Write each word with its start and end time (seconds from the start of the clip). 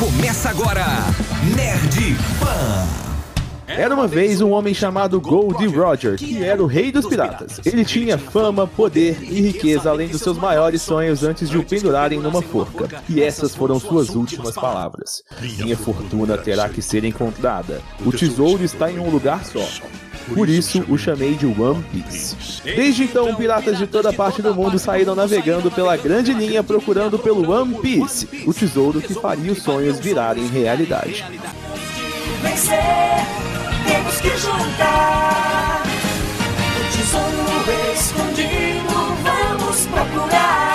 Começa 0.00 0.48
agora, 0.48 0.86
Nerd 1.54 2.16
Pan. 2.40 2.86
Era 3.66 3.94
uma 3.94 4.08
vez 4.08 4.40
um 4.40 4.50
homem 4.50 4.72
chamado 4.72 5.20
Goldie 5.20 5.66
Roger, 5.66 6.16
que 6.16 6.42
era 6.42 6.62
o 6.62 6.66
rei 6.66 6.90
dos 6.90 7.04
piratas. 7.04 7.60
Ele 7.66 7.84
tinha 7.84 8.16
fama, 8.16 8.66
poder 8.66 9.18
e 9.22 9.42
riqueza, 9.42 9.90
além 9.90 10.08
dos 10.08 10.22
seus 10.22 10.38
maiores 10.38 10.80
sonhos 10.80 11.22
antes 11.22 11.50
de 11.50 11.58
o 11.58 11.62
pendurarem 11.62 12.18
numa 12.18 12.40
forca. 12.40 13.02
E 13.10 13.22
essas 13.22 13.54
foram 13.54 13.78
suas 13.78 14.08
últimas 14.08 14.54
palavras. 14.54 15.22
Minha 15.58 15.76
fortuna 15.76 16.38
terá 16.38 16.66
que 16.70 16.80
ser 16.80 17.04
encontrada. 17.04 17.82
O 18.04 18.10
tesouro 18.10 18.64
está 18.64 18.90
em 18.90 18.98
um 18.98 19.10
lugar 19.10 19.44
só. 19.44 19.68
Por 20.34 20.48
isso 20.48 20.84
o 20.88 20.96
chamei 20.96 21.34
de 21.34 21.46
One 21.46 21.82
Piece. 21.92 22.36
Desde 22.62 23.04
então, 23.04 23.34
piratas 23.34 23.78
de 23.78 23.86
toda 23.86 24.12
parte 24.12 24.40
do 24.40 24.54
mundo 24.54 24.78
saíram 24.78 25.14
navegando 25.14 25.70
pela 25.70 25.96
grande 25.96 26.32
linha 26.32 26.62
procurando 26.62 27.18
pelo 27.18 27.50
One 27.50 27.74
Piece, 27.80 28.28
o 28.46 28.54
tesouro 28.54 29.00
que 29.00 29.14
faria 29.14 29.52
os 29.52 29.62
sonhos 29.62 29.98
virarem 29.98 30.46
realidade. 30.46 31.24
vencer, 32.42 32.78
temos 33.86 34.20
que 34.20 34.36
juntar 34.38 35.82
o 36.76 36.96
tesouro 36.96 37.92
escondido. 37.92 39.00
Vamos 39.22 39.86
procurar 39.86 40.69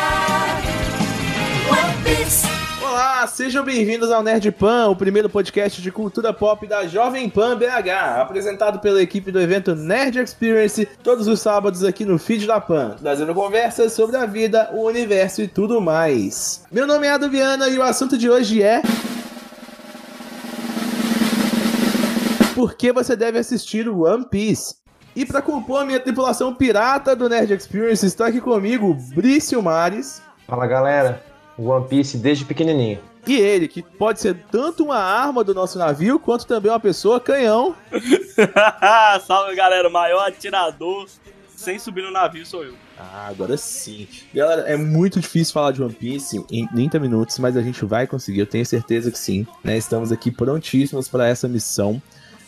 Olá, 2.96 3.28
sejam 3.28 3.62
bem-vindos 3.62 4.10
ao 4.10 4.24
Nerd 4.24 4.50
Pan, 4.54 4.88
o 4.88 4.96
primeiro 4.96 5.30
podcast 5.30 5.82
de 5.82 5.92
cultura 5.92 6.32
pop 6.32 6.66
da 6.66 6.88
Jovem 6.88 7.30
Pan 7.30 7.58
BH, 7.58 8.22
apresentado 8.22 8.80
pela 8.80 9.02
equipe 9.02 9.34
do 9.34 9.42
evento 9.42 9.76
Nerd 9.76 10.18
Experience, 10.18 10.88
todos 11.04 11.28
os 11.28 11.42
sábados 11.42 11.84
aqui 11.84 12.06
no 12.06 12.18
feed 12.18 12.48
da 12.48 12.62
Pan, 12.62 12.96
trazendo 12.98 13.36
conversas 13.36 13.92
sobre 13.92 14.16
a 14.16 14.26
vida, 14.26 14.70
o 14.72 14.86
universo 14.86 15.42
e 15.42 15.48
tudo 15.50 15.82
mais. 15.82 16.64
Meu 16.72 16.88
nome 16.88 17.06
é 17.06 17.12
Ado 17.12 17.30
Viana 17.30 17.68
e 17.68 17.78
o 17.78 17.84
assunto 17.84 18.18
de 18.18 18.30
hoje 18.30 18.64
é 18.64 18.82
Por 22.56 22.76
que 22.76 22.94
você 22.94 23.14
deve 23.18 23.38
assistir 23.38 23.90
One 23.90 24.26
Piece? 24.26 24.76
E 25.14 25.26
para 25.26 25.42
compor 25.42 25.82
a 25.82 25.86
minha 25.86 26.00
tripulação 26.00 26.56
pirata 26.56 27.14
do 27.14 27.28
Nerd 27.28 27.52
Experience, 27.52 28.06
está 28.06 28.28
aqui 28.28 28.40
comigo 28.40 28.96
Brício 29.14 29.62
Mares. 29.62 30.22
Fala 30.48 30.66
galera, 30.66 31.25
One 31.58 31.88
Piece 31.88 32.18
desde 32.18 32.46
pequenininho. 32.46 33.00
E 33.28 33.36
ele, 33.38 33.68
que 33.68 33.82
pode 33.82 34.22
ser 34.22 34.36
tanto 34.52 34.84
uma 34.84 34.98
arma 34.98 35.44
do 35.44 35.54
nosso 35.54 35.80
navio, 35.80 36.20
quanto 36.20 36.46
também 36.46 36.72
uma 36.72 36.80
pessoa 36.80 37.20
canhão. 37.20 37.76
Salve 39.26 39.56
galera, 39.56 39.90
o 39.90 39.92
maior 39.92 40.28
atirador 40.28 41.08
sem 41.56 41.80
subir 41.80 42.04
no 42.04 42.12
navio 42.12 42.46
sou 42.46 42.64
eu. 42.64 42.76
Ah, 42.98 43.28
agora 43.28 43.58
sim. 43.58 44.08
Galera, 44.34 44.62
é 44.64 44.78
muito 44.78 45.20
difícil 45.20 45.54
falar 45.54 45.72
de 45.72 45.82
One 45.82 45.94
Piece 45.94 46.44
em 46.52 46.68
30 46.68 47.00
minutos, 47.00 47.40
mas 47.40 47.58
a 47.58 47.62
gente 47.62 47.84
vai 47.84 48.06
conseguir, 48.06 48.42
eu 48.42 48.46
tenho 48.46 48.66
certeza 48.66 49.12
que 49.12 49.18
sim. 49.18 49.48
Né? 49.64 49.78
Estamos 49.78 50.12
aqui 50.12 50.32
prontíssimos 50.32 51.08
para 51.08 51.28
essa 51.28 51.48
missão. 51.48 52.02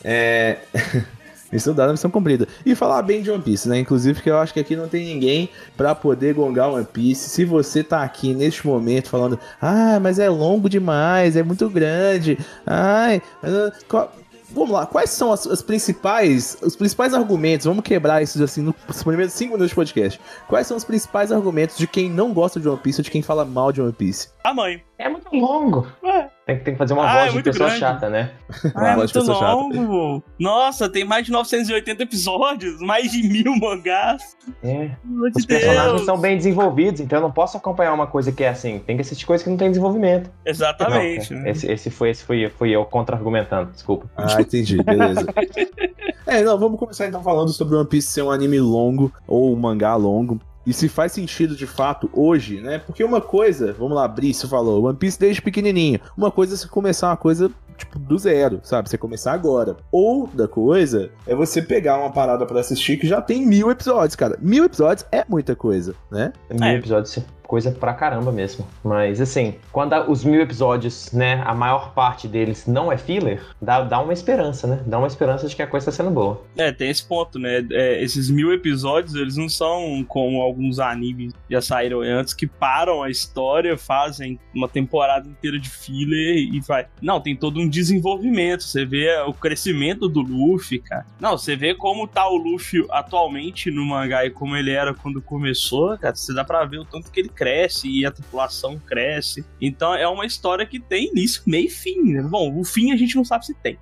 É. 0.03 0.59
Missão 1.51 1.73
dada, 1.73 1.91
missão 1.93 2.11
cumprida. 2.11 2.47
E 2.65 2.75
falar 2.75 3.01
bem 3.01 3.21
de 3.21 3.31
One 3.31 3.41
Piece, 3.41 3.69
né? 3.69 3.79
Inclusive, 3.79 4.21
que 4.21 4.29
eu 4.29 4.37
acho 4.37 4.53
que 4.53 4.59
aqui 4.59 4.75
não 4.75 4.87
tem 4.87 5.05
ninguém 5.05 5.49
pra 5.77 5.95
poder 5.95 6.33
gongar 6.33 6.69
One 6.69 6.85
Piece. 6.85 7.29
Se 7.29 7.45
você 7.45 7.83
tá 7.83 8.03
aqui 8.03 8.33
neste 8.33 8.67
momento 8.67 9.09
falando, 9.09 9.39
ah, 9.61 9.99
mas 10.01 10.19
é 10.19 10.29
longo 10.29 10.69
demais, 10.69 11.35
é 11.37 11.43
muito 11.43 11.69
grande, 11.69 12.37
ai, 12.65 13.21
mas, 13.41 13.53
ah, 13.53 13.71
qual- 13.87 14.11
Vamos 14.49 14.71
lá, 14.71 14.85
quais 14.85 15.09
são 15.09 15.33
as, 15.33 15.45
as 15.45 15.61
principais, 15.61 16.57
os 16.61 16.73
principais 16.73 17.13
argumentos? 17.13 17.65
Vamos 17.65 17.83
quebrar 17.83 18.21
isso 18.23 18.41
assim 18.41 18.61
nos 18.87 19.03
primeiros 19.03 19.33
5 19.33 19.51
minutos 19.51 19.69
de 19.71 19.75
podcast. 19.75 20.21
Quais 20.47 20.65
são 20.65 20.77
os 20.77 20.85
principais 20.85 21.33
argumentos 21.33 21.77
de 21.77 21.85
quem 21.85 22.09
não 22.09 22.31
gosta 22.31 22.57
de 22.57 22.67
One 22.69 22.79
Piece 22.79 23.01
ou 23.01 23.03
de 23.03 23.11
quem 23.11 23.21
fala 23.21 23.43
mal 23.43 23.73
de 23.73 23.81
One 23.81 23.91
Piece? 23.91 24.29
Tamanho. 24.41 24.79
É 24.97 25.09
muito 25.09 25.27
longo. 25.35 25.85
Ué. 26.01 26.29
Tem, 26.47 26.57
que- 26.57 26.63
tem 26.63 26.73
que 26.75 26.77
fazer 26.77 26.93
uma 26.93 27.03
Ah, 27.05 27.09
é 27.09 27.13
voz 27.19 27.27
de 27.27 27.33
muito 27.33 27.45
pessoa 27.45 27.67
grande. 27.67 27.79
chata, 27.81 28.09
né? 28.09 28.31
Ah, 28.73 28.87
é 28.91 28.95
voz 28.95 29.11
de 29.11 29.17
muito 29.17 29.27
pessoa 29.27 29.37
chata. 29.37 29.53
longo. 29.53 30.23
Nossa, 30.39 30.87
tem 30.89 31.03
mais 31.03 31.25
de 31.25 31.31
980 31.33 32.03
episódios, 32.03 32.79
mais 32.79 33.11
de 33.11 33.21
mil 33.27 33.53
mangás. 33.59 34.37
É. 34.63 34.91
De 35.03 35.37
Os 35.39 35.45
personagens 35.45 35.91
Deus. 35.91 36.05
são 36.05 36.17
bem 36.17 36.37
desenvolvidos, 36.37 37.02
então 37.02 37.19
eu 37.19 37.23
não 37.23 37.31
posso 37.31 37.57
acompanhar 37.57 37.93
uma 37.93 38.07
coisa 38.07 38.31
que 38.31 38.45
é 38.45 38.49
assim. 38.49 38.80
Tem 38.80 38.95
que 38.95 39.02
assistir 39.02 39.25
coisa 39.25 39.43
que 39.43 39.49
não 39.49 39.57
tem 39.57 39.67
desenvolvimento. 39.69 40.30
Exatamente. 40.45 41.33
Não, 41.33 41.45
esse, 41.47 41.69
esse 41.69 41.89
foi, 41.89 42.11
esse 42.11 42.23
foi, 42.23 42.49
fui 42.57 42.69
eu 42.71 42.86
contra-argumentando, 42.86 43.71
desculpa. 43.71 44.09
Ah, 44.15 44.41
entendi, 44.41 44.81
beleza. 44.81 45.27
é, 46.25 46.41
não, 46.43 46.57
vamos 46.57 46.80
começar 46.80 47.07
então 47.07 47.21
falando 47.21 47.49
sobre 47.52 47.75
One 47.75 47.87
Piece 47.89 48.07
ser 48.09 48.21
um 48.21 48.31
anime 48.31 48.59
longo 48.59 49.11
ou 49.27 49.53
um 49.53 49.55
mangá 49.57 49.95
longo. 49.95 50.39
E 50.67 50.73
se 50.73 50.89
faz 50.89 51.14
sentido 51.14 51.55
de 51.55 51.66
fato 51.66 52.10
hoje, 52.14 52.60
né? 52.60 52.78
Porque 52.80 53.02
uma 53.04 53.22
coisa, 53.22 53.72
vamos 53.72 53.95
lá, 53.95 54.05
Brício 54.05 54.50
falou, 54.50 54.83
One 54.83 54.98
Piece 54.98 55.17
desde 55.17 55.42
pequenininho. 55.42 56.00
Uma 56.17 56.30
coisa 56.30 56.54
é 56.54 56.58
você 56.58 56.67
começar 56.67 57.08
uma 57.08 57.16
coisa, 57.16 57.50
tipo, 57.78 57.98
do 57.98 58.17
zero, 58.17 58.60
sabe? 58.64 58.89
Você 58.89 58.98
começar 58.98 59.32
agora. 59.32 59.78
Outra 59.89 60.45
coisa 60.45 61.10
é 61.26 61.33
você 61.33 61.61
pegar 61.61 61.98
uma 61.98 62.11
parada 62.11 62.45
pra 62.45 62.60
assistir 62.60 62.98
que 62.98 63.08
já 63.08 63.22
tem 63.22 63.45
mil 63.45 63.72
episódios, 63.72 64.16
cara. 64.17 64.38
Mil 64.42 64.66
episódios 64.66 65.08
é 65.10 65.23
muita 65.30 65.55
coisa, 65.55 65.95
né? 66.11 66.33
Mil 66.52 66.64
É. 66.64 66.76
episódios, 66.76 67.17
coisa 67.47 67.71
pra 67.71 67.93
caramba 67.93 68.31
mesmo. 68.31 68.67
Mas 68.83 69.21
assim, 69.21 69.55
quando 69.71 69.93
os 70.11 70.23
mil 70.23 70.41
episódios, 70.41 71.11
né, 71.11 71.41
a 71.45 71.53
maior 71.53 71.93
parte 71.93 72.27
deles 72.27 72.67
não 72.67 72.91
é 72.91 72.97
filler, 72.97 73.41
dá, 73.61 73.81
dá 73.81 73.99
uma 73.99 74.13
esperança, 74.13 74.67
né? 74.67 74.83
Dá 74.85 74.97
uma 74.97 75.08
esperança 75.08 75.47
de 75.47 75.55
que 75.55 75.61
a 75.61 75.67
coisa 75.67 75.86
tá 75.86 75.91
sendo 75.91 76.11
boa. 76.11 76.43
É, 76.57 76.71
tem 76.71 76.89
esse 76.89 77.05
ponto, 77.05 77.39
né? 77.39 77.65
É, 77.71 78.03
esses 78.03 78.30
mil 78.30 78.53
episódios, 78.53 79.15
eles 79.15 79.37
não 79.37 79.47
são 79.47 80.03
como 80.07 80.41
alguns 80.41 80.80
animes 80.80 81.33
já 81.49 81.61
saíram 81.61 82.02
antes, 82.02 82.33
que 82.33 82.45
param 82.45 83.02
a 83.02 83.09
história, 83.09 83.77
fazem 83.77 84.37
uma 84.53 84.67
temporada 84.67 85.27
inteira 85.27 85.57
de 85.57 85.69
filler 85.69 86.37
e 86.37 86.59
vai. 86.59 86.87
Não, 87.02 87.21
tem 87.21 87.36
todo 87.36 87.59
um 87.59 87.69
desenvolvimento. 87.69 88.63
Você 88.63 88.86
vê 88.86 89.15
o 89.25 89.33
crescimento 89.33 90.09
do 90.09 90.21
Luffy, 90.21 90.80
cara. 90.80 91.05
Não, 91.19 91.37
você 91.37 91.55
vê 91.55 91.73
como 91.73 92.07
tá 92.07 92.27
o 92.27 92.36
Luffy 92.36 92.86
atualmente 92.89 93.71
no 93.71 93.86
mangá 93.86 94.25
e 94.25 94.30
como 94.30 94.55
ele 94.55 94.71
era 94.71 94.93
quando 94.93 95.21
começou, 95.21 95.97
cara. 95.97 96.15
Você 96.15 96.33
dá 96.33 96.43
pra 96.43 96.65
ver 96.65 96.80
o 96.80 96.86
tanto 96.86 97.11
que 97.11 97.19
ele 97.19 97.30
cresce 97.37 97.87
e 97.87 98.05
a 98.05 98.11
tripulação 98.11 98.80
cresce. 98.80 99.45
Então 99.61 99.93
é 99.93 100.08
uma 100.08 100.25
história 100.25 100.65
que 100.65 100.80
tem 100.80 101.09
início, 101.09 101.43
meio 101.45 101.67
e 101.67 101.70
fim, 101.70 102.02
né? 102.14 102.21
Bom, 102.23 102.59
o 102.59 102.64
fim 102.64 102.92
a 102.92 102.98
gente 102.98 103.15
não 103.15 103.23
sabe 103.23 103.45
se 103.45 103.53
tem. 103.61 103.77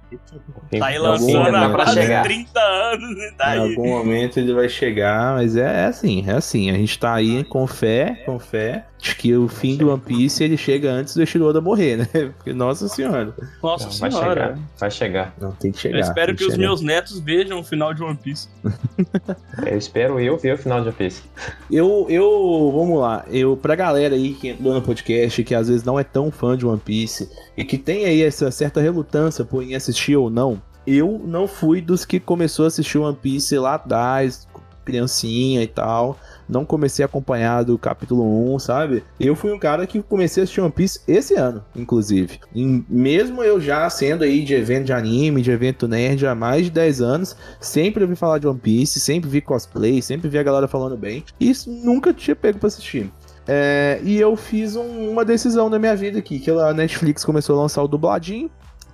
Tem 0.69 0.79
Tá 0.79 0.88
aí 0.88 0.99
lançando 0.99 1.55
há 1.55 1.69
quase 1.69 1.93
chegar. 1.93 2.23
30 2.23 2.59
anos 2.59 3.17
e 3.17 3.31
tá 3.38 3.55
Em 3.55 3.59
aí. 3.61 3.69
algum 3.69 3.88
momento 3.88 4.38
ele 4.38 4.53
vai 4.53 4.67
chegar, 4.67 5.35
mas 5.35 5.55
é, 5.55 5.83
é 5.83 5.85
assim, 5.85 6.23
é 6.27 6.33
assim. 6.33 6.69
A 6.69 6.73
gente 6.73 6.99
tá 6.99 7.13
aí 7.13 7.43
com 7.45 7.66
fé, 7.66 8.23
com 8.25 8.38
fé, 8.39 8.85
de 9.05 9.16
que 9.16 9.35
o 9.35 9.47
fim 9.47 9.77
do 9.77 9.89
One 9.89 10.01
Piece 10.01 10.43
ele 10.43 10.57
chega 10.57 10.91
antes 10.91 11.13
do 11.13 11.21
Eshiroda 11.21 11.61
morrer, 11.61 11.97
né? 11.97 12.07
Porque, 12.38 12.51
nossa 12.53 12.88
senhora. 12.88 13.33
Nossa 13.61 13.85
Não, 13.85 13.91
vai 13.99 14.11
senhora. 14.11 14.41
chegar, 14.41 14.59
vai 14.79 14.91
chegar. 14.91 15.35
Não, 15.39 15.51
tem 15.51 15.71
que 15.71 15.79
chegar. 15.79 15.97
Eu 15.97 16.01
espero 16.01 16.35
tem 16.35 16.35
que 16.35 16.51
os 16.51 16.57
meus 16.57 16.81
netos 16.81 17.19
vejam 17.19 17.59
o 17.59 17.63
final 17.63 17.93
de 17.93 18.03
One 18.03 18.17
Piece. 18.17 18.49
Eu 19.66 19.77
espero 19.77 20.19
eu 20.19 20.38
ver 20.38 20.53
o 20.53 20.57
final 20.57 20.81
de 20.81 20.88
One 20.88 20.97
Piece. 20.97 21.23
Eu, 21.71 22.07
eu, 22.09 22.71
vamos 22.73 22.99
lá, 22.99 23.25
eu, 23.29 23.55
pra 23.55 23.75
galera 23.75 24.16
aí 24.16 24.33
que 24.33 24.49
entrou 24.49 24.73
no 24.73 24.81
podcast, 24.81 25.43
que 25.43 25.55
às 25.55 25.67
vezes 25.67 25.83
não 25.83 25.99
é 25.99 26.03
tão 26.03 26.31
fã 26.31 26.57
de 26.57 26.66
One 26.66 26.79
Piece, 26.83 27.29
e 27.55 27.63
que 27.63 27.77
tem 27.77 28.05
aí 28.05 28.22
essa 28.22 28.51
certa 28.51 28.81
relutância 28.81 29.45
por 29.45 29.63
em 29.63 29.75
assistir 29.75 30.16
ou 30.16 30.29
não, 30.29 30.61
eu 30.85 31.22
não 31.25 31.47
fui 31.47 31.81
dos 31.81 32.05
que 32.05 32.19
começou 32.19 32.66
a 32.66 32.67
assistir 32.67 32.97
One 32.97 33.17
Piece 33.19 33.57
lá 33.57 33.75
atrás, 33.75 34.47
criancinha 34.85 35.62
e 35.63 35.68
tal, 35.68 36.18
não 36.47 36.63
comecei 36.63 37.03
a 37.03 37.07
acompanhar 37.07 37.63
do 37.63 37.78
capítulo 37.78 38.53
1, 38.53 38.59
sabe? 38.59 39.03
Eu 39.19 39.35
fui 39.35 39.51
um 39.51 39.59
cara 39.59 39.85
que 39.88 40.01
comecei 40.01 40.41
a 40.41 40.44
assistir 40.44 40.62
One 40.62 40.72
Piece 40.72 41.01
esse 41.07 41.34
ano, 41.34 41.63
inclusive. 41.75 42.40
E 42.53 42.84
mesmo 42.88 43.44
eu 43.44 43.59
já 43.59 43.90
sendo 43.90 44.23
aí 44.23 44.44
de 44.44 44.53
evento 44.53 44.85
de 44.85 44.94
anime, 44.94 45.41
de 45.41 45.51
evento 45.51 45.88
nerd 45.88 46.25
há 46.28 46.35
mais 46.35 46.66
de 46.66 46.72
10 46.72 47.01
anos, 47.01 47.35
sempre 47.59 48.03
ouvi 48.03 48.16
falar 48.16 48.38
de 48.38 48.47
One 48.47 48.59
Piece, 48.59 49.00
sempre 49.00 49.29
vi 49.29 49.41
cosplay, 49.41 50.01
sempre 50.01 50.29
vi 50.29 50.38
a 50.38 50.44
galera 50.44 50.68
falando 50.68 50.96
bem, 50.96 51.23
e 51.40 51.50
isso 51.50 51.69
nunca 51.72 52.13
tinha 52.13 52.35
pego 52.35 52.59
pra 52.59 52.67
assistir. 52.67 53.12
É, 53.47 54.00
e 54.03 54.19
eu 54.19 54.35
fiz 54.35 54.75
um- 54.75 55.12
uma 55.12 55.23
decisão 55.23 55.69
na 55.69 55.78
minha 55.78 55.96
vida 55.96 56.17
aqui, 56.19 56.40
que 56.40 56.50
a 56.50 56.73
Netflix 56.73 57.23
começou 57.23 57.57
a 57.57 57.62
lançar 57.62 57.84
o 57.84 57.88
dubladinho. 57.88 58.50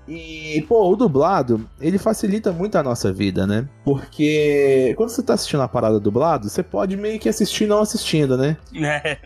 E, 0.07 0.65
pô, 0.67 0.89
o 0.89 0.95
dublado, 0.95 1.67
ele 1.79 1.97
facilita 1.97 2.51
muito 2.51 2.77
a 2.77 2.83
nossa 2.83 3.13
vida, 3.13 3.45
né? 3.45 3.67
Porque 3.85 4.93
quando 4.97 5.09
você 5.09 5.23
tá 5.23 5.33
assistindo 5.33 5.61
a 5.61 5.67
parada 5.67 5.99
dublado, 5.99 6.49
você 6.49 6.63
pode 6.63 6.97
meio 6.97 7.19
que 7.19 7.29
assistir 7.29 7.67
não 7.67 7.79
assistindo, 7.79 8.37
né? 8.37 8.57
É. 8.75 9.17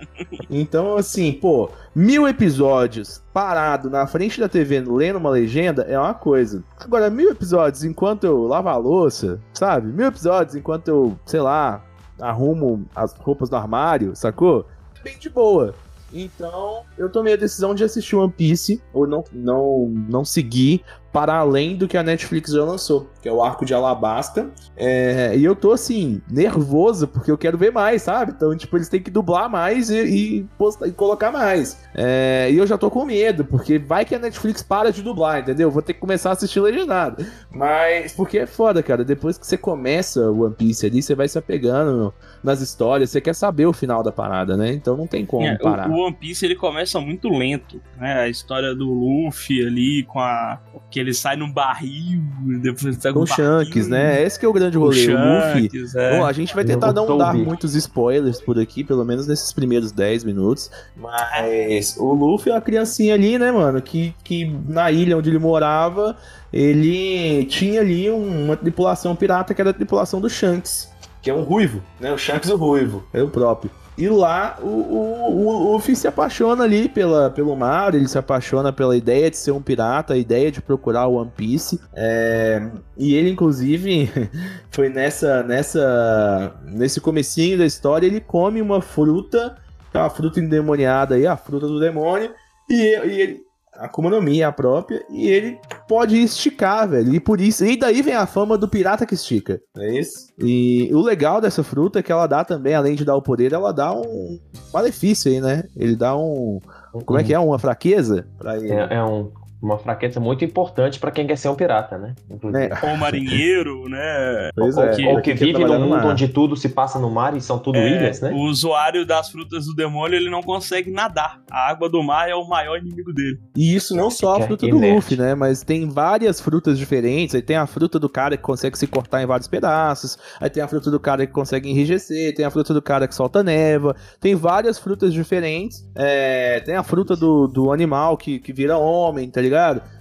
Então, 0.49 0.97
assim, 0.97 1.31
pô, 1.31 1.69
mil 1.95 2.27
episódios 2.27 3.23
parado 3.33 3.89
na 3.89 4.05
frente 4.05 4.39
da 4.39 4.47
TV 4.47 4.79
lendo 4.81 5.17
uma 5.17 5.29
legenda 5.29 5.83
é 5.83 5.97
uma 5.97 6.13
coisa. 6.13 6.63
Agora, 6.79 7.09
mil 7.09 7.31
episódios 7.31 7.83
enquanto 7.83 8.25
eu 8.25 8.43
lavo 8.45 8.69
a 8.69 8.77
louça, 8.77 9.39
sabe? 9.53 9.91
Mil 9.91 10.05
episódios 10.05 10.55
enquanto 10.55 10.87
eu, 10.87 11.19
sei 11.25 11.41
lá, 11.41 11.83
arrumo 12.19 12.85
as 12.95 13.13
roupas 13.13 13.49
do 13.49 13.55
armário, 13.55 14.15
sacou? 14.15 14.67
Bem 15.03 15.17
de 15.17 15.29
boa. 15.29 15.73
Então, 16.17 16.83
eu 16.97 17.11
tomei 17.11 17.33
a 17.33 17.37
decisão 17.37 17.75
de 17.75 17.83
assistir 17.83 18.15
One 18.15 18.31
Piece, 18.31 18.81
ou 18.93 19.05
não, 19.05 19.21
não, 19.33 19.89
não 20.07 20.23
seguir 20.23 20.81
para 21.15 21.33
além 21.35 21.77
do 21.77 21.87
que 21.87 21.97
a 21.97 22.03
Netflix 22.03 22.51
já 22.51 22.61
lançou, 22.65 23.09
que 23.21 23.29
é 23.29 23.31
o 23.31 23.41
arco 23.41 23.65
de 23.65 23.73
Alabasta. 23.73 24.49
É, 24.75 25.33
e 25.33 25.45
eu 25.45 25.55
tô 25.55 25.71
assim, 25.71 26.21
nervoso, 26.29 27.07
porque 27.07 27.31
eu 27.31 27.37
quero 27.37 27.57
ver 27.57 27.71
mais, 27.71 28.01
sabe? 28.01 28.33
Então, 28.35 28.53
tipo, 28.57 28.75
eles 28.75 28.89
têm 28.89 29.01
que 29.01 29.09
dublar 29.09 29.49
mais 29.49 29.89
e, 29.89 30.03
e, 30.03 30.43
postar, 30.57 30.87
e 30.87 30.91
colocar 30.91 31.31
mais. 31.31 31.79
É, 31.95 32.49
e 32.51 32.57
eu 32.57 32.67
já 32.67 32.77
tô 32.77 32.91
com 32.91 33.05
medo, 33.05 33.45
porque 33.45 33.79
vai 33.79 34.03
que 34.03 34.13
a 34.13 34.19
Netflix 34.19 34.61
para 34.61 34.91
de 34.91 35.01
dublar, 35.01 35.39
entendeu? 35.39 35.71
Vou 35.71 35.81
ter 35.81 35.93
que 35.93 36.01
começar 36.01 36.31
a 36.31 36.33
assistir 36.33 36.59
legendado. 36.59 37.25
Mas, 37.49 38.11
porque 38.11 38.39
é 38.39 38.45
foda, 38.45 38.83
cara. 38.83 39.05
Depois 39.05 39.37
que 39.37 39.47
você 39.47 39.57
começa 39.57 40.19
o 40.29 40.43
One 40.43 40.53
Piece 40.53 40.85
ali, 40.85 41.01
você 41.01 41.15
vai 41.15 41.29
se 41.29 41.37
apegando 41.37 42.13
nas 42.43 42.59
histórias, 42.59 43.09
você 43.09 43.21
quer 43.21 43.35
saber 43.35 43.65
o 43.67 43.71
final 43.71 44.03
da 44.03 44.11
parada, 44.11 44.57
né? 44.57 44.73
Então 44.73 44.97
não 44.97 45.07
tem 45.07 45.25
como 45.25 45.47
É, 45.47 45.57
parar. 45.57 45.89
o, 45.89 45.93
o 45.93 46.05
One 46.07 46.15
Piece 46.19 46.43
ele 46.43 46.55
começa 46.57 46.99
muito 46.99 47.29
lento, 47.29 47.81
né? 47.97 48.19
A 48.19 48.27
história 48.27 48.75
do 48.75 48.91
Luffy 48.91 49.65
ali 49.65 50.03
com 50.03 50.19
a 50.19 50.59
que 50.91 51.04
ele 51.05 51.13
sai 51.13 51.35
num 51.35 51.51
barril, 51.51 52.21
depois 52.61 52.97
pega 52.97 53.13
Com 53.13 53.21
um 53.21 53.23
o 53.23 53.27
Shanks, 53.27 53.87
né? 53.87 54.21
Esse 54.23 54.39
que 54.39 54.45
é 54.45 54.49
o 54.49 54.53
grande 54.53 54.77
rolê. 54.77 55.07
O 55.07 55.17
Luffy. 55.17 55.61
Shanks, 55.69 55.95
é. 55.95 56.17
Bom, 56.17 56.25
a 56.25 56.33
gente 56.33 56.53
vai 56.53 56.65
tentar 56.65 56.91
não 56.93 57.05
Toby. 57.05 57.19
dar 57.19 57.33
muitos 57.33 57.75
spoilers 57.75 58.41
por 58.41 58.59
aqui, 58.59 58.83
pelo 58.83 59.05
menos 59.05 59.27
nesses 59.27 59.53
primeiros 59.53 59.91
10 59.91 60.23
minutos. 60.23 60.69
Mas 60.95 61.95
o 61.97 62.13
Luffy 62.13 62.51
é 62.51 62.55
uma 62.55 62.61
criancinha 62.61 63.13
ali, 63.13 63.37
né, 63.37 63.51
mano? 63.51 63.81
Que, 63.81 64.13
que 64.23 64.45
na 64.67 64.91
ilha 64.91 65.17
onde 65.17 65.29
ele 65.29 65.39
morava, 65.39 66.17
ele 66.51 67.45
tinha 67.45 67.81
ali 67.81 68.09
um- 68.09 68.45
uma 68.45 68.57
tripulação 68.57 69.15
pirata 69.15 69.53
que 69.53 69.61
era 69.61 69.69
a 69.69 69.73
tripulação 69.73 70.19
do 70.21 70.29
Shanks, 70.29 70.89
que 71.21 71.29
é 71.29 71.33
um 71.33 71.41
ruivo, 71.43 71.81
né? 71.99 72.11
O 72.13 72.17
Shanks 72.17 72.49
o 72.49 72.55
ruivo, 72.55 73.03
é 73.13 73.21
o 73.21 73.27
próprio. 73.29 73.71
E 73.97 74.09
lá 74.09 74.57
o, 74.61 74.67
o, 74.67 75.47
o 75.47 75.73
Luffy 75.73 75.95
se 75.95 76.07
apaixona 76.07 76.63
ali 76.63 76.89
pela, 76.89 77.29
pelo 77.29 77.55
mar, 77.55 77.95
ele 77.95 78.07
se 78.07 78.17
apaixona 78.17 78.73
pela 78.73 78.95
ideia 78.95 79.29
de 79.29 79.37
ser 79.37 79.51
um 79.51 79.61
pirata, 79.61 80.13
a 80.13 80.17
ideia 80.17 80.51
de 80.51 80.61
procurar 80.61 81.07
o 81.07 81.15
One 81.15 81.31
Piece. 81.35 81.79
É, 81.93 82.69
e 82.97 83.15
ele, 83.15 83.29
inclusive, 83.29 84.09
foi 84.69 84.89
nessa, 84.89 85.43
nessa, 85.43 86.55
nesse 86.65 86.99
comecinho 86.99 87.57
da 87.57 87.65
história, 87.65 88.05
ele 88.05 88.19
come 88.19 88.61
uma 88.61 88.81
fruta, 88.81 89.55
é 89.93 89.97
uma 89.97 90.09
fruta 90.09 90.39
endemoniada 90.39 91.15
aí, 91.15 91.25
a 91.25 91.37
fruta 91.37 91.67
do 91.67 91.79
demônio, 91.79 92.31
e, 92.69 92.73
e 92.73 93.21
ele, 93.21 93.44
a 93.44 93.44
Akuma 93.77 94.09
no 94.09 94.21
Mi 94.21 94.41
é 94.41 94.45
a 94.45 94.51
própria, 94.51 95.03
e 95.09 95.27
ele 95.27 95.59
pode 95.87 96.17
esticar, 96.21 96.87
velho, 96.89 97.13
e 97.13 97.19
por 97.19 97.39
isso, 97.41 97.65
e 97.65 97.77
daí 97.77 98.01
vem 98.01 98.13
a 98.15 98.25
fama 98.25 98.57
do 98.57 98.67
pirata 98.67 99.05
que 99.05 99.13
estica, 99.15 99.61
é 99.77 99.99
isso? 99.99 100.33
E 100.39 100.89
o 100.93 101.01
legal 101.01 101.41
dessa 101.41 101.63
fruta 101.63 101.99
é 101.99 102.03
que 102.03 102.11
ela 102.11 102.27
dá 102.27 102.43
também, 102.43 102.73
além 102.73 102.95
de 102.95 103.03
dar 103.05 103.15
o 103.15 103.21
poder, 103.21 103.51
ela 103.53 103.71
dá 103.71 103.93
um 103.93 104.39
malefício 104.73 105.31
aí, 105.31 105.41
né? 105.41 105.63
Ele 105.75 105.95
dá 105.95 106.15
um, 106.17 106.59
como 107.05 107.19
é 107.19 107.23
que 107.23 107.33
é, 107.33 107.39
uma 107.39 107.59
fraqueza 107.59 108.25
pra 108.37 108.57
ele. 108.57 108.71
É, 108.71 108.87
é 108.95 109.03
um- 109.03 109.31
uma 109.65 109.79
fraqueza 109.79 110.19
muito 110.19 110.45
importante 110.45 110.99
pra 110.99 111.11
quem 111.11 111.25
quer 111.25 111.37
ser 111.37 111.49
um 111.49 111.55
pirata, 111.55 111.97
né? 111.97 112.13
Inclusive. 112.29 112.69
Né? 112.69 112.79
Ou 112.83 112.89
o 112.89 112.97
marinheiro, 112.97 113.89
né? 113.89 114.49
Pois 114.55 114.77
ou 114.77 114.83
é, 114.83 114.95
que, 114.95 115.07
ou 115.07 115.21
que 115.21 115.33
vive 115.33 115.65
num 115.65 115.79
mundo 115.79 116.07
onde 116.07 116.27
tudo 116.27 116.55
se 116.55 116.69
passa 116.69 116.99
no 116.99 117.09
mar 117.09 117.35
e 117.35 117.41
são 117.41 117.57
tudo 117.57 117.77
É, 117.79 117.87
ilhas, 117.87 118.21
né? 118.21 118.31
O 118.31 118.45
usuário 118.45 119.05
das 119.05 119.29
frutas 119.29 119.65
do 119.65 119.73
demônio 119.73 120.15
ele 120.15 120.29
não 120.29 120.41
consegue 120.41 120.91
nadar. 120.91 121.41
A 121.49 121.69
água 121.69 121.89
do 121.89 122.03
mar 122.03 122.29
é 122.29 122.35
o 122.35 122.47
maior 122.47 122.77
inimigo 122.77 123.11
dele. 123.11 123.39
E 123.55 123.75
isso 123.75 123.95
não 123.95 124.11
só 124.11 124.37
a 124.37 124.41
fruta 124.41 124.67
do. 124.67 124.77
Luffy, 124.77 125.17
né? 125.17 125.33
Mas 125.33 125.63
tem 125.63 125.89
várias 125.89 126.39
frutas 126.39 126.77
diferentes. 126.77 127.33
Aí 127.33 127.41
tem 127.41 127.57
a 127.57 127.65
fruta 127.65 127.97
do 127.99 128.07
cara 128.07 128.37
que 128.37 128.43
consegue 128.43 128.77
se 128.77 128.85
cortar 128.85 129.23
em 129.23 129.25
vários 129.25 129.47
pedaços. 129.47 130.17
Aí 130.39 130.49
tem 130.49 130.61
a 130.61 130.67
fruta 130.67 130.91
do 130.91 130.99
cara 130.99 131.25
que 131.25 131.33
consegue 131.33 131.69
enrijecer. 131.69 132.35
Tem 132.35 132.45
a 132.45 132.51
fruta 132.51 132.73
do 132.73 132.81
cara 132.81 133.07
que 133.07 133.15
solta 133.15 133.43
neva. 133.43 133.95
Tem 134.19 134.35
várias 134.35 134.77
frutas 134.77 135.11
diferentes. 135.11 135.83
É, 135.95 136.59
tem 136.59 136.75
a 136.75 136.83
fruta 136.83 137.15
do, 137.15 137.47
do 137.47 137.71
animal 137.71 138.15
que, 138.15 138.39
que 138.39 138.53
vira 138.53 138.77
homem, 138.77 139.29
tá 139.29 139.41
ligado? 139.41 139.54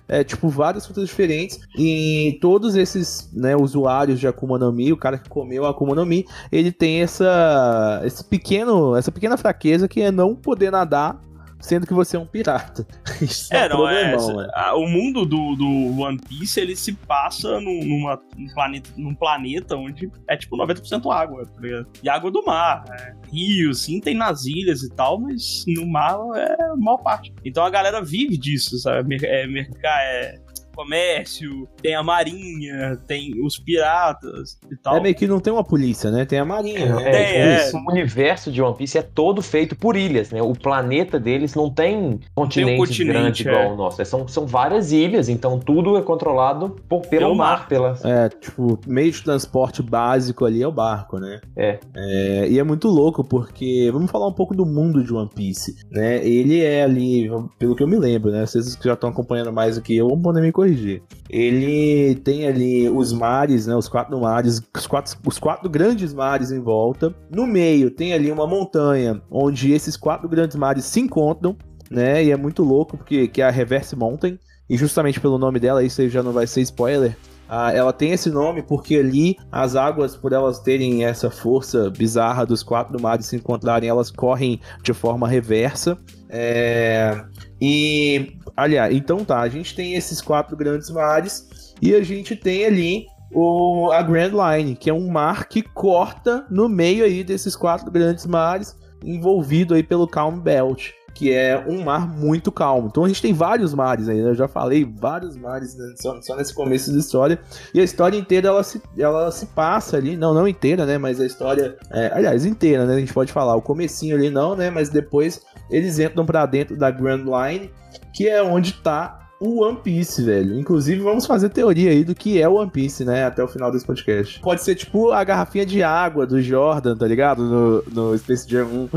É, 0.06 0.22
tipo, 0.22 0.48
várias 0.48 0.84
frutas 0.84 1.08
diferentes. 1.08 1.60
E 1.78 2.38
todos 2.40 2.76
esses 2.76 3.30
né, 3.32 3.56
usuários 3.56 4.20
de 4.20 4.26
Akuma 4.26 4.58
no 4.58 4.70
Mi, 4.70 4.92
o 4.92 4.96
cara 4.96 5.16
que 5.16 5.30
comeu 5.30 5.64
a 5.64 5.70
Akuma 5.70 5.94
no 5.94 6.04
Mi, 6.04 6.26
ele 6.52 6.70
tem 6.70 7.00
essa, 7.00 8.02
esse 8.04 8.22
pequeno, 8.22 8.94
essa 8.96 9.10
pequena 9.10 9.36
fraqueza 9.38 9.88
que 9.88 10.02
é 10.02 10.10
não 10.10 10.34
poder 10.34 10.70
nadar 10.70 11.18
sendo 11.64 11.87
que 11.87 11.94
você 11.94 12.16
é 12.16 12.20
um 12.20 12.26
pirata. 12.26 12.87
Isso 13.22 13.52
é, 13.52 13.66
É, 13.66 13.66
um 13.66 13.69
não, 13.78 13.88
é, 13.88 14.11
problemão, 14.12 14.37
né? 14.43 14.49
a- 14.55 14.75
o 14.76 14.87
mundo 14.87 15.25
do, 15.25 15.56
do 15.56 16.00
One 16.00 16.19
Piece 16.28 16.61
ele 16.61 16.76
se 16.76 16.93
passa 16.93 17.58
num, 17.61 17.84
numa, 17.84 18.20
num, 18.37 18.52
planeta, 18.55 18.90
num 18.96 19.14
planeta 19.14 19.76
onde 19.76 20.11
é 20.28 20.37
tipo 20.37 20.56
90% 20.56 21.11
água, 21.11 21.44
tá 21.46 21.61
ligado? 21.61 21.87
E 22.02 22.08
água 22.08 22.31
do 22.31 22.44
mar. 22.44 22.84
né? 22.88 23.16
Rio, 23.32 23.72
sim, 23.75 23.99
tem 24.00 24.14
nas 24.14 24.44
ilhas 24.44 24.82
e 24.82 24.90
tal, 24.90 25.19
mas 25.20 25.64
no 25.66 25.87
mar 25.87 26.19
é 26.37 26.62
a 26.64 26.76
maior 26.76 26.99
parte. 26.99 27.32
Então 27.44 27.64
a 27.64 27.70
galera 27.70 28.02
vive 28.02 28.37
disso, 28.37 28.78
sabe? 28.78 29.17
É, 29.25 29.46
mercar, 29.46 30.00
é 30.02 30.37
comércio, 30.74 31.68
tem 31.80 31.94
a 31.94 32.02
marinha, 32.02 32.98
tem 33.06 33.32
os 33.44 33.58
piratas 33.58 34.58
e 34.70 34.76
tal. 34.76 34.96
É 34.96 35.00
meio 35.00 35.14
que 35.14 35.26
não 35.26 35.40
tem 35.40 35.52
uma 35.52 35.64
polícia, 35.64 36.10
né? 36.10 36.24
Tem 36.24 36.38
a 36.38 36.44
marinha, 36.44 36.94
né? 36.96 37.02
É, 37.04 37.38
É, 37.38 37.66
tipo, 37.66 37.78
o 37.78 37.90
universo 37.90 38.50
de 38.50 38.60
One 38.60 38.76
Piece 38.76 38.98
é 38.98 39.02
todo 39.02 39.40
feito 39.42 39.76
por 39.76 39.96
ilhas, 39.96 40.30
né? 40.30 40.42
O 40.42 40.52
planeta 40.52 41.18
deles 41.18 41.54
não 41.54 41.70
tem 41.70 42.20
continente, 42.34 42.78
continente, 42.78 43.02
é. 43.02 43.12
grande 43.12 43.48
igual 43.48 43.72
o 43.72 43.76
nosso. 43.76 44.02
É, 44.02 44.04
São, 44.04 44.26
são 44.28 44.46
várias 44.46 44.92
ilhas, 44.92 45.28
então 45.28 45.58
tudo 45.58 45.96
é 45.96 46.02
controlado 46.02 46.76
por, 46.88 47.02
pelo 47.02 47.34
mar, 47.34 47.60
mar. 47.60 47.68
pela... 47.68 47.94
É, 48.04 48.28
tipo, 48.28 48.78
meio 48.86 49.12
de 49.12 49.22
transporte 49.22 49.82
básico 49.82 50.44
ali 50.44 50.62
é 50.62 50.66
o 50.66 50.72
barco, 50.72 51.18
né? 51.18 51.40
É. 51.56 51.78
É, 51.94 52.48
e 52.48 52.58
é 52.58 52.64
muito 52.64 52.88
louco 52.88 53.22
porque 53.22 53.90
vamos 53.92 54.10
falar 54.10 54.26
um 54.26 54.32
pouco 54.32 54.54
do 54.54 54.66
mundo 54.66 55.02
de 55.02 55.12
One 55.12 55.30
Piece, 55.34 55.76
né? 55.90 56.26
Ele 56.26 56.62
é 56.62 56.82
ali, 56.82 57.30
pelo 57.58 57.74
que 57.76 57.82
eu 57.82 57.88
me 57.88 57.96
lembro, 57.96 58.30
né? 58.30 58.44
Vocês 58.46 58.74
que 58.74 58.84
já 58.84 58.94
estão 58.94 59.10
acompanhando 59.10 59.52
mais 59.52 59.76
do 59.76 59.82
que 59.82 59.96
eu, 59.96 60.08
poder 60.24 60.40
me 60.40 60.52
corrigir. 60.64 61.02
Ele 61.28 62.14
tem 62.16 62.46
ali 62.46 62.88
os 62.88 63.12
mares, 63.12 63.66
né? 63.66 63.76
Os 63.76 63.88
quatro 63.88 64.19
mares, 64.20 64.62
os 64.75 64.87
quatro, 64.87 65.16
os 65.26 65.38
quatro 65.38 65.69
grandes 65.69 66.14
mares 66.14 66.50
em 66.50 66.61
volta. 66.61 67.14
No 67.31 67.46
meio 67.46 67.90
tem 67.90 68.12
ali 68.12 68.32
uma 68.32 68.46
montanha 68.46 69.20
onde 69.31 69.72
esses 69.72 69.96
quatro 69.96 70.28
grandes 70.28 70.56
mares 70.56 70.84
se 70.84 71.00
encontram, 71.00 71.56
né? 71.90 72.25
E 72.25 72.31
é 72.31 72.37
muito 72.37 72.62
louco 72.62 72.96
porque 72.96 73.28
que 73.28 73.43
é 73.43 73.44
a 73.46 73.50
Reverse 73.50 73.94
Mountain. 73.94 74.38
E 74.69 74.76
justamente 74.78 75.20
pelo 75.20 75.37
nome 75.37 75.61
dela, 75.61 75.84
isso 75.84 76.00
aí 76.00 76.08
já 76.08 76.22
não 76.22 76.32
vai 76.32 76.46
ser 76.46 76.62
spoiler. 76.62 77.17
Ah, 77.49 77.73
ela 77.73 77.93
tem 77.93 78.12
esse 78.12 78.31
nome 78.31 78.62
porque 78.62 78.96
ali 78.96 79.37
as 79.52 79.76
águas, 79.76 80.17
por 80.17 80.32
elas 80.32 80.58
terem 80.58 81.05
essa 81.05 81.31
força 81.31 81.91
bizarra 81.91 82.46
dos 82.46 82.62
quatro 82.62 83.00
mares 83.00 83.26
se 83.26 83.37
encontrarem, 83.37 83.88
elas 83.88 84.11
correm 84.11 84.61
de 84.82 84.93
forma 84.93 85.29
reversa. 85.29 85.99
É, 86.29 87.25
E, 87.61 88.37
aliás, 88.56 88.94
então 88.94 89.25
tá, 89.25 89.41
a 89.41 89.49
gente 89.49 89.75
tem 89.75 89.94
esses 89.94 90.20
quatro 90.20 90.56
grandes 90.56 90.91
mares 90.91 91.75
e 91.81 91.94
a 91.94 92.02
gente 92.02 92.35
tem 92.35 92.64
ali 92.64 93.06
o, 93.32 93.91
a 93.93 94.02
Grand 94.02 94.32
Line, 94.32 94.76
que 94.76 94.91
é 94.91 94.94
um 94.94 95.08
mar 95.11 95.49
que 95.49 95.62
corta 95.62 96.46
no 96.50 96.69
meio 96.69 97.05
aí 97.05 97.23
desses 97.25 97.55
quatro 97.56 97.91
grandes 97.91 98.26
mares, 98.26 98.76
envolvido 99.05 99.75
aí 99.75 99.82
pelo 99.82 100.08
Calm 100.08 100.41
Belt 100.41 100.93
que 101.14 101.32
é 101.32 101.64
um 101.66 101.82
mar 101.84 102.08
muito 102.08 102.50
calmo. 102.50 102.88
Então 102.88 103.05
a 103.05 103.08
gente 103.08 103.22
tem 103.22 103.32
vários 103.32 103.72
mares 103.72 104.08
aí, 104.08 104.20
né? 104.20 104.31
Eu 104.31 104.34
já 104.34 104.49
falei 104.49 104.84
vários 104.84 105.37
mares 105.37 105.76
né? 105.76 105.94
só, 105.96 106.20
só 106.20 106.36
nesse 106.36 106.53
começo 106.53 106.93
da 106.93 106.98
história. 106.98 107.38
E 107.72 107.81
a 107.81 107.84
história 107.84 108.19
inteira 108.19 108.48
ela 108.48 108.62
se, 108.65 108.82
ela 108.98 109.31
se 109.31 109.46
passa 109.46 109.96
ali, 109.96 110.17
não, 110.17 110.34
não 110.34 110.48
inteira, 110.48 110.84
né? 110.84 110.98
Mas 110.98 111.20
a 111.20 111.27
história, 111.27 111.77
é, 111.91 112.10
aliás, 112.12 112.44
inteira, 112.44 112.84
né? 112.84 112.96
A 112.96 112.98
gente 112.98 113.15
pode 113.15 113.32
falar. 113.32 113.55
O 113.55 113.62
comecinho 113.62 114.17
ali 114.17 114.29
não, 114.29 114.56
né? 114.56 114.70
Mas 114.70 114.88
depois 114.88 115.43
eles 115.70 115.98
entram 116.00 116.27
pra 116.27 116.44
dentro 116.46 116.77
da 116.77 116.91
Grand 116.91 117.24
Line, 117.24 117.70
que 118.12 118.29
é 118.29 118.43
onde 118.43 118.72
tá 118.74 119.23
o 119.46 119.63
One 119.63 119.79
Piece, 119.82 120.22
velho. 120.24 120.58
Inclusive, 120.58 121.01
vamos 121.01 121.27
fazer 121.27 121.48
teoria 121.51 121.91
aí 121.91 122.05
do 122.05 122.15
que 122.15 122.41
é 122.41 122.48
o 122.48 122.55
One 122.55 122.70
Piece, 122.70 123.05
né? 123.05 123.24
Até 123.24 123.43
o 123.43 123.48
final 123.48 123.70
desse 123.70 123.86
podcast. 123.86 124.41
Pode 124.41 124.63
ser 124.63 124.74
tipo 124.74 125.10
a 125.13 125.22
garrafinha 125.24 125.67
de 125.67 125.82
água 125.82 126.27
do 126.27 126.41
Jordan, 126.41 126.96
tá 126.96 127.06
ligado? 127.06 127.43
No, 127.44 127.82
no 128.10 128.19
Space 128.19 128.48
Jam 128.48 128.67
1. 128.67 128.89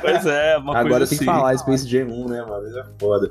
Pois 0.00 0.26
é, 0.26 0.56
uma 0.58 0.76
Agora 0.78 0.98
coisa 0.98 1.06
tem 1.06 1.18
que 1.18 1.24
assim. 1.24 1.24
falar 1.24 1.56
Space 1.58 1.88
Jam 1.88 2.06
1, 2.08 2.28
né, 2.28 2.42
mano? 2.44 2.66
Isso 2.68 2.78
é 2.78 2.84
foda. 2.98 3.28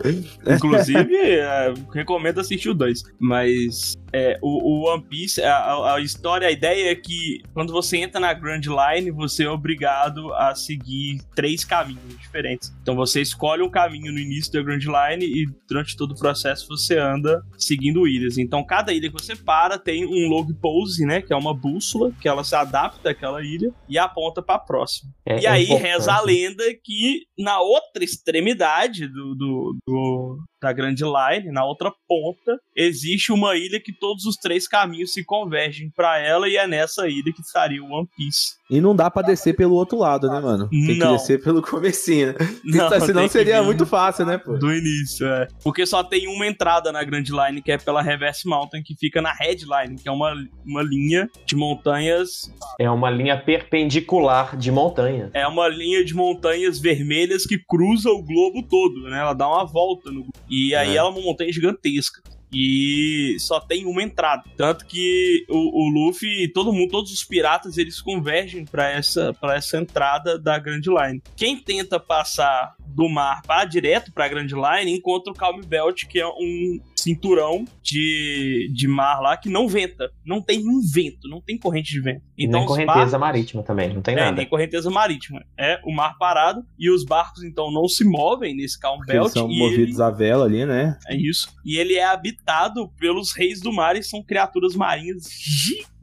Inclusive, 0.47 1.15
é, 1.15 1.73
recomendo 1.93 2.39
assistir 2.39 2.69
o 2.69 2.73
2. 2.73 3.03
Mas 3.19 3.93
é, 4.11 4.37
o, 4.41 4.47
o 4.87 4.91
One 4.93 5.03
Piece, 5.03 5.41
a- 5.41 5.93
a 5.95 5.99
história, 6.01 6.47
a 6.47 6.51
ideia 6.51 6.91
é 6.91 6.95
que 6.95 7.41
quando 7.53 7.71
você 7.71 7.97
entra 7.97 8.19
na 8.19 8.33
Grand 8.33 8.61
Line, 8.61 9.11
você 9.11 9.43
é 9.43 9.49
obrigado 9.49 10.33
a 10.33 10.55
seguir 10.55 11.21
três 11.35 11.63
caminhos 11.63 12.17
diferentes. 12.19 12.73
Então 12.81 12.95
você 12.95 13.21
escolhe 13.21 13.61
um 13.61 13.69
caminho 13.69 14.11
no 14.11 14.19
início 14.19 14.51
da 14.53 14.61
Grand 14.63 14.79
Line 14.79 15.25
e 15.25 15.45
durante 15.67 15.95
todo 15.95 16.11
o 16.11 16.15
processo 16.15 16.38
você 16.67 16.97
anda 16.97 17.41
seguindo 17.57 18.07
ilhas. 18.07 18.37
Então 18.37 18.63
cada 18.65 18.93
ilha 18.93 19.09
que 19.11 19.13
você 19.21 19.35
para 19.35 19.77
tem 19.77 20.05
um 20.05 20.29
log 20.29 20.53
pose, 20.55 21.05
né? 21.05 21.21
Que 21.21 21.33
é 21.33 21.35
uma 21.35 21.53
bússola, 21.53 22.11
que 22.21 22.27
ela 22.27 22.43
se 22.43 22.55
adapta 22.55 23.09
àquela 23.11 23.41
ilha 23.43 23.71
e 23.87 23.97
aponta 23.97 24.41
pra 24.41 24.57
próxima. 24.59 25.11
É- 25.25 25.41
E 25.41 25.45
é 25.45 25.49
aí 25.49 25.63
importante. 25.65 25.87
reza 25.87 26.13
a 26.13 26.21
lenda 26.21 26.63
que 26.83 27.23
na 27.37 27.59
outra 27.59 28.03
extremidade 28.03 29.07
do, 29.07 29.35
do, 29.35 29.75
do, 29.87 30.37
da 30.61 30.73
Grand 30.73 30.95
Line, 30.95 31.51
na 31.51 31.65
outra 31.65 31.91
ponta, 32.07 32.59
existe 32.75 33.31
uma 33.31 33.55
ilha 33.55 33.79
que 33.79 33.93
todos 33.93 34.25
os 34.25 34.35
três 34.35 34.67
caminhos 34.67 35.13
se 35.13 35.23
convergem 35.23 35.89
para 35.95 36.19
ela 36.19 36.47
e 36.47 36.57
é 36.57 36.67
nessa 36.67 37.07
ilha 37.07 37.33
que 37.33 37.41
estaria 37.41 37.83
o 37.83 37.91
One 37.91 38.07
Piece. 38.15 38.59
E 38.69 38.79
não 38.79 38.95
dá 38.95 39.09
pra 39.09 39.23
descer 39.23 39.55
pelo 39.55 39.73
outro 39.73 39.97
lado, 39.97 40.29
né, 40.29 40.39
mano? 40.39 40.69
Tem 40.69 40.85
que 40.85 40.95
Não. 40.95 41.13
descer 41.13 41.41
pelo 41.41 41.61
comecinho, 41.61 42.27
né? 42.37 42.37
Não, 42.63 42.99
Senão 43.01 43.23
que 43.23 43.29
seria 43.29 43.63
muito 43.63 43.85
fácil, 43.85 44.25
né, 44.25 44.37
pô? 44.37 44.57
Do 44.57 44.71
início, 44.71 45.25
é. 45.25 45.47
Porque 45.63 45.85
só 45.85 46.03
tem 46.03 46.27
uma 46.27 46.45
entrada 46.45 46.91
na 46.91 47.03
Grand 47.03 47.23
Line, 47.23 47.61
que 47.63 47.71
é 47.71 47.77
pela 47.77 48.01
Reverse 48.01 48.47
Mountain, 48.47 48.83
que 48.83 48.95
fica 48.95 49.21
na 49.21 49.33
Headline, 49.33 49.95
que 49.95 50.07
é 50.07 50.11
uma, 50.11 50.35
uma 50.63 50.83
linha 50.83 51.27
de 51.45 51.55
montanhas. 51.55 52.53
É 52.79 52.89
uma 52.89 53.09
linha 53.09 53.41
perpendicular 53.41 54.55
de 54.55 54.71
montanha. 54.71 55.31
É 55.33 55.47
uma 55.47 55.67
linha 55.67 56.05
de 56.05 56.13
montanhas 56.13 56.79
vermelhas 56.79 57.45
que 57.45 57.57
cruza 57.57 58.09
o 58.09 58.23
globo 58.23 58.61
todo, 58.69 59.09
né? 59.09 59.19
Ela 59.19 59.33
dá 59.33 59.47
uma 59.47 59.65
volta 59.65 60.11
no 60.11 60.21
globo. 60.21 60.33
E 60.49 60.73
aí 60.75 60.91
É. 60.91 60.95
ela 60.95 61.09
é 61.09 61.11
uma 61.11 61.21
montanha 61.21 61.51
gigantesca. 61.51 62.21
E 62.51 63.35
só 63.39 63.59
tem 63.59 63.85
uma 63.85 64.01
entrada. 64.01 64.43
Tanto 64.57 64.83
que 64.87 65.45
o, 65.47 65.85
o 65.85 65.87
Luffy 65.89 66.45
e 66.45 66.47
todo 66.51 66.73
mundo, 66.73 66.89
todos 66.89 67.11
os 67.11 67.23
piratas, 67.23 67.77
eles 67.77 68.01
convergem 68.01 68.65
pra 68.65 68.89
essa, 68.89 69.31
pra 69.35 69.55
essa 69.55 69.77
entrada 69.77 70.37
da 70.39 70.57
Grand 70.57 70.81
Line. 70.81 71.21
Quem 71.37 71.57
tenta 71.57 71.99
passar 71.99 72.75
do 72.87 73.07
mar 73.07 73.43
para 73.43 73.65
direto 73.65 74.11
pra 74.11 74.27
Grand 74.27 74.47
Line 74.47 74.91
encontra 74.97 75.31
o 75.31 75.35
Calm 75.35 75.61
Belt, 75.61 76.05
que 76.07 76.19
é 76.19 76.27
um 76.27 76.79
cinturão 76.99 77.65
de, 77.83 78.71
de 78.73 78.87
mar 78.87 79.19
lá 79.21 79.35
que 79.37 79.49
não 79.49 79.67
venta. 79.67 80.11
Não 80.25 80.41
tem 80.41 80.59
um 80.67 80.79
vento, 80.81 81.27
não 81.27 81.41
tem 81.41 81.57
corrente 81.57 81.91
de 81.91 81.99
vento. 82.01 82.21
Então 82.37 82.59
nem 82.59 82.67
correnteza 82.67 82.95
barcos- 82.99 83.19
marítima 83.19 83.63
também, 83.63 83.93
não 83.93 84.01
tem 84.01 84.15
é, 84.15 84.19
nada. 84.19 84.37
nem 84.37 84.45
correnteza 84.47 84.89
marítima. 84.89 85.43
É 85.57 85.79
o 85.85 85.91
mar 85.93 86.17
parado 86.17 86.63
e 86.77 86.89
os 86.89 87.03
barcos 87.03 87.43
então 87.43 87.71
não 87.71 87.87
se 87.87 88.03
movem 88.03 88.55
nesse 88.55 88.79
Calm 88.79 88.97
Porque 88.97 89.11
eles 89.11 89.21
Belt. 89.21 89.33
são 89.33 89.51
e 89.51 89.57
movidos 89.57 89.95
ele, 89.95 90.03
à 90.03 90.09
vela 90.09 90.45
ali, 90.45 90.65
né? 90.65 90.97
é 91.07 91.15
isso. 91.15 91.49
E 91.65 91.77
ele 91.77 91.95
é 91.95 92.05
habitado 92.05 92.87
pelos 92.99 93.31
reis 93.33 93.59
do 93.61 93.71
mar 93.73 93.95
e 93.95 94.03
são 94.03 94.23
criaturas 94.23 94.75
marinhas 94.75 95.23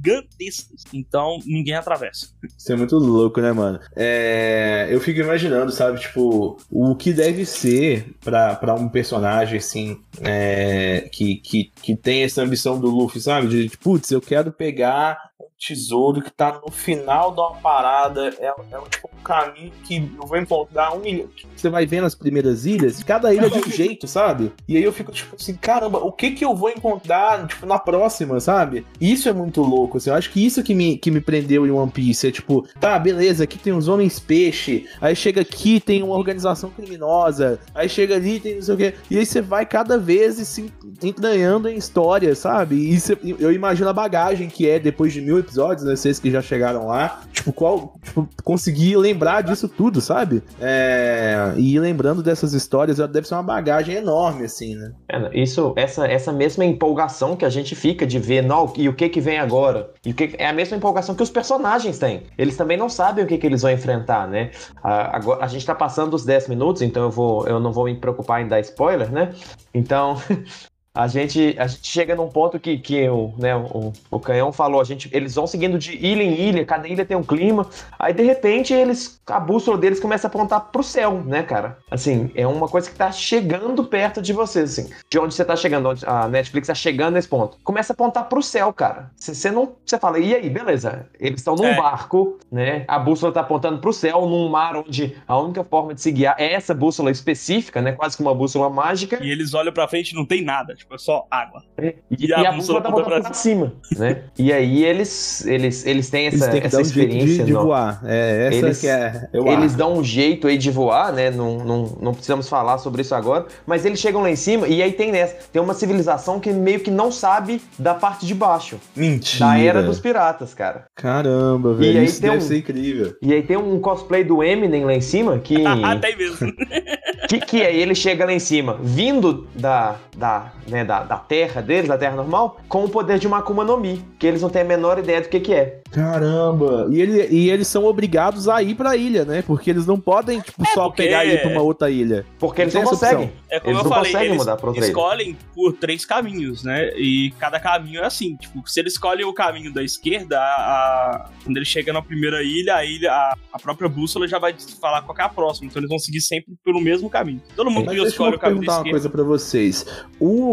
gigantescas. 0.07 0.85
Então 0.93 1.39
ninguém 1.45 1.75
atravessa. 1.75 2.29
Isso 2.57 2.73
é 2.73 2.77
muito 2.77 2.97
louco, 2.97 3.41
né, 3.41 3.53
mano? 3.53 3.81
É, 3.95 4.87
eu 4.91 5.01
fico 5.01 5.21
imaginando, 5.21 5.73
sabe, 5.73 6.01
tipo, 6.01 6.59
o 6.71 6.95
que 6.95 7.13
deve 7.13 7.45
ser 7.45 8.15
pra 8.23 8.75
um 8.75 8.89
personagem, 8.89 9.59
assim, 9.59 10.01
é, 10.21 11.09
que, 11.13 11.37
que, 11.37 11.73
que 11.83 11.97
tem 11.97 12.23
essa 12.23 12.43
ambição 12.43 12.79
do 12.79 12.89
Luffy, 12.89 13.21
sabe? 13.21 13.49
De, 13.49 13.69
de, 13.69 13.77
putz, 13.77 14.11
eu 14.11 14.21
quero 14.21 14.53
pegar 14.53 15.31
um 15.41 15.47
tesouro 15.59 16.23
que 16.23 16.31
tá 16.31 16.61
no 16.65 16.71
final 16.71 17.33
de 17.33 17.41
uma 17.41 17.55
parada, 17.57 18.29
é, 18.39 18.47
é 18.47 18.89
tipo, 18.91 19.06
caminho 19.26 19.73
que 19.85 19.97
eu 20.21 20.26
vou 20.26 20.38
encontrar 20.38 20.95
um 20.95 21.00
milhão. 21.00 21.26
Você 21.56 21.68
vai 21.68 21.85
vendo 21.85 22.04
as 22.06 22.14
primeiras 22.14 22.64
ilhas, 22.64 23.02
cada 23.02 23.35
ilha 23.35 23.50
de 23.50 23.59
um 23.59 23.68
jeito, 23.71 24.06
sabe? 24.06 24.52
E 24.68 24.76
aí 24.76 24.83
eu 24.83 24.92
fico, 24.92 25.11
tipo 25.11 25.35
assim, 25.35 25.54
caramba, 25.54 25.99
o 25.99 26.12
que 26.12 26.30
que 26.30 26.45
eu 26.45 26.54
vou 26.54 26.71
encontrar, 26.71 27.47
tipo, 27.47 27.66
na 27.66 27.78
próxima, 27.78 28.38
sabe? 28.38 28.87
Isso 29.00 29.28
é 29.28 29.33
muito 29.33 29.61
louco, 29.62 29.97
assim, 29.97 30.11
eu 30.11 30.16
acho 30.16 30.30
que 30.30 30.45
isso 30.45 30.62
que 30.62 30.75
me, 30.75 30.97
que 30.97 31.11
me 31.11 31.21
prendeu 31.21 31.66
em 31.66 31.71
One 31.71 31.90
Piece, 31.90 32.28
é 32.28 32.30
tipo, 32.30 32.66
tá, 32.78 32.99
beleza, 32.99 33.45
aqui 33.45 33.59
tem 33.59 33.73
os 33.73 33.88
homens 33.88 34.18
peixe, 34.21 34.87
aí 35.00 35.16
chega 35.16 35.40
aqui 35.40 35.80
tem 35.80 36.02
uma 36.02 36.14
organização 36.14 36.71
criminosa, 36.71 37.59
aí 37.75 37.88
chega 37.88 38.14
ali 38.16 38.38
tem 38.38 38.56
não 38.56 38.62
sei 38.62 38.75
o 38.75 38.78
quê, 38.78 38.95
e 39.11 39.18
aí 39.18 39.26
você 39.26 39.40
vai 39.40 39.66
cada 39.66 39.99
vez 39.99 40.37
se 40.37 40.71
entranhando 41.02 41.68
em 41.68 41.76
história, 41.76 42.35
sabe? 42.35 42.76
E 42.76 43.00
cê- 43.00 43.18
eu 43.38 43.52
imagino 43.52 43.88
a 43.88 43.92
bagagem 43.92 44.49
que 44.49 44.68
é 44.68 44.78
depois 44.78 45.12
de 45.12 45.21
mil 45.21 45.38
episódios, 45.38 45.85
né, 45.87 45.97
vocês 45.97 46.18
que 46.18 46.30
já 46.30 46.42
chegaram 46.42 46.87
lá, 46.87 47.23
tipo, 47.33 47.52
qual, 47.52 47.95
tipo, 48.04 48.28
conseguir 48.45 48.97
lembrar 48.97 49.15
disso 49.44 49.68
tudo, 49.68 50.00
sabe? 50.00 50.42
É, 50.61 51.52
e 51.56 51.78
lembrando 51.78 52.23
dessas 52.23 52.52
histórias 52.52 52.99
deve 52.99 53.26
ser 53.26 53.35
uma 53.35 53.42
bagagem 53.42 53.96
enorme, 53.96 54.44
assim, 54.44 54.75
né? 54.75 54.92
É, 55.08 55.40
Isso, 55.40 55.73
essa, 55.76 56.06
essa 56.06 56.32
mesma 56.32 56.64
empolgação 56.64 57.37
que 57.37 57.44
a 57.44 57.50
gente 57.50 57.75
fica 57.75 58.06
de 58.06 58.18
ver, 58.18 58.42
não, 58.42 58.73
e 58.76 58.88
o 58.88 58.94
que 58.94 59.08
que 59.08 59.20
vem 59.20 59.38
agora? 59.38 59.90
E 60.04 60.11
o 60.11 60.14
que, 60.14 60.35
é 60.38 60.46
a 60.46 60.52
mesma 60.52 60.76
empolgação 60.76 61.14
que 61.14 61.23
os 61.23 61.30
personagens 61.30 61.99
têm. 61.99 62.25
Eles 62.37 62.56
também 62.56 62.76
não 62.76 62.88
sabem 62.88 63.25
o 63.25 63.26
que, 63.26 63.38
que 63.38 63.46
eles 63.46 63.62
vão 63.62 63.70
enfrentar, 63.70 64.28
né? 64.28 64.50
A, 64.82 65.16
agora, 65.16 65.44
a 65.44 65.49
gente 65.49 65.64
tá 65.64 65.75
passando 65.75 66.14
os 66.14 66.25
10 66.25 66.49
minutos, 66.49 66.82
então 66.82 67.04
eu, 67.04 67.11
vou, 67.11 67.46
eu 67.46 67.58
não 67.58 67.73
vou 67.73 67.85
me 67.85 67.94
preocupar 67.94 68.42
em 68.42 68.49
dar 68.49 68.61
spoiler, 68.61 69.11
né? 69.11 69.32
Então, 69.75 70.16
a 70.97 71.07
gente, 71.07 71.55
a 71.59 71.67
gente 71.67 71.87
chega 71.87 72.17
num 72.17 72.29
ponto 72.29 72.59
que, 72.59 72.79
que 72.79 73.07
o, 73.09 73.35
né, 73.38 73.55
o, 73.55 73.93
o 74.11 74.19
Canhão 74.19 74.50
falou, 74.50 74.81
a 74.81 74.85
gente, 74.85 75.11
eles 75.12 75.35
vão 75.35 75.47
seguindo 75.47 75.79
de 75.79 75.95
ilha 75.95 76.23
em 76.23 76.35
ilha, 76.41 76.65
cada 76.65 76.88
ilha 76.88 77.05
tem 77.05 77.17
um 77.17 77.23
clima, 77.23 77.69
aí 77.99 78.15
de 78.15 78.23
repente 78.23 78.73
eles, 78.73 79.21
a 79.26 79.38
bússola 79.38 79.76
deles 79.76 80.00
começa 80.00 80.26
a 80.26 80.31
apontar 80.31 80.61
pro 80.73 80.83
céu, 80.83 81.23
né, 81.25 81.43
cara? 81.43 81.76
Assim, 81.91 82.31
é 82.35 82.47
uma 82.47 82.67
coisa 82.67 82.91
que 82.91 82.97
tá 82.97 83.12
chegando 83.12 83.85
perto 83.85 84.23
de 84.23 84.33
você, 84.33 84.61
assim, 84.61 84.88
de 85.11 85.19
onde 85.19 85.35
você 85.35 85.45
tá 85.45 85.55
chegando, 85.55 85.91
onde 85.91 86.05
a 86.07 86.26
Netflix 86.29 86.69
tá 86.69 86.75
chegando 86.75 87.15
nesse 87.15 87.29
ponto. 87.29 87.59
Começa 87.62 87.93
a 87.93 87.95
apontar 87.95 88.25
pro 88.29 88.43
céu, 88.43 88.73
cara. 88.73 89.11
Você 89.17 89.50
não, 89.50 89.75
você 89.85 89.99
fala, 89.99 90.19
e 90.19 90.35
aí, 90.35 90.49
beleza, 90.49 91.07
eles 91.21 91.41
estão 91.41 91.55
num 91.55 91.67
É. 91.67 91.76
barco, 91.76 92.38
né, 92.50 92.85
a 92.88 92.99
bússola 92.99 93.33
tá 93.33 93.41
apontando 93.41 93.79
pro 93.79 93.93
céu, 93.93 94.26
num 94.26 94.49
mar 94.49 94.76
onde 94.76 95.15
a 95.29 95.38
única 95.38 95.62
forma 95.62 95.93
de 95.93 96.00
se 96.00 96.11
guiar 96.11 96.37
é 96.38 96.55
essa 96.55 96.73
bússola 96.73 97.11
específica, 97.11 97.83
né, 97.83 97.93
quase 97.93 98.17
que 98.17 98.23
uma 98.23 98.35
bússola 98.35 98.71
mágica. 98.71 99.19
E 99.23 99.31
eles 99.31 99.53
olham 99.53 99.73
pra 99.73 99.87
frente 99.87 100.12
e 100.12 100.15
não 100.15 100.25
tem 100.25 100.43
nada, 100.43 100.75
tipo, 100.75 100.86
é 100.93 100.99
só 100.99 101.26
água. 101.31 101.62
E, 101.81 101.95
E 102.11 102.26
e 102.26 102.33
a 102.35 102.50
a, 102.50 102.52
bússola 102.52 102.81
tá 102.81 102.88
apontando 102.88 103.11
pra 103.11 103.21
pra 103.23 103.33
cima, 103.35 103.73
né? 103.97 104.23
E 104.38 104.52
aí 104.52 104.85
eles, 104.85 105.45
eles, 105.47 105.85
eles 105.87 106.09
têm 106.11 106.26
essa, 106.26 106.37
Eles 106.37 106.49
têm 106.49 106.61
que 106.61 106.66
essa 106.66 106.76
dar 106.76 106.83
um 106.83 106.85
jeito 106.87 107.09
experiência. 107.11 107.45
de, 107.45 107.47
de 107.47 107.52
voar. 107.52 108.00
É, 108.05 108.47
essa 108.49 108.57
Eles- 108.66 108.81
que 108.81 108.87
é. 108.88 109.28
Eu 109.33 109.47
eles 109.47 109.66
acho. 109.66 109.76
dão 109.76 109.95
um 109.95 110.05
jeito 110.05 110.47
aí 110.47 110.57
de 110.59 110.71
voar, 110.71 111.12
né? 111.12 111.31
Não, 111.31 111.59
não, 111.59 111.97
não 112.00 112.12
precisamos 112.14 112.49
falar 112.49 112.78
sobre 112.78 113.02
isso 113.02 113.14
agora. 113.14 113.47
Mas 113.66 113.85
eles 113.85 113.99
chegam 113.99 114.23
lá 114.23 114.31
em 114.31 114.37
cima 114.37 114.69
e 114.69 114.83
aí 114.83 114.93
tem 114.93 115.11
nessa. 115.12 115.37
Tem 115.52 115.61
uma 115.61 115.75
civilização 115.75 116.38
que 116.40 116.50
meio 116.52 116.81
que 116.81 116.90
não 116.90 117.11
sabe 117.11 117.61
da 117.78 117.95
parte 117.95 118.25
de 118.26 118.35
baixo. 118.35 118.78
Mentira. 118.95 119.47
Da 119.47 119.59
era 119.59 119.83
dos 119.83 119.99
piratas, 120.00 120.55
cara. 120.55 120.85
Caramba, 120.95 121.75
velho. 121.75 121.99
aí 122.00 122.05
Isso 122.05 122.21
tem 122.21 122.31
deve 122.31 122.43
um- 122.45 122.47
ser 122.47 122.59
incrível. 122.59 123.16
E 123.23 123.33
aí 123.33 123.43
tem 123.43 123.57
um 123.57 123.81
cosplay 123.81 124.23
do 124.25 124.43
Eminem 124.43 124.85
lá 124.85 124.95
em 124.95 125.00
cima 125.00 125.38
que. 125.38 125.64
Ah, 125.66 125.97
tem 126.00 126.16
mesmo. 126.16 126.52
que, 127.28 127.40
que 127.40 127.62
aí 127.64 127.81
ele 127.81 127.95
chega 127.95 128.25
lá 128.25 128.33
em 128.33 128.38
cima, 128.38 128.78
vindo 128.83 129.47
da, 129.55 129.97
da, 130.16 130.52
né, 130.76 130.85
da, 130.85 131.02
da 131.02 131.16
terra 131.16 131.61
deles, 131.62 131.88
da 131.88 131.97
terra 131.97 132.14
normal, 132.16 132.59
com 132.68 132.85
o 132.85 132.88
poder 132.88 133.18
de 133.18 133.26
uma 133.26 133.38
Akuma 133.38 133.64
no 133.64 133.76
Mi, 133.78 134.04
que 134.18 134.26
eles 134.26 134.42
não 134.42 134.50
têm 134.50 134.62
a 134.62 134.64
menor 134.64 134.99
ideia 134.99 135.21
do 135.23 135.28
que 135.28 135.40
que 135.40 135.54
é. 135.54 135.80
Caramba! 135.90 136.88
E, 136.90 137.00
ele, 137.00 137.26
e 137.30 137.50
eles 137.50 137.66
são 137.68 137.85
obrigados 137.85 138.49
a 138.49 138.62
ir 138.62 138.75
pra 138.75 138.97
ilha, 138.97 139.25
né? 139.25 139.42
Porque 139.47 139.71
eles 139.71 139.87
não 139.87 139.99
podem, 139.99 140.40
tipo, 140.40 140.62
É, 140.62 140.66
só 140.73 140.85
porque- 140.88 141.04
pegar 141.04 141.25
e 141.25 141.35
ir 141.35 141.40
pra 141.40 141.50
uma 141.50 141.62
outra 141.62 141.90
ilha. 141.90 142.25
Porque 142.38 142.62
eles 142.62 142.75
não 142.75 142.83
essa 142.83 142.90
conseguem. 142.90 143.33
É 143.49 143.61
como 143.61 143.73
Eles 143.73 143.78
eu 143.78 143.85
não 143.85 143.90
falei, 143.97 144.12
conseguem 144.12 144.28
eles 144.28 144.38
mudar 144.38 144.56
pra 144.56 144.66
outra 144.68 144.85
ilha. 144.85 144.90
escolhem 144.90 145.37
por 145.54 145.73
três 145.75 146.04
caminhos, 146.04 146.62
né? 146.64 146.90
E 146.97 147.33
cada 147.38 147.59
caminho 147.59 148.00
é 148.00 148.04
assim, 148.06 148.37
tipo, 148.37 148.62
se 148.68 148.80
eles 148.80 148.92
escolhem 148.95 149.25
o 149.25 149.33
caminho 149.33 149.73
da 149.73 149.83
esquerda, 149.83 150.38
a, 150.38 150.42
a- 150.42 151.30
quando 151.45 151.56
ele 151.56 151.64
chega 151.66 151.92
na 151.92 152.02
primeira 152.02 152.42
ilha, 152.42 152.75
a 152.76 152.85
ilha, 152.85 153.11
a, 153.12 153.35
a 153.52 153.59
própria 153.59 153.88
bússola 153.88 154.26
já 154.28 154.38
vai 154.38 154.54
falar 154.80 155.02
qual 155.02 155.14
que 155.14 155.23
é 155.23 155.25
a 155.25 155.28
próxima, 155.28 155.66
então 155.68 155.80
eles 155.80 155.88
vão 155.88 155.99
seguir 155.99 156.21
sempre 156.21 156.54
pelo 156.64 156.80
mesmo 156.80 157.09
caminho. 157.09 157.40
Todo 157.54 157.71
mundo 157.71 157.87
Mas 157.87 157.97
escolhe 158.09 158.37
o 158.37 158.38
caminho 158.38 158.61
da 158.66 158.66
perguntar 158.66 158.73
uma 158.73 158.78
esquerda. 158.78 158.90
coisa 158.90 159.09
pra 159.11 159.23
vocês. 159.23 159.87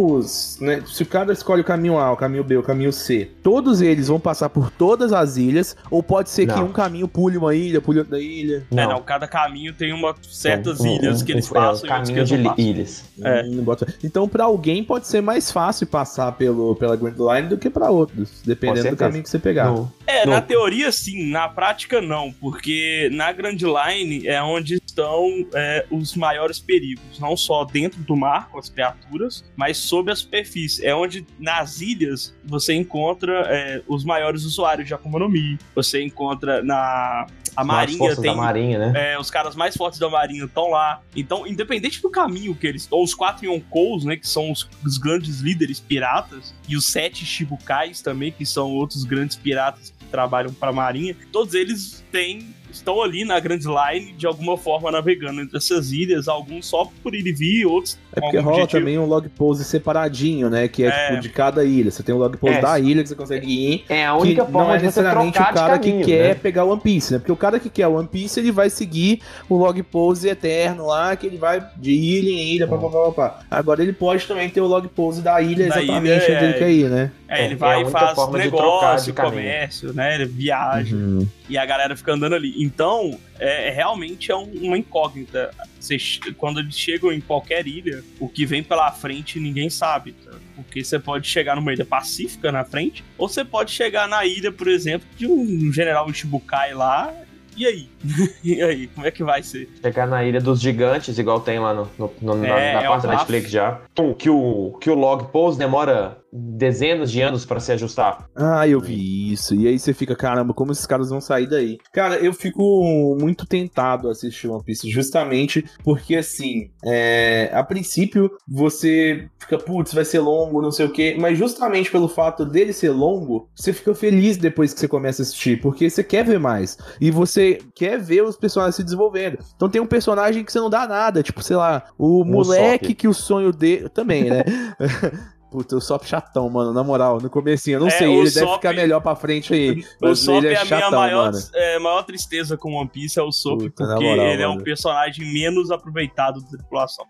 Os. 0.04 0.58
Né, 0.60 0.84
se 0.86 1.04
o 1.04 1.06
cara 1.06 1.32
escolhe 1.32 1.62
o 1.62 1.66
caminho 1.66 1.98
A, 1.98 2.12
o 2.12 2.18
caminho 2.18 2.44
B, 2.44 2.58
o 2.58 2.64
caminho 2.64 2.92
C, 2.92 3.30
todos 3.42 3.82
eles 3.82 4.08
vão 4.08 4.20
passar 4.20 4.50
por 4.50 4.70
todas 4.72 5.14
as 5.14 5.38
ilhas? 5.38 5.76
Ou 5.90 6.04
pode 6.04 6.30
ser 6.30 6.46
que 6.46 6.54
Não. 6.56 6.66
um 6.66 6.72
caminho 6.72 7.08
pule 7.08 7.38
uma 7.38 7.56
ilha, 7.56 7.80
pule 7.82 8.00
outra 8.00 8.20
ilha? 8.20 8.66
É, 8.72 8.76
não, 8.88 9.02
cada 9.02 9.28
caminho 9.28 9.74
tem 9.74 9.94
uma 9.94 10.16
certas 10.30 10.80
Um- 10.80 10.84
um- 10.88 10.96
ilhas 10.96 11.22
que 11.22 11.32
um- 11.32 11.36
eles 11.36 11.50
é, 11.50 11.54
passam 11.54 11.74
um 11.74 11.78
e 11.78 11.82
que 11.82 11.88
caminho 11.88 12.18
eles 12.20 12.30
de 12.30 12.38
não 12.38 12.56
ilhas. 12.58 13.04
É. 13.22 13.44
Hum, 13.44 13.66
Então, 14.04 14.28
pra 14.28 14.44
alguém 14.46 14.84
pode 14.84 15.08
ser 15.08 15.22
mais 15.22 15.52
fácil 15.52 15.88
passar 15.88 16.32
pelo, 16.34 16.76
pela 16.76 16.96
Grand 16.96 17.16
Line 17.18 17.48
do 17.50 17.58
que 17.58 17.70
pra 17.70 17.90
outros, 17.90 18.42
dependendo 18.46 18.90
do 18.92 18.98
caminho 18.98 19.24
que 19.24 19.30
você 19.30 19.40
pegar. 19.40 19.72
No- 19.72 19.92
É, 20.06 20.26
Não. 20.26 20.34
na 20.34 20.42
teoria 20.42 20.92
sim, 20.92 21.30
na 21.32 21.48
prática 21.48 22.02
não, 22.02 22.32
porque 22.32 23.10
na 23.14 23.32
Grand 23.32 23.58
Line 23.58 24.28
é 24.28 24.42
onde 24.42 24.76
estão 24.76 25.28
é, 25.54 25.86
os 25.90 26.16
maiores 26.16 26.60
perigos, 26.60 27.20
não 27.20 27.36
só 27.38 27.64
dentro 27.66 28.00
do 28.02 28.16
mar 28.16 28.50
com 28.50 28.60
as 28.60 28.70
criaturas, 28.70 29.44
mas 29.56 29.78
sob 29.94 30.12
a 30.12 30.16
superfície. 30.16 30.84
É 30.84 30.96
onde 30.96 31.24
nas 31.38 31.80
ilhas 31.80 32.36
você 32.44 32.74
encontra 32.74 33.46
é, 33.48 33.84
os 33.88 34.04
maiores 34.04 34.44
usuários 34.44 34.88
de 34.88 34.94
Akuma 34.96 35.20
no 35.20 35.30
Mi, 35.30 35.60
você 35.76 36.04
encontra 36.04 36.64
na 36.64 37.28
a 37.56 37.64
Marinha 37.64 38.16
tem 38.16 38.36
Marinha, 38.36 38.80
né? 38.80 39.14
é, 39.14 39.20
os 39.20 39.30
caras 39.30 39.56
mais 39.56 39.78
fortes 39.78 40.00
da 40.00 40.10
Marinha 40.10 40.46
estão 40.46 40.72
lá. 40.72 41.04
Então, 41.16 41.46
independente 41.46 42.02
do 42.02 42.10
caminho 42.10 42.56
que 42.56 42.66
eles. 42.66 42.88
Ou 42.90 43.04
os 43.04 43.14
quatro 43.14 43.46
Yonkous, 43.46 44.04
né? 44.04 44.18
Que 44.18 44.28
são 44.28 44.52
os, 44.52 44.68
os 44.84 44.98
grandes 44.98 45.42
líderes 45.42 45.80
piratas. 45.80 46.56
E 46.68 46.76
os 46.76 46.88
sete 46.88 47.24
Shibukais 47.24 48.02
também, 48.02 48.32
que 48.32 48.44
são 48.44 48.72
outros 48.72 49.04
grandes 49.04 49.36
piratas 49.36 49.92
que 49.92 50.06
trabalham 50.06 50.52
pra 50.52 50.74
Marinha. 50.74 51.16
Todos 51.32 51.54
eles 51.54 52.04
têm 52.12 52.56
estão 52.74 53.02
ali 53.02 53.24
na 53.26 53.40
Grand 53.40 53.60
Line, 53.60 54.14
de 54.14 54.26
alguma 54.28 54.58
forma 54.58 54.92
navegando 54.92 55.42
entre 55.42 55.58
essas 55.58 55.92
ilhas, 55.92 56.28
alguns 56.28 56.66
só 56.66 56.90
por 57.02 57.14
ir 57.16 57.26
e 57.26 57.32
vir, 57.32 57.66
outros 57.66 57.98
É 58.16 58.20
porque 58.22 58.38
rola 58.38 58.56
objetivo. 58.58 58.80
também 58.80 58.98
um 59.00 59.06
log 59.06 59.28
pose 59.30 59.64
separadinho, 59.64 60.50
né? 60.50 60.68
Que 60.68 60.84
é, 60.84 60.88
É. 60.88 61.08
tipo 61.10 61.22
de 61.22 61.30
cada 61.30 61.64
ilha. 61.64 61.92
Você 61.92 62.04
tem 62.04 62.14
o 62.14 62.18
log 62.18 62.36
pose 62.38 62.54
É. 62.56 62.62
da 62.62 62.80
ilha 62.80 63.02
que 63.04 63.10
você 63.10 63.16
consegue 63.16 63.48
ir. 63.48 63.86
É 63.90 64.06
a 64.06 64.16
única 64.16 64.46
que 64.46 64.52
forma 64.52 64.68
não 64.68 64.74
é 64.76 64.78
de 64.78 64.82
você 64.84 64.86
necessariamente 64.88 65.34
trocar 65.34 65.52
o 65.52 65.56
cara 65.56 65.78
de 65.78 65.88
caminho, 65.90 66.06
que 66.06 66.12
quer 66.12 66.28
né? 66.30 66.34
pegar 66.36 66.64
o 66.66 66.70
One 66.72 66.82
Piece, 66.82 67.14
né? 67.14 67.20
Porque 67.20 67.32
o 67.32 67.36
cara 67.38 67.60
que 67.60 67.70
quer 67.70 67.88
o 67.88 67.94
One 67.96 68.08
Piece, 68.08 68.40
ele 68.40 68.52
vai 68.52 68.70
seguir 68.70 69.22
o 69.50 69.56
log 69.56 69.82
pose 69.84 70.28
eterno 70.30 70.86
lá, 70.88 71.16
que 71.16 71.28
ele 71.28 71.38
vai 71.38 71.64
de 71.78 71.92
ilha 71.92 72.30
em 72.30 72.56
ilha, 72.56 72.68
papapá. 72.68 73.12
papá. 73.12 73.40
Agora 73.50 73.82
ele 73.82 73.94
pode 73.94 74.26
também 74.26 74.50
ter 74.50 74.62
o 74.62 74.68
log 74.68 74.88
pose 74.90 75.22
da 75.22 75.42
ilha 75.42 75.68
Da 75.70 75.82
exatamente 75.82 76.06
ilha, 76.08 76.16
onde 76.16 76.32
é. 76.32 76.44
ele 76.50 76.54
quer 76.54 76.72
ir, 76.72 76.90
né? 76.90 77.12
É, 77.34 77.42
É, 77.42 77.46
ele 77.46 77.54
é 77.54 77.58
vai 77.58 77.84
a 77.84 77.88
e 77.88 77.90
faz 77.92 78.16
de 78.18 78.38
negócio, 78.38 79.06
de 79.06 79.14
caminho. 79.14 79.34
comércio, 79.36 79.94
né? 79.94 80.16
Ele 80.16 80.26
viaja 80.26 80.96
Uhum. 80.96 81.28
e 81.50 81.58
a 81.58 81.66
galera 81.66 81.96
fica 81.96 82.14
andando 82.14 82.36
ali. 82.36 82.54
Então, 82.64 83.18
é, 83.40 83.68
é 83.70 83.72
realmente 83.72 84.32
é 84.32 84.36
um- 84.36 84.52
uma 84.62 84.78
incógnita. 84.78 85.52
Che- 85.82 86.20
quando 86.38 86.60
eles 86.60 86.78
chegam 86.78 87.12
em 87.12 87.20
qualquer 87.20 87.68
ilha, 87.68 88.04
o 88.20 88.30
que 88.30 88.46
vem 88.46 88.64
pela 88.64 88.92
frente 88.92 89.40
ninguém 89.40 89.70
sabe. 89.70 90.14
tá? 90.14 90.32
Porque 90.56 90.84
você 90.84 91.00
pode 91.00 91.28
chegar 91.28 91.56
numa 91.56 91.74
ilha 91.74 91.84
pacífica 91.86 92.52
na 92.52 92.64
frente, 92.64 93.04
ou 93.18 93.28
você 93.28 93.44
pode 93.44 93.72
chegar 93.72 94.08
na 94.08 94.26
ilha, 94.26 94.52
por 94.52 94.68
exemplo, 94.68 95.08
de 95.18 95.26
um 95.28 95.72
general 95.74 96.12
Shibukai 96.14 96.74
lá. 96.74 97.14
E 97.56 97.68
aí? 97.68 97.90
e 98.44 98.62
aí? 98.64 98.88
Como 98.88 99.06
é 99.06 99.12
que 99.12 99.24
vai 99.24 99.44
ser? 99.44 99.70
Chegar 99.82 100.08
na 100.08 100.24
Ilha 100.24 100.42
dos 100.42 100.60
Gigantes, 100.60 101.20
igual 101.20 101.40
tem 101.40 101.60
lá 101.60 101.72
no, 101.74 101.88
no- 102.00 102.14
no- 102.20 102.36
na, 102.36 102.48
É, 102.60 102.74
na 102.74 102.82
é 102.84 102.88
parte 102.88 103.04
da 103.06 103.10
Netflix 103.14 103.52
já. 103.52 103.80
O- 104.00 104.16
Que 104.16 104.28
o, 104.30 104.76
que 104.82 104.90
o 104.90 104.96
log 104.96 105.32
pose 105.32 105.58
demora 105.60 106.18
dezenas 106.34 107.12
de 107.12 107.22
anos 107.22 107.46
pra 107.46 107.60
se 107.60 107.72
ajustar. 107.72 108.28
Ah, 108.36 108.68
eu 108.68 108.80
vi 108.80 109.32
isso. 109.32 109.54
E 109.54 109.68
aí 109.68 109.78
você 109.78 109.94
fica, 109.94 110.16
caramba, 110.16 110.54
como 110.54 110.72
esses 110.72 110.86
caras 110.86 111.10
vão 111.10 111.22
sair 111.22 111.48
daí? 111.48 111.78
Cara, 111.92 112.16
eu 112.18 112.34
fico 112.34 113.16
muito 113.20 113.46
tentado 113.46 114.08
a 114.08 114.12
assistir 114.12 114.48
One 114.48 114.64
Piece, 114.64 114.90
justamente 114.90 115.64
porque, 115.84 116.16
assim, 116.16 116.72
é, 116.84 117.52
a 117.54 117.64
princípio 117.64 118.32
você 118.48 119.28
fica, 119.38 119.58
putz, 119.58 119.94
vai 119.94 120.06
ser 120.06 120.20
longo, 120.20 120.62
não 120.62 120.72
sei 120.72 120.86
o 120.86 120.92
quê, 120.92 121.16
mas 121.20 121.38
justamente 121.38 121.92
pelo 121.92 122.08
fato 122.08 122.46
dele 122.46 122.74
ser 122.74 122.90
longo, 122.90 123.50
você 123.56 123.72
fica 123.72 123.94
feliz 123.94 124.38
depois 124.38 124.74
que 124.74 124.80
você 124.80 124.88
começa 124.88 125.22
a 125.22 125.24
assistir, 125.24 125.62
porque 125.62 125.90
você 125.90 126.04
quer 126.04 126.26
ver 126.26 126.40
mais. 126.40 126.78
E 127.00 127.12
você 127.12 127.60
quer 127.76 128.00
ver 128.00 128.24
os 128.24 128.38
personagens 128.38 128.76
se 128.76 128.84
desenvolvendo. 128.84 129.38
Então 129.56 129.70
tem 129.70 129.82
um 129.82 129.86
personagem 129.86 130.44
que 130.44 130.52
você 130.52 130.60
não 130.60 130.70
dá 130.70 130.88
nada, 130.88 131.22
tipo, 131.22 131.42
sei 131.44 131.56
lá, 131.56 131.84
o 131.98 132.24
moleque 132.24 132.94
que 132.94 133.08
o 133.08 133.14
sonho 133.14 133.52
dele. 133.52 133.90
Também, 133.90 134.30
né? 134.30 134.44
Puta, 135.54 135.76
o 135.76 135.80
Sop 135.82 136.04
chatão, 136.04 136.50
mano, 136.50 136.74
na 136.74 136.84
moral, 136.84 137.22
no 137.22 137.30
comecinho, 137.30 137.76
eu 137.76 137.80
não 137.82 137.88
É, 137.88 137.92
sei, 137.92 138.08
ele 138.08 138.24
deve 138.24 138.40
Usopp- 138.46 138.56
ficar 138.56 138.74
melhor 138.74 139.00
pra 139.02 139.16
frente 139.16 139.54
aí. 139.54 139.86
O 140.02 140.16
Sop 140.16 140.44
é 140.44 140.54
é 140.54 140.58
a 140.58 140.66
minha 140.66 140.90
maior, 140.90 141.32
é, 141.54 141.78
maior 141.78 142.02
tristeza 142.04 142.58
com 142.58 142.74
One 142.74 142.90
Piece, 142.90 143.20
é 143.20 143.22
o 143.22 143.32
Sop, 143.32 143.60
Puta, 143.60 143.86
porque 143.86 144.04
moral, 144.04 144.26
ele 144.26 144.42
é 144.42 144.48
um 144.48 144.54
mano. 144.54 144.64
personagem 144.64 145.32
menos 145.32 145.70
aproveitado 145.70 146.42
da 146.42 146.48
tripulação. 146.58 147.06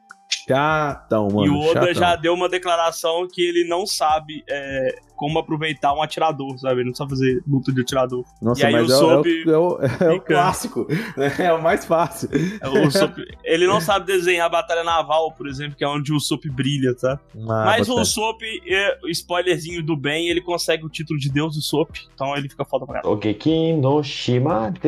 Chatão, 0.45 1.29
mano. 1.29 1.45
e 1.45 1.49
o 1.49 1.59
Oda 1.69 1.79
chatão. 1.87 1.93
já 1.93 2.15
deu 2.17 2.33
uma 2.33 2.49
declaração 2.49 3.25
que 3.31 3.41
ele 3.41 3.65
não 3.67 3.85
sabe 3.87 4.43
é, 4.49 4.95
como 5.23 5.39
aproveitar 5.39 5.93
um 5.93 6.01
atirador, 6.01 6.57
sabe? 6.59 6.81
Ele 6.81 6.89
não 6.89 6.95
sabe 6.95 7.11
fazer 7.11 7.41
luta 7.47 7.71
de 7.71 7.79
atirador. 7.79 8.25
Nossa, 8.41 8.59
e 8.61 8.65
aí 8.65 8.73
mas 8.73 8.89
o 8.89 8.93
é, 8.93 8.97
é, 8.97 9.15
o, 9.15 9.21
é, 9.53 9.57
o, 9.57 9.79
é 10.03 10.11
o 10.15 10.19
clássico. 10.19 10.85
né? 11.15 11.33
É 11.39 11.53
o 11.53 11.63
mais 11.63 11.85
fácil. 11.85 12.27
O 12.85 12.91
Sop- 12.91 13.17
ele 13.45 13.65
não 13.65 13.79
sabe 13.79 14.05
desenhar 14.05 14.49
batalha 14.49 14.83
naval, 14.83 15.31
por 15.31 15.47
exemplo, 15.47 15.77
que 15.77 15.83
é 15.85 15.87
onde 15.87 16.11
o 16.11 16.19
Sop 16.19 16.43
brilha, 16.49 16.93
tá? 16.93 17.17
Ah, 17.47 17.63
Mas 17.67 17.87
o. 17.87 18.03
Sop, 18.03 18.41
é, 18.67 18.97
spoilerzinho 19.11 19.81
do 19.81 19.95
bem, 19.95 20.27
ele 20.27 20.41
consegue 20.41 20.85
o 20.85 20.89
título 20.89 21.17
de 21.17 21.31
Deus 21.31 21.55
do 21.55 21.61
Sop, 21.61 21.89
então 22.13 22.35
ele 22.35 22.49
fica 22.49 22.65
foda 22.65 22.85
pra 22.85 22.95
caralho. 22.95 23.15
Ogeki 23.15 23.71
no 23.77 24.03
Shimade. 24.03 24.81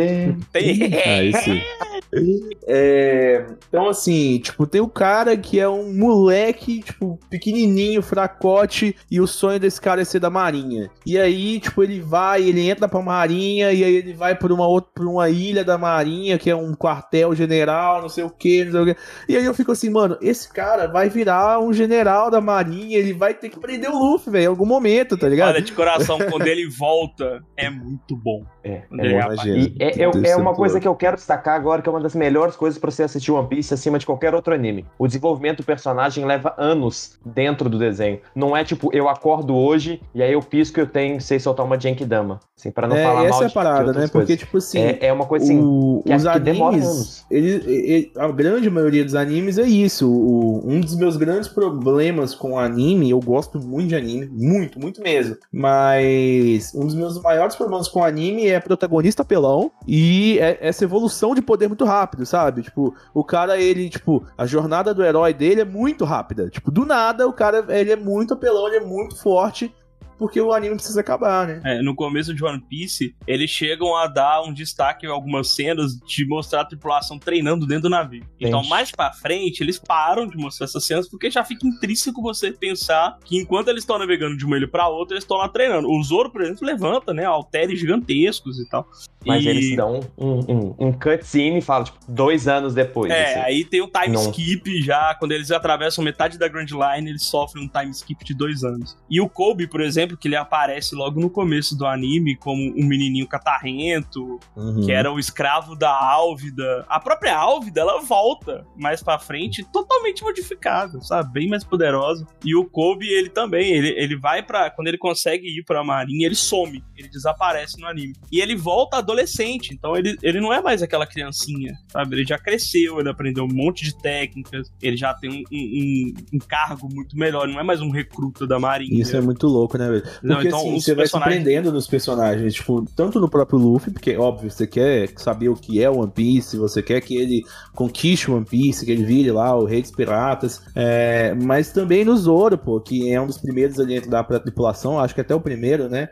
Aí 0.54 1.32
sim. 1.34 1.62
É, 2.68 3.46
então, 3.68 3.89
assim, 3.89 4.39
tipo, 4.39 4.65
tem 4.65 4.82
o 4.82 4.88
cara 4.88 5.36
que 5.38 5.60
é 5.60 5.68
um 5.68 5.94
moleque, 5.94 6.82
tipo, 6.82 7.20
pequenininho, 7.30 8.01
fracote, 8.01 8.96
e 9.10 9.20
o 9.20 9.27
sonho 9.27 9.60
desse 9.60 9.80
cara 9.82 10.01
é 10.01 10.06
ser 10.06 10.20
da 10.25 10.29
marinha. 10.29 10.89
E 11.05 11.17
aí, 11.20 11.60
tipo, 11.60 11.84
ele 11.84 12.00
vai, 12.00 12.41
ele 12.41 12.67
entra 12.67 12.88
pra 12.88 13.00
marinha, 13.01 13.72
e 13.72 13.84
aí 13.84 13.96
ele 13.96 14.13
vai 14.13 14.34
por 14.36 14.51
uma 14.51 14.67
outra, 14.67 14.89
por 14.96 15.05
uma 15.08 15.29
ilha 15.29 15.63
da 15.63 15.77
marinha, 15.77 16.38
que 16.38 16.50
é 16.50 16.55
um 16.55 16.74
quartel 16.74 17.36
general, 17.36 18.01
não 18.01 18.10
sei 18.10 18.24
o 18.24 18.29
que, 18.29 18.65
não 18.65 18.72
sei 18.72 18.82
o 18.82 18.86
que. 18.86 18.96
E 19.29 19.38
aí 19.38 19.46
eu 19.46 19.53
fico 19.53 19.72
assim, 19.72 19.89
mano, 19.89 20.17
esse 20.22 20.51
cara 20.51 20.88
vai 20.88 21.10
virar 21.10 21.60
um 21.60 21.72
general 21.72 22.32
da 22.32 22.41
marinha, 22.41 22.98
ele 22.98 23.13
vai 23.13 23.34
ter 23.34 23.50
que 23.50 23.60
prender 23.60 23.89
o 23.89 23.98
Luffy, 23.98 24.32
velho, 24.32 24.44
em 24.46 24.48
algum 24.48 24.65
momento, 24.65 25.15
tá 25.17 25.27
ligado? 25.29 25.50
Olha, 25.53 25.62
de 25.62 25.72
coração, 25.74 26.17
quando 26.29 26.48
ele 26.48 26.67
volta, 26.67 27.44
é 27.55 27.70
muito 27.70 28.15
bom. 28.15 28.44
É, 28.63 28.82
é. 29.00 29.20
E 29.58 29.75
é, 29.79 29.86
é- 30.01 30.03
é 30.05 30.12
ser 30.25 30.36
uma 30.38 30.53
coisa 30.55 30.79
que 30.79 30.88
eu 30.88 30.96
quero 30.96 31.15
destacar 31.17 31.55
agora, 31.55 31.82
que 31.84 31.89
é 31.89 31.91
uma 31.91 32.01
das 32.01 32.15
melhores 32.15 32.55
coisas 32.55 32.79
pra 32.79 32.89
você 32.89 33.03
assistir 33.03 33.32
One 33.32 33.48
Piece 33.48 33.74
acima 33.74 34.00
de 34.00 34.05
qualquer 34.05 34.34
outro 34.34 34.53
anime. 34.55 34.86
O 34.98 35.05
desenvolvimento 35.05 35.58
do 35.58 35.63
personagem 35.63 36.25
leva 36.25 36.55
anos 36.58 37.20
dentro 37.24 37.70
do 37.70 37.77
desenho. 37.77 38.20
Não 38.34 38.58
é 38.58 38.63
tipo, 38.63 38.89
eu 38.94 39.08
acordo 39.08 39.55
hoje 39.55 40.01
e 40.15 40.24
aí 40.24 40.31
eu 40.34 40.41
pisco 40.41 40.79
e 40.79 40.81
eu 40.81 40.88
tenho, 40.88 41.19
sei 41.22 41.38
soltar 41.39 41.65
uma 41.65 41.77
Genkidama. 41.79 42.39
Assim, 42.57 42.72
pra 42.72 42.88
não 42.88 42.95
é, 42.95 43.03
falar 43.03 43.24
essa 43.25 43.31
mal 43.34 43.43
é 43.43 43.45
a 43.45 43.50
parada, 43.50 43.86
né? 43.93 44.01
Porque, 44.07 44.10
coisas. 44.27 44.38
tipo 44.38 44.57
assim, 44.57 44.79
é, 44.79 44.98
é 45.07 45.13
uma 45.13 45.25
coisa 45.25 45.43
assim, 45.45 45.60
o- 45.62 46.01
que- 46.05 46.15
os 46.15 46.22
que 46.24 46.27
animes, 46.29 46.86
anos. 46.86 47.25
ele- 47.29 47.63
ele- 47.69 48.12
a 48.17 48.27
grande 48.31 48.69
maioria 48.69 49.03
dos 49.03 49.13
animes 49.13 49.57
é 49.57 49.63
isso. 49.67 50.10
O- 50.10 50.63
um 50.65 50.79
dos 50.79 50.95
meus 50.95 51.17
grandes 51.17 51.50
problemas 51.50 52.34
com 52.34 52.57
anime, 52.57 53.10
eu 53.10 53.19
gosto 53.19 53.60
muito 53.60 53.89
de 53.89 53.95
anime, 53.95 54.25
muito, 54.31 54.79
muito 54.79 55.01
mesmo. 55.01 55.36
Mas 55.51 56.72
um 56.74 56.86
dos 56.86 56.95
meus 56.95 57.21
maiores 57.21 57.56
problemas 57.56 57.88
com 57.88 58.04
anime 58.04 58.47
é 58.47 58.60
protagonista 58.60 59.23
pelão 59.25 59.71
e 59.86 60.39
é 60.39 60.58
essa 60.62 60.84
evolução 60.84 61.36
de 61.36 61.41
poder 61.41 61.67
muito 61.67 61.84
rápido, 61.86 62.25
sabe? 62.25 62.62
Tipo, 62.63 62.93
o 63.13 63.23
cara, 63.23 63.60
ele, 63.60 63.89
tipo, 63.89 64.23
a 64.38 64.45
jornada 64.45 64.93
do 64.93 65.04
herói 65.04 65.34
dele 65.34 65.62
é 65.62 65.65
muito 65.65 66.06
rápida. 66.06 66.49
Tipo, 66.49 66.71
do 66.71 66.86
nada, 66.86 67.28
o 67.28 67.34
cara, 67.34 67.65
ele 67.69 67.91
é 67.91 67.95
muito 67.95 68.34
apelão, 68.34 68.67
ele 68.67 68.78
é 68.78 68.86
muito 68.86 69.21
forte. 69.21 69.73
Porque 70.17 70.39
o 70.39 70.54
anime 70.54 70.75
precisa 70.75 71.01
acabar, 71.01 71.45
né? 71.47 71.62
É, 71.63 71.82
no 71.82 71.93
começo 71.93 72.34
de 72.34 72.43
One 72.43 72.62
Piece, 72.69 73.15
eles 73.28 73.49
chegam 73.49 73.95
a 73.95 74.08
dar 74.08 74.41
um 74.43 74.54
destaque 74.54 75.06
em 75.06 75.10
algumas 75.10 75.49
cenas 75.49 75.97
de 75.99 76.25
mostrar 76.25 76.62
a 76.62 76.65
tripulação 76.65 77.19
treinando 77.19 77.65
dentro 77.67 77.84
do 77.84 77.89
navio. 77.89 78.23
Então, 78.39 78.62
Gente. 78.62 78.69
mais 78.69 78.91
pra 78.91 79.12
frente, 79.12 79.62
eles 79.62 79.78
param 79.78 80.28
de 80.28 80.38
mostrar 80.38 80.65
essas 80.65 80.86
cenas 80.86 81.10
porque 81.10 81.30
já 81.30 81.43
fica 81.43 81.67
intrínseco 81.67 82.21
você 82.21 82.51
pensar 82.51 83.17
que 83.25 83.38
enquanto 83.38 83.67
eles 83.67 83.84
estão 83.84 83.97
navegando 83.99 84.38
de 84.38 84.45
uma 84.45 84.58
ilha 84.58 84.67
pra 84.67 84.88
outra, 84.88 85.15
eles 85.15 85.23
estão 85.23 85.38
lá 85.38 85.49
treinando. 85.49 85.89
O 85.89 86.04
Zoro, 86.04 86.30
por 86.30 86.41
exemplo, 86.41 86.65
levanta, 86.65 87.13
né? 87.13 87.25
Halteres 87.25 87.80
gigantescos 87.80 88.60
e 88.60 88.69
tal. 88.69 88.88
Mas 89.25 89.43
E- 89.43 89.49
eles 89.49 89.75
dão 89.75 89.99
um, 90.17 90.39
um, 90.47 90.75
um 90.88 90.91
cutscene 90.93 91.58
e 91.58 91.62
falam, 91.62 91.86
tipo, 91.86 91.97
dois 92.08 92.47
anos 92.47 92.73
depois. 92.73 93.12
É, 93.12 93.32
assim. 93.32 93.39
aí 93.39 93.65
tem 93.65 93.82
o 93.82 93.88
time 93.88 94.13
Não. 94.15 94.21
skip 94.30 94.82
já, 94.82 95.15
quando 95.15 95.32
eles 95.32 95.51
atravessam 95.51 96.04
metade 96.04 96.38
da 96.38 96.47
Grand 96.47 96.67
Line, 96.69 97.10
eles 97.10 97.23
sofrem 97.23 97.65
um 97.65 97.67
time 97.67 97.91
skip 97.91 98.23
de 98.23 98.36
dois 98.36 98.63
anos. 98.63 98.95
E 99.10 99.19
o 99.19 99.28
Kobe, 99.28 99.67
por 99.67 99.82
exemplo, 99.82 100.05
que 100.18 100.28
ele 100.28 100.36
aparece 100.36 100.94
logo 100.96 101.20
no 101.20 101.30
começo 101.30 101.78
do 101.78 101.86
anime 101.86 102.36
como 102.36 102.62
um 102.62 102.86
menininho 102.86 103.28
catarrento, 103.28 104.39
Uhum. 104.56 104.86
que 104.86 104.91
era 104.91 105.12
o 105.12 105.20
escravo 105.20 105.76
da 105.76 105.91
Álvida. 105.91 106.86
A 106.88 107.00
própria 107.00 107.36
Álvida, 107.38 107.82
ela 107.82 108.00
volta 108.02 108.65
mais 108.78 109.02
pra 109.02 109.18
frente 109.20 109.63
totalmente 109.72 110.24
modificada, 110.24 111.00
sabe? 111.02 111.32
Bem 111.34 111.48
mais 111.50 111.63
poderosa. 111.63 112.26
E 112.44 112.56
o 112.56 112.65
Kobe, 112.65 113.08
ele 113.08 113.30
também, 113.30 113.72
ele, 113.74 113.89
ele 113.98 114.15
vai 114.18 114.44
pra... 114.44 114.70
Quando 114.70 114.88
ele 114.88 114.98
consegue 114.98 115.48
ir 115.48 115.63
pra 115.63 115.84
marinha, 115.84 116.26
ele 116.26 116.36
some, 116.36 116.84
ele 116.98 117.08
desaparece 117.10 117.80
no 117.80 117.88
anime. 117.88 118.13
E 118.32 118.39
ele 118.39 118.56
volta 118.56 118.98
adolescente, 118.98 119.74
então 119.74 119.96
ele, 119.96 120.15
ele 120.22 120.39
não 120.39 120.54
é 120.54 120.62
mais 120.62 120.82
aquela 120.82 121.06
criancinha, 121.08 121.74
sabe? 121.88 122.15
Ele 122.15 122.26
já 122.26 122.38
cresceu, 122.38 123.00
ele 123.00 123.10
aprendeu 123.10 123.46
um 123.46 123.54
monte 123.54 123.84
de 123.84 123.98
técnicas, 123.98 124.72
ele 124.82 124.98
já 124.98 125.13
tem 125.13 125.30
um, 125.30 125.44
um- 125.52 126.13
um 126.34 126.39
cargo 126.39 126.88
muito 126.94 127.18
melhor, 127.18 127.48
não 127.48 127.60
é 127.60 127.63
mais 127.63 127.82
um 127.82 127.89
recruta 127.89 128.46
da 128.48 128.60
marinha. 128.60 129.02
Isso 129.02 129.15
é 129.15 129.22
muito 129.22 129.48
louco, 129.48 129.78
né, 129.78 129.89
Porque 130.01 130.27
Não, 130.27 130.41
então, 130.41 130.60
assim, 130.60 130.79
você 130.79 130.95
vai 130.95 131.05
se 131.05 131.12
personagens- 131.12 131.43
prendendo 131.43 131.71
nos 131.71 131.88
personagens, 131.88 132.53
tipo, 132.53 132.86
tanto 132.95 133.19
no 133.19 133.29
próprio 133.29 133.60
Luffy, 133.60 133.91
porque, 133.91 134.15
óbvio, 134.17 134.49
você 134.51 134.65
quer 134.67 135.10
saber 135.17 135.49
o 135.49 135.55
que 135.55 135.81
é 135.81 135.89
o 135.89 135.99
One 135.99 136.12
Piece, 136.12 136.58
você 136.58 136.81
quer 136.81 137.01
que 137.01 137.15
ele 137.15 137.43
conquiste 137.73 138.29
o 138.29 138.36
One 138.36 138.45
Piece, 138.45 138.86
que 138.86 138.91
ele 138.91 139.03
vire 139.05 139.31
lá 139.31 139.55
o 139.55 139.65
rei 139.65 139.81
dos 139.81 139.91
piratas, 139.91 140.62
é, 140.75 141.34
mas 141.34 141.71
também 141.71 142.03
no 142.05 142.15
Zoro, 142.17 142.58
pô, 142.58 142.79
que 142.79 143.12
é 143.12 143.19
um 143.19 143.27
dos 143.27 143.38
primeiros 143.38 143.79
ali 143.79 143.95
dentro 143.95 144.10
da 144.10 144.23
tripulação, 144.23 144.99
acho 144.99 145.13
que 145.15 145.21
até 145.21 145.34
o 145.36 145.41
primeiro, 145.41 145.88
né? 145.89 146.10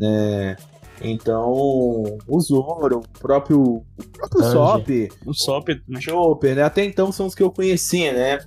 É, 0.00 0.56
então, 1.02 1.52
o 2.26 2.40
Zoro, 2.40 2.98
o 2.98 3.18
próprio, 3.20 3.60
o 3.60 3.84
próprio. 4.12 4.42
Sop, 4.42 5.08
O 5.26 5.32
Sop, 5.32 5.68
né? 5.88 6.00
Chopper, 6.00 6.56
né? 6.56 6.62
Até 6.62 6.84
então 6.84 7.12
são 7.12 7.26
os 7.26 7.34
que 7.34 7.42
eu 7.42 7.50
conhecia, 7.50 8.12
né? 8.12 8.38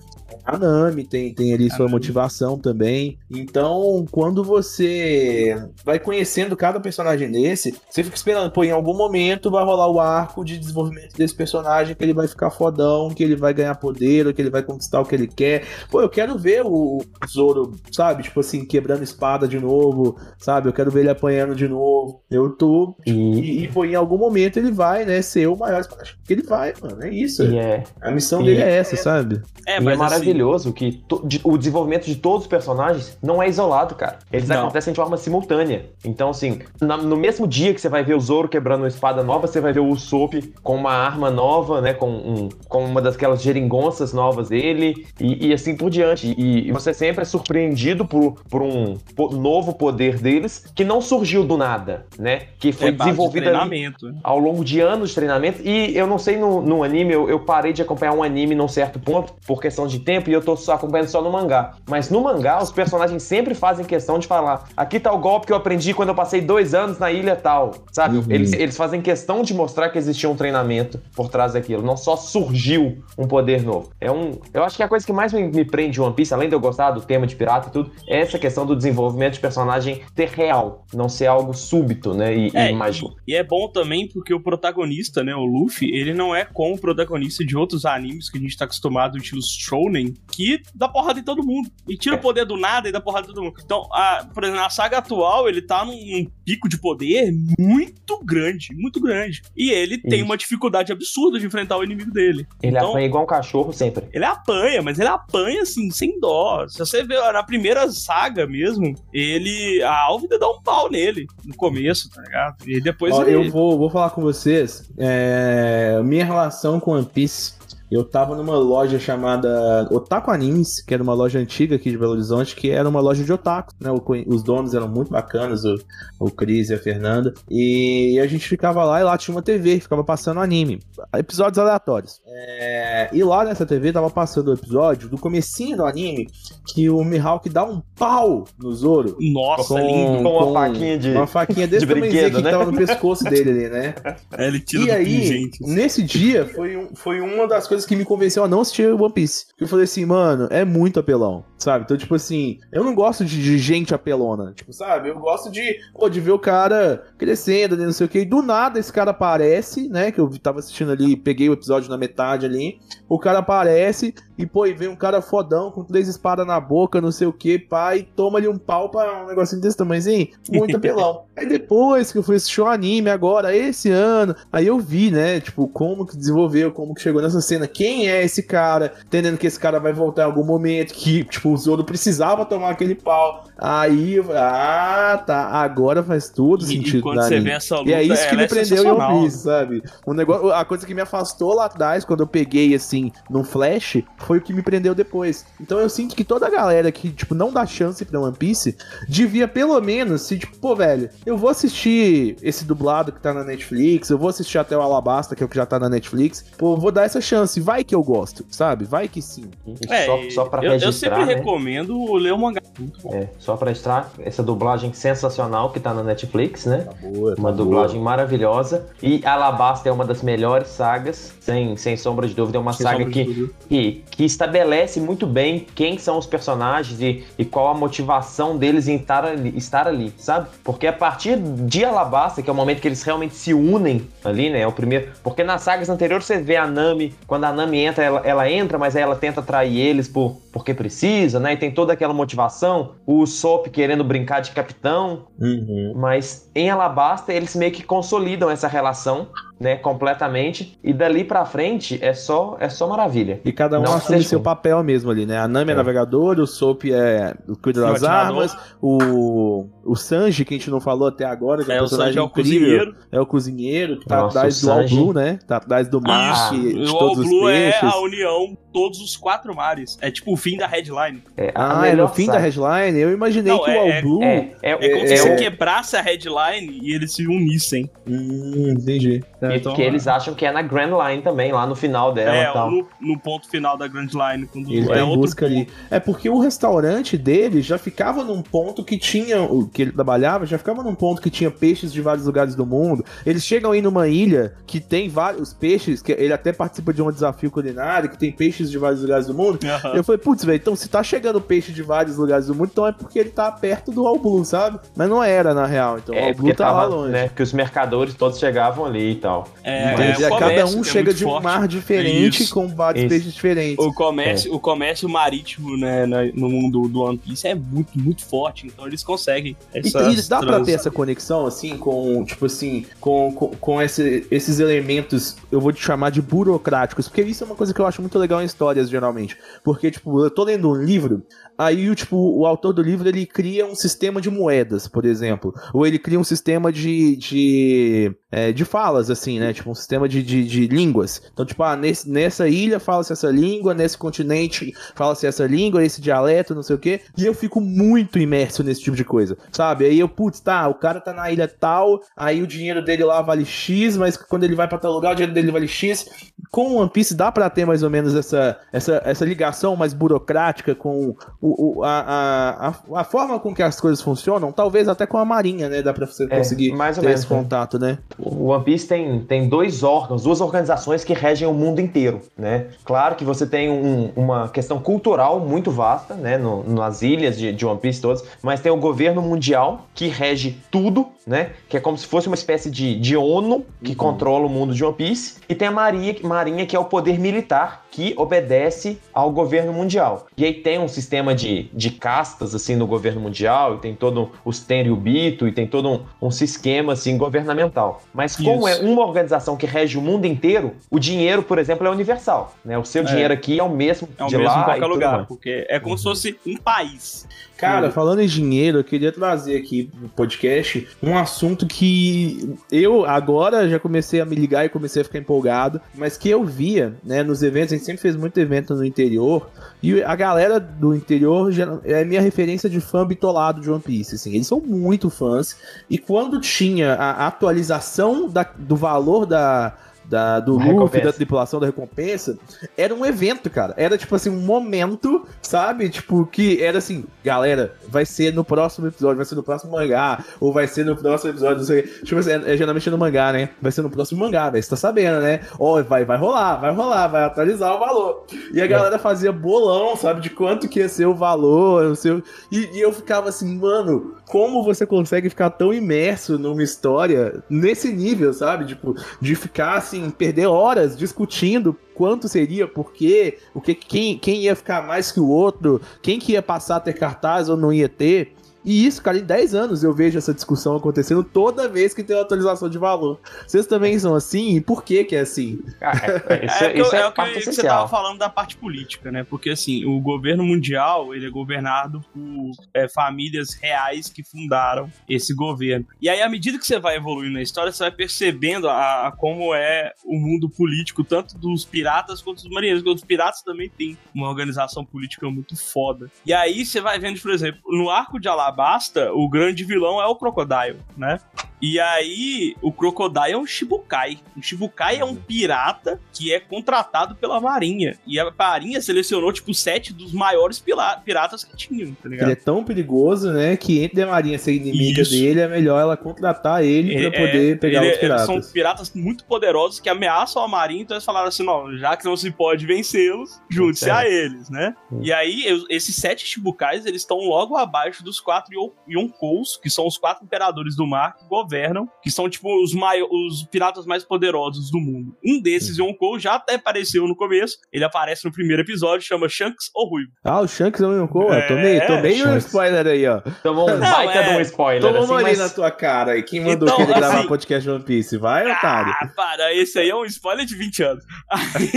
A 0.45 0.57
Nami 0.57 1.03
tem, 1.05 1.33
tem 1.33 1.53
ali 1.53 1.67
A 1.67 1.69
sua 1.69 1.79
Nami. 1.85 1.91
motivação 1.91 2.57
também. 2.57 3.17
Então, 3.29 4.05
quando 4.11 4.43
você 4.43 5.55
vai 5.85 5.99
conhecendo 5.99 6.55
cada 6.55 6.79
personagem 6.79 7.31
desse, 7.31 7.75
você 7.89 8.03
fica 8.03 8.15
esperando, 8.15 8.51
pô, 8.51 8.63
em 8.63 8.71
algum 8.71 8.93
momento 8.95 9.49
vai 9.51 9.63
rolar 9.63 9.87
o 9.89 9.99
arco 9.99 10.43
de 10.43 10.57
desenvolvimento 10.57 11.15
desse 11.15 11.33
personagem, 11.35 11.95
que 11.95 12.03
ele 12.03 12.13
vai 12.13 12.27
ficar 12.27 12.51
fodão, 12.51 13.09
que 13.09 13.23
ele 13.23 13.35
vai 13.35 13.53
ganhar 13.53 13.75
poder, 13.75 14.27
ou 14.27 14.33
que 14.33 14.41
ele 14.41 14.49
vai 14.49 14.63
conquistar 14.63 15.01
o 15.01 15.05
que 15.05 15.15
ele 15.15 15.27
quer. 15.27 15.63
Pô, 15.89 16.01
eu 16.01 16.09
quero 16.09 16.37
ver 16.37 16.63
o 16.65 17.01
Zoro, 17.29 17.73
sabe? 17.91 18.23
Tipo 18.23 18.39
assim, 18.39 18.65
quebrando 18.65 19.03
espada 19.03 19.47
de 19.47 19.59
novo, 19.59 20.17
sabe? 20.37 20.69
Eu 20.69 20.73
quero 20.73 20.91
ver 20.91 21.01
ele 21.01 21.09
apanhando 21.09 21.55
de 21.55 21.67
novo. 21.67 22.21
Eu 22.29 22.49
tô. 22.51 22.95
E, 23.05 23.11
E, 23.11 23.63
e 23.63 23.67
pô, 23.67 23.85
em 23.85 23.95
algum 23.95 24.17
momento 24.17 24.57
ele 24.57 24.71
vai, 24.71 25.05
né, 25.05 25.21
ser 25.21 25.47
o 25.47 25.55
maior 25.55 25.81
espadachim. 25.81 26.15
Que 26.25 26.33
ele 26.33 26.43
vai, 26.43 26.73
mano. 26.81 27.03
É 27.03 27.09
isso. 27.09 27.43
e 27.43 27.57
é, 27.57 27.83
A 28.01 28.11
missão 28.11 28.41
e- 28.41 28.45
dele 28.45 28.61
é 28.61 28.77
essa, 28.77 28.95
sabe? 28.95 29.41
É, 29.67 29.73
e 29.81 29.87
é 29.87 29.95
maravilhoso 30.25 30.73
que 30.73 30.91
to- 31.07 31.21
de- 31.25 31.41
o 31.43 31.57
desenvolvimento 31.57 32.05
de 32.05 32.15
todos 32.15 32.41
os 32.43 32.47
personagens 32.47 33.17
não 33.21 33.41
é 33.41 33.47
isolado, 33.49 33.95
cara. 33.95 34.19
Eles 34.31 34.47
Não. 34.47 34.61
acontecem 34.63 34.93
de 34.93 34.97
forma 34.97 35.17
simultânea. 35.17 35.85
Então, 36.05 36.29
assim, 36.29 36.59
na- 36.79 36.97
no 36.97 37.15
mesmo 37.17 37.47
dia 37.47 37.73
que 37.73 37.81
você 37.81 37.89
vai 37.89 38.03
ver 38.03 38.15
o 38.15 38.19
Zoro 38.19 38.47
quebrando 38.47 38.81
uma 38.81 38.87
espada 38.87 39.23
nova, 39.23 39.47
você 39.47 39.59
vai 39.59 39.73
ver 39.73 39.79
o 39.79 39.87
Usopp 39.87 40.53
com 40.63 40.75
uma 40.75 40.91
arma 40.91 41.29
nova, 41.29 41.81
né? 41.81 41.93
Com, 41.93 42.09
um- 42.09 42.49
com 42.67 42.83
uma 42.85 43.01
daquelas 43.01 43.41
geringonças 43.41 44.13
novas 44.13 44.49
dele, 44.49 45.05
e, 45.19 45.47
e 45.47 45.53
assim 45.53 45.75
por 45.75 45.89
diante. 45.89 46.33
E, 46.37 46.67
e 46.67 46.71
você 46.71 46.93
sempre 46.93 47.21
é 47.21 47.25
surpreendido 47.25 48.05
por, 48.05 48.35
por 48.49 48.61
um 48.61 48.95
po- 49.15 49.29
novo 49.31 49.73
poder 49.73 50.17
deles 50.19 50.65
que 50.75 50.83
não 50.83 51.01
surgiu 51.01 51.43
do 51.43 51.57
nada, 51.57 52.05
né? 52.17 52.41
Que 52.59 52.71
foi 52.71 52.89
é 52.89 52.91
base 52.91 53.09
de 53.11 53.15
desenvolvido 53.15 53.43
ali 53.49 53.57
treinamento. 53.69 54.13
ao 54.23 54.39
longo 54.39 54.63
de 54.63 54.79
anos 54.79 55.09
de 55.09 55.15
treinamento. 55.15 55.61
E 55.63 55.95
eu 55.97 56.05
não 56.07 56.17
sei 56.17 56.37
no, 56.37 56.61
no 56.61 56.83
anime, 56.83 57.13
eu, 57.13 57.29
eu 57.29 57.39
parei 57.39 57.73
de 57.73 57.81
acompanhar 57.81 58.13
um 58.13 58.23
anime 58.23 58.55
num 58.55 58.67
certo 58.67 58.99
ponto, 58.99 59.33
por 59.45 59.61
questão 59.61 59.87
de 59.87 59.99
tempo, 59.99 60.10
e 60.29 60.33
eu 60.33 60.41
tô 60.41 60.55
só 60.55 60.73
acompanhando 60.73 61.07
só 61.07 61.21
no 61.21 61.31
mangá. 61.31 61.75
Mas 61.89 62.09
no 62.09 62.21
mangá, 62.21 62.61
os 62.61 62.71
personagens 62.71 63.23
sempre 63.23 63.53
fazem 63.53 63.85
questão 63.85 64.19
de 64.19 64.27
falar: 64.27 64.67
aqui 64.75 64.99
tá 64.99 65.11
o 65.11 65.17
golpe 65.17 65.47
que 65.47 65.53
eu 65.53 65.57
aprendi 65.57 65.93
quando 65.93 66.09
eu 66.09 66.15
passei 66.15 66.41
dois 66.41 66.73
anos 66.73 66.99
na 66.99 67.11
ilha 67.11 67.35
tal. 67.35 67.71
Sabe? 67.91 68.17
Uhum. 68.17 68.25
Eles, 68.29 68.53
eles 68.53 68.77
fazem 68.77 69.01
questão 69.01 69.43
de 69.43 69.53
mostrar 69.53 69.89
que 69.89 69.97
existia 69.97 70.29
um 70.29 70.35
treinamento 70.35 70.99
por 71.15 71.29
trás 71.29 71.53
daquilo. 71.53 71.81
Não 71.81 71.97
só 71.97 72.15
surgiu 72.15 72.97
um 73.17 73.27
poder 73.27 73.63
novo. 73.63 73.91
É 73.99 74.11
um. 74.11 74.39
Eu 74.53 74.63
acho 74.63 74.77
que 74.77 74.83
a 74.83 74.87
coisa 74.87 75.05
que 75.05 75.13
mais 75.13 75.33
me, 75.33 75.43
me 75.43 75.65
prende 75.65 76.01
One 76.01 76.13
Piece, 76.13 76.33
além 76.33 76.49
de 76.49 76.55
eu 76.55 76.59
gostar 76.59 76.91
do 76.91 77.01
tema 77.01 77.27
de 77.27 77.35
pirata 77.35 77.69
e 77.69 77.71
tudo, 77.71 77.91
é 78.07 78.19
essa 78.21 78.37
questão 78.37 78.65
do 78.65 78.75
desenvolvimento 78.75 79.33
de 79.33 79.39
personagem 79.39 80.01
ter 80.15 80.29
real, 80.29 80.85
não 80.93 81.07
ser 81.07 81.27
algo 81.27 81.53
súbito, 81.53 82.13
né? 82.13 82.35
E, 82.35 82.51
É, 82.53 82.71
e 82.71 82.75
mágico. 82.75 83.15
E 83.27 83.35
é 83.35 83.43
bom 83.43 83.67
também 83.69 84.07
porque 84.07 84.33
o 84.33 84.39
protagonista, 84.39 85.23
né, 85.23 85.35
o 85.35 85.45
Luffy, 85.45 85.89
ele 85.93 86.13
não 86.13 86.35
é 86.35 86.45
como 86.45 86.75
o 86.75 86.79
protagonista 86.79 87.45
de 87.45 87.55
outros 87.55 87.85
animes 87.85 88.29
que 88.29 88.37
a 88.37 88.41
gente 88.41 88.57
tá 88.57 88.65
acostumado, 88.65 89.17
estilo 89.17 89.41
Shonen, 89.41 90.00
que 90.31 90.61
dá 90.73 90.87
porrada 90.87 91.19
em 91.19 91.23
todo 91.23 91.43
mundo. 91.43 91.69
E 91.87 91.97
tira 91.97 92.15
o 92.15 92.19
poder 92.19 92.45
do 92.45 92.57
nada 92.57 92.89
e 92.89 92.91
dá 92.91 93.01
porrada 93.01 93.25
em 93.25 93.33
todo 93.33 93.43
mundo. 93.43 93.55
Então, 93.63 93.87
a, 93.93 94.25
por 94.33 94.43
exemplo, 94.43 94.61
na 94.61 94.69
saga 94.69 94.97
atual, 94.99 95.47
ele 95.47 95.61
tá 95.61 95.83
num, 95.85 95.93
num 95.93 96.25
pico 96.45 96.67
de 96.69 96.77
poder 96.77 97.31
muito 97.59 98.19
grande, 98.23 98.69
muito 98.73 98.99
grande. 98.99 99.41
E 99.55 99.71
ele 99.71 99.97
tem 99.97 100.19
Isso. 100.19 100.25
uma 100.25 100.37
dificuldade 100.37 100.91
absurda 100.91 101.39
de 101.39 101.45
enfrentar 101.45 101.77
o 101.77 101.83
inimigo 101.83 102.11
dele. 102.11 102.47
Ele 102.61 102.75
então, 102.75 102.89
apanha 102.89 103.05
igual 103.05 103.23
um 103.23 103.27
cachorro 103.27 103.71
sempre. 103.71 104.07
ele 104.13 104.25
apanha, 104.25 104.81
mas 104.81 104.99
ele 104.99 105.09
apanha 105.09 105.61
assim, 105.61 105.89
sem 105.91 106.19
dó. 106.19 106.67
Se 106.67 106.79
você 106.79 107.03
ver 107.03 107.19
na 107.33 107.43
primeira 107.43 107.89
saga 107.91 108.47
mesmo, 108.47 108.95
ele. 109.13 109.81
A 109.83 110.01
Álvida 110.03 110.37
dá 110.39 110.49
um 110.49 110.61
pau 110.61 110.89
nele 110.89 111.27
no 111.45 111.55
começo, 111.55 112.09
tá 112.09 112.21
ligado? 112.21 112.55
E 112.67 112.81
depois 112.81 113.13
Ó, 113.13 113.23
ele. 113.23 113.35
eu 113.35 113.51
vou, 113.51 113.77
vou 113.77 113.89
falar 113.89 114.11
com 114.11 114.21
vocês. 114.21 114.89
é, 114.97 115.99
minha 116.03 116.25
relação 116.25 116.79
com 116.79 116.91
One 116.91 117.05
Piece. 117.05 117.53
Eu 117.91 118.05
tava 118.05 118.35
numa 118.35 118.57
loja 118.57 118.97
chamada 118.99 119.85
Otaku 119.91 120.31
Animes, 120.31 120.81
que 120.81 120.93
era 120.93 121.03
uma 121.03 121.13
loja 121.13 121.39
antiga 121.39 121.75
aqui 121.75 121.91
de 121.91 121.97
Belo 121.97 122.13
Horizonte, 122.13 122.55
que 122.55 122.71
era 122.71 122.87
uma 122.87 123.01
loja 123.01 123.21
de 123.23 123.33
otaku, 123.33 123.73
né? 123.81 123.89
Os 124.27 124.41
donos 124.43 124.73
eram 124.73 124.87
muito 124.87 125.11
bacanas, 125.11 125.65
o, 125.65 125.75
o 126.17 126.31
Cris 126.31 126.69
e 126.69 126.73
a 126.73 126.77
Fernanda. 126.77 127.33
E 127.49 128.17
a 128.21 128.27
gente 128.27 128.47
ficava 128.47 128.83
lá 128.85 129.01
e 129.01 129.03
lá 129.03 129.17
tinha 129.17 129.35
uma 129.35 129.41
TV, 129.41 129.79
ficava 129.81 130.03
passando 130.05 130.39
anime. 130.39 130.79
Episódios 131.17 131.59
aleatórios. 131.59 132.21
É, 132.25 133.09
e 133.11 133.21
lá 133.25 133.43
nessa 133.43 133.65
TV 133.65 133.91
tava 133.91 134.09
passando 134.09 134.47
o 134.49 134.53
episódio 134.53 135.09
do 135.09 135.17
comecinho 135.17 135.75
do 135.75 135.85
anime, 135.85 136.27
que 136.73 136.89
o 136.89 137.03
Mihawk 137.03 137.49
dá 137.49 137.65
um 137.65 137.81
pau 137.97 138.45
no 138.57 138.71
Zoro. 138.73 139.17
Nossa, 139.19 139.67
Com- 139.67 139.79
lindo. 139.79 140.23
Com 140.23 140.29
uma 140.37 140.53
faquinha 140.53 140.97
de. 140.97 141.09
Uma 141.11 141.27
faquinha 141.27 141.67
desse 141.67 141.85
de 141.85 141.93
brinquedo, 141.93 142.37
que 142.37 142.41
né? 142.41 142.51
tava 142.51 142.71
no 142.71 142.77
pescoço 142.77 143.25
dele 143.25 143.49
ali, 143.51 143.69
né? 143.69 143.95
É, 144.37 144.47
ele 144.47 144.59
tira 144.61 144.83
E 144.83 144.85
do 144.87 144.91
aí, 144.93 145.05
pingente. 145.19 145.59
nesse 145.61 146.01
dia, 146.03 146.45
foi, 146.45 146.77
um- 146.77 146.95
foi 146.95 147.19
uma 147.19 147.47
das 147.47 147.67
coisas 147.67 147.80
que 147.85 147.95
me 147.95 148.05
convenceu 148.05 148.43
a 148.43 148.47
não 148.47 148.61
assistir 148.61 148.93
One 148.93 149.13
Piece. 149.13 149.45
Eu 149.59 149.67
falei 149.67 149.85
assim, 149.85 150.05
mano, 150.05 150.47
é 150.49 150.63
muito 150.65 150.99
apelão, 150.99 151.43
sabe? 151.61 151.83
Então, 151.85 151.97
tipo 151.97 152.15
assim, 152.15 152.59
eu 152.71 152.83
não 152.83 152.95
gosto 152.95 153.23
de, 153.23 153.41
de 153.41 153.57
gente 153.57 153.93
apelona, 153.93 154.51
tipo, 154.53 154.73
sabe? 154.73 155.09
Eu 155.09 155.19
gosto 155.19 155.51
de, 155.51 155.79
pô, 155.93 156.09
de 156.09 156.19
ver 156.19 156.31
o 156.31 156.39
cara 156.39 157.03
crescendo, 157.17 157.77
não 157.77 157.91
sei 157.91 158.05
o 158.05 158.09
que. 158.09 158.19
E 158.19 158.25
do 158.25 158.41
nada 158.41 158.79
esse 158.79 158.91
cara 158.91 159.11
aparece, 159.11 159.87
né? 159.87 160.11
Que 160.11 160.19
eu 160.19 160.29
tava 160.39 160.59
assistindo 160.59 160.91
ali, 160.91 161.15
peguei 161.15 161.49
o 161.49 161.53
episódio 161.53 161.89
na 161.89 161.97
metade 161.97 162.45
ali. 162.45 162.79
O 163.07 163.19
cara 163.19 163.39
aparece 163.39 164.13
e, 164.41 164.45
pô, 164.45 164.65
e 164.65 164.73
vem 164.73 164.87
um 164.87 164.95
cara 164.95 165.21
fodão 165.21 165.69
com 165.69 165.83
três 165.83 166.07
espadas 166.07 166.47
na 166.47 166.59
boca, 166.59 166.99
não 166.99 167.11
sei 167.11 167.27
o 167.27 167.33
que, 167.33 167.67
e 167.95 168.03
toma 168.03 168.39
ali 168.39 168.47
um 168.47 168.57
pau 168.57 168.89
pra 168.89 169.23
um 169.23 169.27
negocinho 169.27 169.61
desse 169.61 169.77
tamanhozinho. 169.77 170.29
Muito 170.49 170.75
apelão. 170.77 171.25
Aí 171.35 171.47
depois 171.47 172.11
que 172.11 172.17
eu 172.17 172.23
fui 172.23 172.37
assistir 172.37 172.61
o 172.61 172.67
anime 172.67 173.09
agora, 173.09 173.55
esse 173.55 173.91
ano, 173.91 174.35
aí 174.51 174.65
eu 174.65 174.79
vi, 174.79 175.11
né, 175.11 175.39
tipo, 175.39 175.67
como 175.67 176.07
que 176.07 176.17
desenvolveu, 176.17 176.71
como 176.71 176.95
que 176.95 177.01
chegou 177.01 177.21
nessa 177.21 177.39
cena, 177.39 177.67
quem 177.67 178.09
é 178.09 178.23
esse 178.23 178.41
cara, 178.41 178.93
entendendo 179.05 179.37
que 179.37 179.45
esse 179.45 179.59
cara 179.59 179.79
vai 179.79 179.93
voltar 179.93 180.23
em 180.23 180.25
algum 180.25 180.43
momento, 180.43 180.93
que, 180.93 181.23
tipo, 181.25 181.50
o 181.51 181.57
Zoro 181.57 181.83
precisava 181.83 182.45
tomar 182.45 182.69
aquele 182.69 182.95
pau. 182.95 183.43
Aí, 183.57 184.15
eu 184.15 184.25
ah, 184.35 185.21
tá, 185.25 185.47
agora 185.47 186.01
faz 186.03 186.29
todo 186.29 186.63
E, 186.63 186.67
sentido. 186.67 186.97
e 186.97 187.01
quando 187.01 187.21
você 187.21 187.39
vê 187.39 187.51
essa 187.51 187.77
luta, 187.77 187.89
E 187.89 187.93
é 187.93 188.03
isso 188.03 188.23
que 188.23 188.29
ela 188.29 188.37
me 188.37 188.43
é 188.43 188.47
prendeu 188.47 188.83
em. 188.83 188.91
One 188.91 189.23
Piece, 189.23 189.37
sabe? 189.39 189.83
O 190.05 190.13
negócio, 190.13 190.51
a 190.53 190.65
coisa 190.65 190.85
que 190.85 190.93
me 190.93 191.01
afastou 191.01 191.53
lá 191.53 191.65
atrás, 191.65 192.03
quando 192.05 192.21
eu 192.21 192.27
peguei, 192.27 192.73
assim, 192.73 193.11
num 193.29 193.43
flash, 193.43 193.97
foi 194.17 194.37
o 194.39 194.41
que 194.41 194.53
me 194.53 194.61
prendeu 194.61 194.95
depois. 194.95 195.45
Então 195.59 195.79
eu 195.79 195.89
sinto 195.89 196.15
que 196.15 196.23
toda 196.23 196.47
a 196.47 196.49
galera 196.49 196.91
que, 196.91 197.09
tipo, 197.09 197.35
não 197.35 197.51
dá 197.51 197.65
chance 197.65 198.03
pra 198.05 198.19
One 198.19 198.35
Piece, 198.35 198.75
devia 199.07 199.47
pelo 199.47 199.79
menos, 199.81 200.21
se, 200.23 200.37
tipo, 200.39 200.57
pô, 200.57 200.75
velho, 200.75 201.09
eu 201.25 201.37
vou 201.37 201.49
assistir 201.49 202.35
esse 202.41 202.65
dublado 202.65 203.11
que 203.11 203.19
tá 203.19 203.33
na 203.33 203.43
Netflix, 203.43 204.09
eu 204.09 204.17
vou 204.17 204.29
assistir 204.29 204.57
até 204.57 204.75
o 204.77 204.81
Alabasta, 204.81 205.35
que 205.35 205.43
é 205.43 205.45
o 205.45 205.49
que 205.49 205.55
já 205.55 205.65
tá 205.65 205.79
na 205.79 205.89
Netflix, 205.89 206.43
pô, 206.57 206.73
eu 206.73 206.77
vou 206.77 206.91
dar 206.91 207.03
essa 207.03 207.21
chance, 207.21 207.59
vai 207.59 207.83
que 207.83 207.93
eu 207.93 208.03
gosto, 208.03 208.45
sabe? 208.49 208.85
Vai 208.85 209.07
que 209.07 209.21
sim. 209.21 209.45
É, 209.89 210.05
só, 210.05 210.17
só 210.29 210.45
pra 210.45 210.61
eu, 210.61 210.65
eu 210.65 210.71
registrar. 210.79 211.15
sempre 211.17 211.35
né? 211.35 211.40
Recomendo 211.41 212.13
ler 212.13 212.33
o 212.33 212.37
mangá. 212.37 212.61
Muito 212.77 213.01
bom. 213.01 213.13
É, 213.13 213.27
só 213.37 213.55
pra 213.55 213.69
registrar 213.69 214.11
essa 214.19 214.41
dublagem 214.41 214.93
sensacional 214.93 215.71
que 215.71 215.79
tá 215.79 215.93
na 215.93 216.03
Netflix, 216.03 216.65
né? 216.65 216.79
Tá 216.79 217.07
boa, 217.07 217.35
Uma 217.37 217.51
dublagem 217.51 217.99
maravilhosa. 218.01 218.87
E 219.01 219.21
Alabasta 219.25 219.89
é 219.89 219.91
uma 219.91 220.05
das 220.05 220.21
melhores 220.21 220.69
sagas, 220.69 221.33
sem, 221.39 221.75
sem 221.77 221.97
sombra 221.97 222.27
de 222.27 222.33
dúvida. 222.33 222.57
É 222.57 222.61
uma 222.61 222.73
Sem 222.73 222.85
saga 222.85 223.05
que, 223.05 223.49
que, 223.67 224.03
que 224.09 224.23
estabelece 224.25 224.99
muito 224.99 225.27
bem 225.27 225.65
quem 225.75 225.97
são 225.97 226.17
os 226.17 226.25
personagens 226.25 226.99
e, 227.01 227.23
e 227.37 227.45
qual 227.45 227.67
a 227.67 227.73
motivação 227.73 228.57
deles 228.57 228.87
em 228.87 228.95
estar 228.95 229.25
ali, 229.25 229.53
estar 229.57 229.87
ali, 229.87 230.13
sabe? 230.17 230.49
Porque 230.63 230.87
a 230.87 230.93
partir 230.93 231.37
de 231.37 231.83
Alabasta, 231.83 232.41
que 232.41 232.49
é 232.49 232.53
o 232.53 232.55
momento 232.55 232.81
que 232.81 232.87
eles 232.87 233.03
realmente 233.03 233.35
se 233.35 233.53
unem 233.53 234.07
ali, 234.23 234.49
né? 234.49 234.61
É 234.61 234.67
o 234.67 234.71
primeiro. 234.71 235.11
Porque 235.23 235.43
nas 235.43 235.61
sagas 235.61 235.89
anteriores 235.89 236.25
você 236.25 236.37
vê 236.37 236.55
a 236.55 236.67
Nami, 236.67 237.13
quando 237.27 237.45
a 237.45 237.51
Nami 237.51 237.79
entra, 237.79 238.03
ela, 238.03 238.21
ela 238.23 238.49
entra, 238.49 238.77
mas 238.77 238.95
aí 238.95 239.01
ela 239.03 239.15
tenta 239.15 239.41
atrair 239.41 239.77
eles 239.77 240.07
por, 240.07 240.37
porque 240.51 240.73
precisa, 240.73 241.30
né? 241.39 241.53
E 241.53 241.57
tem 241.57 241.71
toda 241.71 241.93
aquela 241.93 242.13
motivação. 242.13 242.95
O 243.05 243.25
Sop 243.25 243.67
querendo 243.69 244.03
brincar 244.03 244.41
de 244.41 244.51
capitão, 244.51 245.27
Uhum. 245.39 245.93
mas 245.95 246.50
em 246.53 246.69
Alabasta 246.69 247.31
eles 247.33 247.55
meio 247.55 247.71
que 247.71 247.83
consolidam 247.83 248.49
essa 248.49 248.67
relação, 248.67 249.27
né, 249.59 249.75
completamente, 249.75 250.77
e 250.83 250.91
dali 250.91 251.23
pra 251.23 251.45
frente 251.45 251.99
é 252.01 252.13
só 252.13 252.57
é 252.59 252.67
só 252.67 252.87
maravilha. 252.87 253.39
E 253.45 253.51
cada 253.51 253.79
um 253.79 253.83
Não 253.83 253.93
assume 253.93 254.23
seu 254.23 254.39
ruim. 254.39 254.43
papel 254.43 254.83
mesmo 254.83 255.11
ali, 255.11 255.25
né? 255.25 255.37
A 255.37 255.47
Nami 255.47 255.69
é, 255.69 255.73
É. 255.73 255.77
navegadora, 255.77 256.41
o 256.41 256.47
Soap 256.47 256.85
é 256.85 257.35
o 257.47 257.55
cuida 257.55 257.81
das 257.81 258.03
armas, 258.03 258.57
o, 258.81 259.67
o 259.85 259.95
Sanji, 259.95 260.43
que 260.43 260.55
a 260.55 260.57
gente 260.57 260.69
não 260.71 260.81
falou 260.81 261.07
até 261.07 261.25
agora, 261.25 261.63
que 261.63 261.71
é, 261.71 261.75
É, 261.77 261.81
um 261.81 261.85
o 261.85 261.87
Sanji 261.87 262.15
personagem 262.15 262.19
é 262.19 262.21
o 262.21 262.25
incrível, 262.25 262.59
cozinheiro. 262.59 262.95
é 263.11 263.19
o 263.21 263.25
cozinheiro, 263.25 263.99
que 263.99 264.05
tá 264.07 264.17
Nossa, 264.21 264.39
atrás 264.39 264.61
do 264.61 264.71
All. 264.71 264.87
Blue, 264.87 265.13
né? 265.13 265.39
Tá 265.47 265.57
atrás 265.57 265.87
do 265.87 266.01
mar, 266.01 266.33
Isso. 266.53 266.61
que- 266.61 266.73
de 266.73 266.79
o 266.89 266.93
All 266.93 266.99
todos 266.99 267.19
os 267.19 267.25
Blue 267.29 267.49
é 267.49 267.71
peixes. 267.71 267.83
a 267.83 267.99
união 267.99 268.47
de 268.47 268.57
todos 268.73 268.99
os 268.99 269.15
quatro 269.15 269.55
mares. 269.55 269.97
É 270.01 270.09
tipo 270.09 270.33
o 270.33 270.37
fim 270.37 270.57
da 270.57 270.65
headline. 270.65 271.21
É, 271.37 271.51
Ah, 271.53 271.85
era 271.87 272.03
o 272.03 272.07
fim 272.07 272.25
da 272.25 272.33
saga. 272.33 272.45
headline? 272.45 272.99
Eu 272.99 273.11
imaginei 273.11 273.51
Não, 273.53 273.63
que 273.63 273.69
é- 273.69 273.75
o 273.77 273.79
All 273.79 273.87
é- 273.89 274.01
Blue... 274.01 274.23
É, 274.23 274.51
é, 274.63 274.71
É 274.71 274.75
como 274.89 275.03
É, 275.03 275.07
se 275.07 275.13
é 275.13 275.17
você 275.17 275.35
quebrasse 275.35 275.95
a 275.95 276.01
headline 276.01 276.40
e 276.83 276.93
eles 276.93 277.13
se 277.13 277.27
unissem. 277.27 277.89
Hum, 278.07 278.71
entendi. 278.71 279.23
É, 279.41 279.53
E 279.53 279.57
então, 279.57 279.73
que 279.73 279.81
eles 279.81 280.07
acham 280.07 280.33
que 280.33 280.45
é 280.45 280.51
na 280.51 280.61
Grand 280.61 280.91
Line 280.95 281.21
também, 281.21 281.51
lá 281.51 281.65
no 281.65 281.75
final 281.75 282.13
dela 282.13 282.35
é, 282.35 282.51
tal. 282.51 282.69
no, 282.69 282.85
no 282.99 283.19
ponto 283.19 283.49
final 283.49 283.77
da 283.77 283.87
Grand 283.87 284.07
Line. 284.11 284.47
Quando 284.47 284.69
Ele 284.71 284.91
é 284.91 284.99
em 284.99 285.01
outro 285.01 285.21
busca 285.21 285.45
ali. 285.45 285.67
É 285.89 285.99
porque 285.99 286.29
o 286.29 286.39
restaurante 286.39 287.17
dele 287.17 287.61
já 287.61 287.77
ficava 287.77 288.23
num 288.23 288.41
ponto 288.41 288.83
que 288.83 288.97
tinha. 288.97 289.41
O 289.41 289.67
que 289.67 289.81
ele 289.83 289.91
trabalhava 289.91 290.45
já 290.45 290.57
ficava 290.57 290.83
num 290.83 290.93
ponto 290.95 291.21
que 291.21 291.29
tinha 291.29 291.49
peixes 291.49 291.91
de 291.91 292.01
vários 292.01 292.25
lugares 292.25 292.55
do 292.55 292.65
mundo. 292.65 293.03
Eles 293.25 293.43
chegam 293.43 293.71
aí 293.71 293.81
numa 293.81 294.07
ilha 294.07 294.53
que 294.67 294.79
tem 294.79 295.09
vários 295.09 295.53
peixes, 295.53 296.01
que 296.01 296.11
ele 296.11 296.33
até 296.33 296.53
participa 296.53 296.93
de 296.93 297.01
um 297.01 297.11
desafio 297.11 297.49
culinário, 297.49 298.09
que 298.09 298.17
tem 298.17 298.31
peixes 298.31 298.69
de 298.69 298.77
vários 298.77 299.01
lugares 299.01 299.27
do 299.27 299.33
mundo. 299.33 299.59
Aham. 299.65 299.93
Eu 299.95 300.03
falei, 300.03 300.19
putz, 300.19 300.43
velho, 300.45 300.57
então 300.57 300.75
se 300.75 300.87
tá 300.89 301.01
chegando 301.03 301.41
peixe 301.41 301.71
de 301.71 301.81
vários 301.81 302.17
lugares 302.17 302.47
do 302.47 302.55
mundo, 302.55 302.69
então 302.71 302.85
é 302.87 302.91
porque 302.91 303.17
ele 303.17 303.29
tá 303.29 303.51
perto 303.51 303.91
do 303.91 304.05
All 304.05 304.19
Blue, 304.19 304.43
sabe? 304.45 304.79
Mas 304.95 305.09
não 305.09 305.23
era, 305.23 305.53
na 305.53 305.65
real. 305.65 305.97
Então 305.97 306.13
o 306.13 306.17
É, 306.17 306.21
All 306.27 306.33
Blue 306.33 306.35
porque 306.37 306.53
tá 306.53 306.71
lá 306.71 306.81
tava, 306.83 306.95
longe. 306.95 307.11
né, 307.11 307.29
que 307.35 307.41
os 307.41 307.53
mercadores 307.53 308.13
todos 308.13 308.37
chegavam 308.39 308.85
ali 308.85 309.11
e 309.11 309.15
tal. 309.15 309.30
É, 309.63 309.95
Mas 309.97 310.21
é, 310.21 310.27
o 310.31 310.37
cada 310.37 310.65
um 310.67 310.81
é 310.81 310.83
chega 310.83 311.05
muito 311.05 311.17
de 311.17 311.25
um 311.25 311.29
forte. 311.29 311.43
mar 311.43 311.67
diferente 311.67 312.43
Isso. 312.43 312.53
com 312.53 312.69
peixes 312.93 313.33
diferentes. 313.33 313.83
O 313.85 313.93
comércio, 313.93 314.53
o 314.53 314.59
comércio 314.59 315.07
marítimo, 315.09 315.77
né, 315.77 316.05
na- 316.05 316.25
no 316.33 316.49
mundo 316.49 316.87
do 316.87 317.01
One 317.01 317.17
Piece 317.17 317.47
é 317.47 317.55
muito, 317.55 317.97
muito 317.99 318.23
forte, 318.25 318.67
então 318.67 318.85
eles 318.87 319.03
conseguem 319.03 319.55
E, 319.73 319.79
essas 319.79 320.25
e 320.25 320.29
dá 320.29 320.39
pra 320.39 320.47
trans- 320.55 320.65
ter 320.65 320.73
essa 320.73 320.91
conexão, 320.91 321.45
assim, 321.45 321.77
com, 321.77 322.23
tipo 322.25 322.45
assim, 322.45 322.85
com, 322.99 323.31
com, 323.33 323.47
com 323.49 323.81
esse- 323.81 324.25
esses 324.31 324.59
elementos, 324.59 325.35
eu 325.51 325.59
vou 325.61 325.71
te 325.71 325.81
chamar 325.83 326.09
de 326.11 326.21
burocráticos, 326.21 327.07
porque 327.07 327.21
isso 327.21 327.43
é 327.43 327.47
uma 327.47 327.55
coisa 327.55 327.73
que 327.73 327.79
eu 327.79 327.85
acho 327.85 328.01
muito 328.01 328.17
legal 328.19 328.41
em 328.41 328.45
histórias, 328.45 328.89
geralmente. 328.89 329.37
Porque, 329.63 329.89
tipo, 329.91 330.23
eu 330.23 330.29
tô 330.29 330.43
lendo 330.43 330.69
um 330.69 330.75
livro, 330.75 331.23
aí, 331.57 331.89
o, 331.89 331.95
tipo, 331.95 332.15
o 332.17 332.45
autor 332.45 332.73
do 332.73 332.81
livro, 332.81 333.07
ele 333.07 333.25
cria 333.25 333.65
um 333.65 333.75
sistema 333.75 334.19
de 334.19 334.29
moedas, 334.29 334.87
por 334.87 335.05
exemplo. 335.05 335.53
Ou 335.73 335.85
ele 335.85 335.99
cria 335.99 336.19
um 336.19 336.23
sistema 336.23 336.71
de, 336.71 337.15
de, 337.15 338.11
é, 338.31 338.51
de 338.51 338.63
falas, 338.65 339.09
assim, 339.09 339.39
né? 339.39 339.53
Tipo, 339.53 339.71
um 339.71 339.75
sistema 339.75 340.07
de, 340.07 340.23
de, 340.23 340.43
de 340.45 340.67
línguas. 340.67 341.21
Então, 341.33 341.45
tipo, 341.45 341.61
ah, 341.63 341.75
nesse, 341.75 342.09
nessa 342.09 342.47
ilha 342.47 342.79
fala-se 342.79 343.11
essa 343.13 343.29
língua, 343.29 343.73
nesse 343.73 343.97
continente 343.97 344.73
fala-se 344.95 345.27
essa 345.27 345.45
língua, 345.45 345.83
esse 345.83 346.01
dialeto, 346.01 346.55
não 346.55 346.63
sei 346.63 346.75
o 346.75 346.79
quê. 346.79 347.01
E 347.17 347.25
eu 347.25 347.33
fico 347.33 347.59
muito 347.59 348.17
imerso 348.19 348.63
nesse 348.63 348.81
tipo 348.81 348.95
de 348.95 349.03
coisa, 349.03 349.37
sabe? 349.51 349.85
Aí 349.85 349.99
eu, 349.99 350.07
putz, 350.09 350.39
tá, 350.39 350.67
o 350.67 350.73
cara 350.75 351.01
tá 351.01 351.13
na 351.13 351.31
ilha 351.31 351.47
tal, 351.47 352.01
aí 352.15 352.41
o 352.41 352.47
dinheiro 352.47 352.83
dele 352.83 353.03
lá 353.03 353.21
vale 353.21 353.45
X, 353.45 353.97
mas 353.97 354.15
quando 354.17 354.43
ele 354.43 354.55
vai 354.55 354.67
pra 354.67 354.77
tal 354.77 354.91
lugar, 354.93 355.11
o 355.11 355.15
dinheiro 355.15 355.33
dele 355.33 355.51
vale 355.51 355.67
X. 355.67 356.05
Com 356.49 356.75
One 356.75 356.89
Piece 356.89 357.15
dá 357.15 357.31
pra 357.31 357.49
ter 357.49 357.65
mais 357.65 357.83
ou 357.83 357.89
menos 357.89 358.15
essa, 358.15 358.57
essa, 358.73 359.01
essa 359.05 359.25
ligação 359.25 359.75
mais 359.75 359.93
burocrática 359.93 360.73
com 360.75 361.15
o, 361.41 361.79
o- 361.79 361.83
a, 361.83 362.73
a, 362.91 362.99
a, 362.99 363.03
forma 363.03 363.39
com 363.39 363.53
que 363.53 363.63
as 363.63 363.79
coisas 363.79 364.01
funcionam, 364.01 364.51
talvez 364.51 364.87
até 364.87 365.05
com 365.05 365.17
a 365.17 365.25
marinha, 365.25 365.69
né? 365.69 365.81
Dá 365.81 365.93
pra 365.93 366.05
você 366.05 366.25
É, 366.29 366.37
conseguir 366.37 366.71
mais 366.73 366.97
ou 366.97 367.01
ter 367.01 367.07
menos, 367.09 367.21
esse 367.23 367.31
né? 367.33 367.37
contato, 367.39 367.79
né? 367.79 367.97
O 368.23 368.47
One 368.47 368.63
Piece 368.63 368.87
tem, 368.87 369.19
tem 369.21 369.47
dois 369.49 369.83
órgãos, 369.83 370.23
duas 370.23 370.41
organizações 370.41 371.03
que 371.03 371.13
regem 371.13 371.47
o 371.47 371.53
mundo 371.53 371.79
inteiro, 371.81 372.21
né? 372.37 372.67
Claro 372.83 373.15
que 373.15 373.23
você 373.25 373.45
tem 373.47 373.69
um- 373.69 374.11
uma 374.15 374.49
questão 374.49 374.79
cultural 374.79 375.39
muito 375.39 375.71
vasta, 375.71 376.13
né? 376.13 376.37
no- 376.37 376.63
nas 376.63 377.01
ilhas 377.01 377.37
de, 377.37 377.51
de 377.51 377.65
One 377.65 377.79
Piece 377.79 378.01
todas, 378.01 378.23
mas 378.41 378.59
tem 378.61 378.71
o 378.71 378.77
governo 378.77 379.21
mundial 379.21 379.85
que 379.93 380.07
rege 380.07 380.57
tudo, 380.69 381.07
né? 381.25 381.51
Que 381.69 381.77
é 381.77 381.79
como 381.79 381.97
se 381.97 382.05
fosse 382.07 382.27
uma 382.27 382.35
espécie 382.35 382.69
de, 382.69 382.99
de 382.99 383.15
ONU 383.17 383.65
que 383.83 383.93
controla 383.95 384.45
o 384.45 384.49
mundo 384.49 384.73
de 384.73 384.83
One 384.83 384.93
Piece. 384.95 385.39
E 385.49 385.55
tem 385.55 385.67
a 385.67 385.71
Marinha, 385.71 386.15
Marinha, 386.23 386.65
que 386.65 386.75
é 386.75 386.79
o 386.79 386.85
poder 386.85 387.19
militar 387.19 387.85
que 387.91 388.13
obedece 388.17 388.97
ao 389.13 389.29
governo 389.31 389.73
mundial. 389.73 390.25
E 390.37 390.45
aí 390.45 390.53
tem 390.53 390.79
um 390.79 390.87
sistema 390.87 391.35
de, 391.35 391.63
de 391.73 391.91
castas, 391.91 392.55
assim, 392.55 392.75
no 392.75 392.87
governo 392.87 393.19
mundial, 393.19 393.75
e 393.75 393.77
tem 393.79 393.93
todo 393.93 394.29
os 394.45 394.59
Tenryubito, 394.61 395.47
e 395.47 395.51
tem 395.51 395.67
todo 395.67 395.89
um, 395.89 395.99
um 396.21 396.29
esquema, 396.29 396.93
assim, 396.93 397.17
governamental. 397.17 398.01
Mas 398.13 398.35
como 398.35 398.67
Isso. 398.67 398.81
é 398.81 398.85
uma 398.85 399.05
organização 399.05 399.55
que 399.55 399.65
rege 399.65 399.97
o 399.97 400.01
mundo 400.01 400.25
inteiro, 400.25 400.73
o 400.89 400.99
dinheiro, 400.99 401.41
por 401.43 401.57
exemplo, 401.57 401.87
é 401.87 401.89
universal, 401.89 402.53
né? 402.63 402.77
O 402.77 402.83
seu 402.85 403.03
É. 403.03 403.05
dinheiro 403.05 403.33
aqui 403.33 403.59
é 403.59 403.63
o 403.63 403.69
mesmo 403.69 404.07
É 404.17 404.23
o 404.23 404.27
de 404.27 404.37
mesmo 404.37 404.53
lá 404.53 404.61
em 404.61 404.65
qualquer 404.65 404.85
lugar, 404.85 405.13
mais. 405.17 405.27
porque 405.27 405.65
é 405.69 405.79
como 405.79 405.97
se 405.97 406.03
fosse 406.03 406.37
um 406.45 406.57
país. 406.57 407.27
Cara, 407.57 407.89
Hum. 407.89 407.91
falando 407.91 408.21
em 408.21 408.27
dinheiro, 408.27 408.79
eu 408.79 408.83
queria 408.83 409.11
trazer 409.11 409.55
aqui 409.55 409.87
no 410.01 410.09
podcast 410.09 410.87
um 411.01 411.15
assunto 411.15 411.67
que 411.67 412.55
eu 412.71 413.05
agora 413.05 413.69
já 413.69 413.77
comecei 413.79 414.19
a 414.19 414.25
me 414.25 414.35
ligar 414.35 414.65
e 414.65 414.69
comecei 414.69 415.03
a 415.03 415.05
ficar 415.05 415.19
empolgado, 415.19 415.79
mas 415.93 416.17
que 416.17 416.27
eu 416.27 416.43
via, 416.43 416.95
né, 417.03 417.21
nos 417.21 417.43
eventos, 417.43 417.71
a 417.73 417.75
gente 417.77 417.85
sempre 417.85 418.01
fez 418.01 418.15
muito 418.15 418.39
evento 418.39 418.73
no 418.73 418.83
interior, 418.83 419.47
e 419.81 420.01
a 420.01 420.15
galera 420.15 420.59
do 420.59 420.95
interior 420.95 421.51
já- 421.51 421.77
é 421.83 422.03
minha 422.03 422.19
referência 422.19 422.67
de 422.67 422.81
fã 422.81 423.05
bitolado 423.05 423.61
de 423.61 423.69
One 423.69 423.79
Piece, 423.81 424.15
assim, 424.15 424.33
eles 424.33 424.47
são 424.47 424.59
muito 424.59 425.11
fãs, 425.11 425.55
e 425.87 425.99
quando 425.99 426.41
tinha 426.41 426.95
a 426.95 427.27
atualização 427.27 428.00
da- 428.29 428.49
do 428.57 428.75
valor 428.75 429.25
da... 429.25 429.73
Da, 430.03 430.41
do 430.41 430.57
Luffy, 430.81 430.99
da 431.01 431.13
tripulação 431.13 431.57
da 431.57 431.67
recompensa, 431.67 432.37
era 432.77 432.93
um 432.93 433.05
evento, 433.05 433.49
cara. 433.49 433.73
Era 433.77 433.97
tipo 433.97 434.13
assim, 434.13 434.29
um 434.29 434.41
momento, 434.41 435.25
sabe? 435.41 435.87
Tipo, 435.87 436.25
que 436.25 436.61
era 436.61 436.79
assim, 436.79 437.05
galera, 437.23 437.75
vai 437.87 438.03
ser 438.05 438.33
no 438.33 438.43
próximo 438.43 438.87
episódio, 438.87 439.15
vai 439.15 439.25
ser 439.25 439.35
no 439.35 439.43
próximo 439.43 439.71
mangá, 439.71 440.21
ou 440.37 440.51
vai 440.51 440.67
ser 440.67 440.83
no 440.83 440.97
próximo 440.97 441.29
episódio, 441.29 441.59
não 441.59 441.63
sei. 441.63 441.83
Tipo 441.83 442.19
assim, 442.19 442.31
é, 442.31 442.53
é 442.53 442.57
geralmente 442.57 442.89
no 442.89 442.97
mangá, 442.97 443.31
né? 443.31 443.51
Vai 443.61 443.71
ser 443.71 443.83
no 443.83 443.89
próximo 443.89 444.19
mangá, 444.19 444.49
velho. 444.49 444.61
Você 444.61 444.69
tá 444.71 444.75
sabendo, 444.75 445.21
né? 445.21 445.41
Ó, 445.57 445.81
vai, 445.81 446.03
vai 446.03 446.17
rolar, 446.17 446.57
vai 446.57 446.73
rolar, 446.73 447.07
vai 447.07 447.23
atualizar 447.23 447.73
o 447.73 447.79
valor. 447.79 448.25
E 448.53 448.61
a 448.61 448.67
galera 448.67 448.99
fazia 448.99 449.31
bolão, 449.31 449.95
sabe? 449.95 450.19
De 450.19 450.29
quanto 450.29 450.67
que 450.67 450.79
ia 450.79 450.89
ser 450.89 451.05
o 451.05 451.15
valor, 451.15 451.85
não 451.85 451.95
sei. 451.95 452.21
E, 452.51 452.69
e 452.73 452.81
eu 452.81 452.91
ficava 452.91 453.29
assim, 453.29 453.57
mano, 453.57 454.15
como 454.31 454.63
você 454.63 454.85
consegue 454.85 455.29
ficar 455.29 455.49
tão 455.49 455.73
imerso 455.73 456.39
numa 456.39 456.63
história 456.63 457.43
nesse 457.49 457.91
nível, 457.91 458.33
sabe? 458.33 458.65
Tipo, 458.65 458.95
de 459.19 459.35
ficar 459.35 459.73
assim, 459.73 460.09
perder 460.09 460.45
horas 460.45 460.95
discutindo 460.97 461.75
quanto 461.93 462.29
seria, 462.29 462.65
por 462.65 462.93
quê, 462.93 463.39
o 463.53 463.59
que, 463.59 463.75
quem, 463.75 464.17
quem 464.17 464.43
ia 464.43 464.55
ficar 464.55 464.87
mais 464.87 465.11
que 465.11 465.19
o 465.19 465.27
outro, 465.27 465.81
quem 466.01 466.17
que 466.17 466.31
ia 466.31 466.41
passar 466.41 466.77
a 466.77 466.79
ter 466.79 466.93
cartaz 466.93 467.49
ou 467.49 467.57
não 467.57 467.73
ia 467.73 467.89
ter. 467.89 468.33
E 468.63 468.85
isso, 468.85 469.01
cara, 469.01 469.17
em 469.17 469.23
10 469.23 469.55
anos 469.55 469.83
eu 469.83 469.93
vejo 469.93 470.17
essa 470.17 470.33
discussão 470.33 470.75
acontecendo 470.75 471.23
toda 471.23 471.67
vez 471.67 471.93
que 471.93 472.03
tem 472.03 472.15
uma 472.15 472.21
atualização 472.21 472.69
de 472.69 472.77
valor. 472.77 473.19
Vocês 473.47 473.65
também 473.65 473.97
são 473.99 474.13
assim? 474.15 474.55
E 474.57 474.61
por 474.61 474.83
que 474.83 475.03
que 475.03 475.15
é 475.15 475.21
assim? 475.21 475.59
Ah, 475.81 475.91
é- 476.29 476.45
isso, 476.45 476.63
É, 476.63 476.67
é, 476.67 476.73
que 476.73 476.79
eu- 476.79 476.85
isso 476.85 476.95
é 476.95 476.99
é 477.01 477.07
o 477.07 477.11
que, 477.11 477.21
você 477.33 477.39
essencial. 477.39 477.77
tava 477.77 477.87
falando 477.89 478.19
da 478.19 478.29
parte 478.29 478.55
política, 478.57 479.11
né? 479.11 479.23
Porque 479.23 479.49
assim, 479.49 479.85
o 479.85 479.99
governo 479.99 480.43
mundial 480.43 481.13
ele 481.15 481.25
é 481.25 481.29
governado 481.29 482.03
por 482.13 482.51
é, 482.73 482.87
famílias 482.87 483.53
reais 483.55 484.09
que 484.09 484.23
fundaram 484.23 484.91
esse 485.09 485.33
governo. 485.33 485.85
E 486.01 486.07
aí, 486.09 486.21
à 486.21 486.29
medida 486.29 486.57
que 486.59 486.65
você 486.65 486.79
vai 486.79 486.95
evoluindo 486.97 487.33
na 487.33 487.41
história, 487.41 487.71
você 487.71 487.83
vai 487.83 487.91
percebendo 487.91 488.69
a, 488.69 489.07
a 489.07 489.11
como 489.11 489.53
é 489.55 489.91
o 490.05 490.17
mundo 490.17 490.49
político, 490.49 491.03
tanto 491.03 491.37
dos 491.37 491.65
piratas 491.65 492.21
quanto 492.21 492.43
dos 492.43 492.51
marinheiros. 492.51 492.83
Porque 492.83 492.95
os 492.95 493.03
piratas 493.03 493.41
também 493.41 493.69
têm 493.69 493.97
uma 494.13 494.29
organização 494.29 494.85
política 494.85 495.29
muito 495.29 495.55
foda. 495.57 496.11
E 496.25 496.33
aí 496.33 496.65
você 496.65 496.79
vai 496.79 496.99
vendo, 496.99 497.19
por 497.19 497.31
exemplo, 497.31 497.59
no 497.69 497.89
arco 497.89 498.19
de 498.19 498.27
Alabasta, 498.55 499.11
o 499.13 499.27
grande 499.29 499.63
vilão 499.63 500.01
é 500.01 500.05
o 500.05 500.15
Crocodile, 500.15 500.77
né? 500.97 501.19
E 501.61 501.79
aí, 501.79 502.55
o 502.59 502.71
Crocodile 502.71 503.33
é 503.33 503.37
um 503.37 503.45
Shibukai. 503.45 504.17
O 504.35 504.41
Shibukai 504.41 504.97
é 504.99 505.05
um 505.05 505.15
pirata 505.15 506.01
que 506.11 506.33
é 506.33 506.39
contratado 506.39 507.13
pela 507.15 507.39
Marinha. 507.39 507.95
E 508.07 508.19
a 508.19 508.31
Marinha 508.35 508.81
selecionou, 508.81 509.31
tipo, 509.31 509.53
sete 509.53 509.93
dos 509.93 510.11
maiores 510.11 510.59
piratas 511.05 511.43
que 511.43 511.55
tinham, 511.55 511.93
tá 511.93 512.09
ligado? 512.09 512.25
Ele 512.29 512.31
é 512.33 512.35
tão 512.35 512.63
perigoso, 512.63 513.31
né? 513.31 513.55
Que 513.55 513.83
entre 513.83 514.01
a 514.01 514.07
Marinha 514.07 514.39
ser 514.39 514.53
inimiga 514.55 515.03
Isso. 515.03 515.11
dele, 515.11 515.41
é 515.41 515.47
melhor 515.47 515.79
ela 515.79 515.95
contratar 515.95 516.63
ele 516.63 516.95
Ele- 516.95 517.11
pra 517.11 517.19
poder 517.27 517.53
é, 517.53 517.55
pegar 517.55 517.83
ele- 517.83 517.93
os 517.93 517.99
piratas. 517.99 518.25
São 518.25 518.41
piratas 518.41 518.91
muito 518.95 519.23
poderosos 519.25 519.79
que 519.79 519.87
ameaçam 519.87 520.41
a 520.43 520.47
Marinha, 520.47 520.81
então 520.81 520.95
eles 520.97 521.05
falaram 521.05 521.27
assim: 521.27 521.45
não, 521.45 521.77
já 521.77 521.95
que 521.95 522.05
não 522.05 522.17
se 522.17 522.31
pode 522.31 522.65
vencê-los, 522.65 523.39
junte-se 523.47 523.87
É. 523.87 523.91
a 523.93 524.09
eles, 524.09 524.49
né? 524.49 524.73
Hum. 524.91 524.99
E 525.03 525.13
aí, 525.13 525.43
esses 525.69 525.95
sete 525.95 526.25
Shibukais, 526.25 526.87
eles 526.87 527.03
estão 527.03 527.17
logo 527.19 527.55
abaixo 527.55 528.03
dos 528.03 528.19
quatro 528.19 528.40
Yon- 528.51 528.71
Yonkous, 528.87 529.57
que 529.61 529.69
são 529.69 529.85
os 529.87 529.97
quatro 529.97 530.23
imperadores 530.25 530.75
do 530.75 530.85
mar 530.87 531.15
que 531.15 531.25
governam, 531.27 531.87
que 532.01 532.09
são, 532.11 532.29
tipo, 532.29 532.47
os, 532.63 532.71
os 532.73 533.43
piratas 533.51 533.85
mais 533.85 534.03
poderosos 534.03 534.71
do 534.71 534.79
mundo. 534.79 535.15
Um 535.25 535.41
desses 535.41 535.77
Yonkou 535.77 536.17
já 536.19 536.35
até 536.35 536.55
apareceu 536.55 537.07
no 537.07 537.15
começo, 537.15 537.57
ele 537.71 537.83
aparece 537.83 538.25
no 538.25 538.31
primeiro 538.31 538.61
episódio, 538.61 539.05
chama 539.05 539.27
Shanks 539.29 539.69
o 539.75 539.87
Ruivo. 539.89 540.11
Ah, 540.23 540.41
o 540.41 540.47
Shanks 540.47 540.81
é 540.81 540.87
um 540.87 540.97
Yonkou? 541.01 541.33
É, 541.33 541.47
tomei, 541.47 541.81
tomei 541.81 542.21
um 542.21 542.25
Shanks. 542.25 542.45
spoiler 542.45 542.87
aí, 542.87 543.07
ó. 543.07 543.21
Tomou 543.43 543.69
um 543.69 543.73
Não, 543.73 543.79
baita 543.79 544.19
é. 544.19 544.23
de 544.31 544.37
um 544.37 544.41
spoiler, 544.41 544.81
Tomou 544.81 545.03
assim, 545.15 545.23
mas... 545.23 545.37
na 545.39 545.49
tua 545.49 545.71
cara 545.71 546.11
aí. 546.13 546.23
Quem 546.23 546.39
mandou 546.41 546.67
Então, 546.67 546.77
querer 546.77 546.99
gravar 546.99 547.19
assim- 547.19 547.27
podcast 547.27 547.69
One 547.69 547.83
Piece? 547.83 548.17
Vai, 548.17 548.49
otário. 548.51 548.93
Ah, 548.99 549.07
para, 549.15 549.53
esse 549.53 549.79
aí 549.79 549.89
é 549.89 549.95
um 549.95 550.05
spoiler 550.05 550.45
de 550.45 550.55
20 550.55 550.83
anos. 550.83 551.03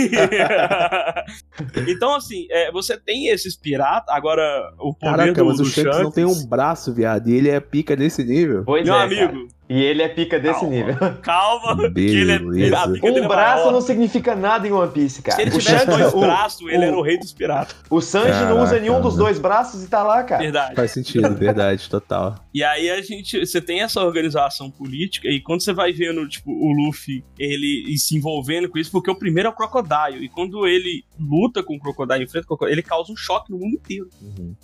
então, 1.87 2.15
assim, 2.15 2.47
é, 2.49 2.71
você 2.71 2.97
tem 2.97 3.27
esses 3.27 3.55
piratas, 3.57 4.13
agora 4.13 4.43
o 4.79 4.93
poder 4.93 5.17
Caraca, 5.17 5.33
do, 5.33 5.45
mas 5.45 5.59
o 5.59 5.63
do 5.63 5.69
Shanks 5.69 5.99
não 5.99 6.11
tem 6.11 6.25
um 6.25 6.47
braço, 6.55 6.93
viado. 6.93 7.27
E 7.27 7.33
ele 7.33 7.49
é 7.49 7.59
pica 7.59 7.95
nesse 7.95 8.23
nível. 8.23 8.63
Pois 8.65 8.85
Meu 8.85 8.95
é, 8.95 9.03
amigo, 9.03 9.33
cara. 9.33 9.47
E 9.67 9.81
ele 9.83 10.03
é 10.03 10.07
pica 10.07 10.39
desse 10.39 10.59
Calma. 10.59 10.75
nível. 10.75 10.95
Calma, 11.23 11.75
que 11.91 11.99
ele 11.99 12.31
é. 12.33 12.37
Pica 12.39 13.07
Um 13.07 13.17
é 13.17 13.27
braço 13.27 13.71
não 13.71 13.81
significa 13.81 14.35
nada 14.35 14.67
em 14.67 14.71
One 14.71 14.91
Piece, 14.91 15.21
cara. 15.23 15.35
Se 15.35 15.41
ele 15.41 15.55
O 15.55 15.59
tivesse 15.59 15.87
dois 15.87 16.13
o- 16.13 16.19
braços, 16.19 16.61
ele 16.69 16.77
o- 16.85 16.87
era 16.89 16.97
o 16.97 17.01
rei 17.01 17.17
dos 17.17 17.33
piratas. 17.33 17.75
O 17.89 17.99
Sanji 17.99 18.41
não 18.45 18.57
usa 18.57 18.65
Caraca, 18.75 18.79
nenhum 18.81 19.01
dos 19.01 19.15
dois 19.15 19.39
braços 19.39 19.83
e 19.83 19.87
tá 19.87 20.03
lá, 20.03 20.23
cara. 20.23 20.43
Verdade. 20.43 20.75
Faz 20.75 20.91
sentido, 20.91 21.33
verdade, 21.35 21.89
total. 21.89 22.35
E 22.53 22.63
aí 22.63 22.89
a 22.91 23.01
gente, 23.01 23.45
você 23.45 23.59
tem 23.59 23.81
essa 23.81 24.01
organização 24.03 24.69
política 24.69 25.27
e 25.27 25.41
quando 25.41 25.61
você 25.63 25.73
vai 25.73 25.91
vendo, 25.91 26.27
tipo, 26.29 26.51
o 26.51 26.71
Luffy, 26.71 27.23
ele 27.39 27.85
e 27.87 27.97
se 27.97 28.15
envolvendo 28.15 28.69
com 28.69 28.77
isso, 28.77 28.91
porque 28.91 29.09
o 29.09 29.15
primeiro 29.15 29.49
é 29.49 29.51
o 29.51 29.55
Crocodile, 29.55 30.23
e 30.23 30.29
quando 30.29 30.67
ele 30.67 31.03
luta 31.19 31.63
com 31.63 31.75
o 31.75 31.79
Crocodile, 31.79 32.23
enfrenta 32.23 32.45
o 32.45 32.47
Crocodile, 32.49 32.75
ele 32.75 32.83
causa 32.83 33.11
um 33.11 33.15
choque 33.15 33.51
no 33.51 33.57
mundo 33.57 33.73
inteiro, 33.75 34.07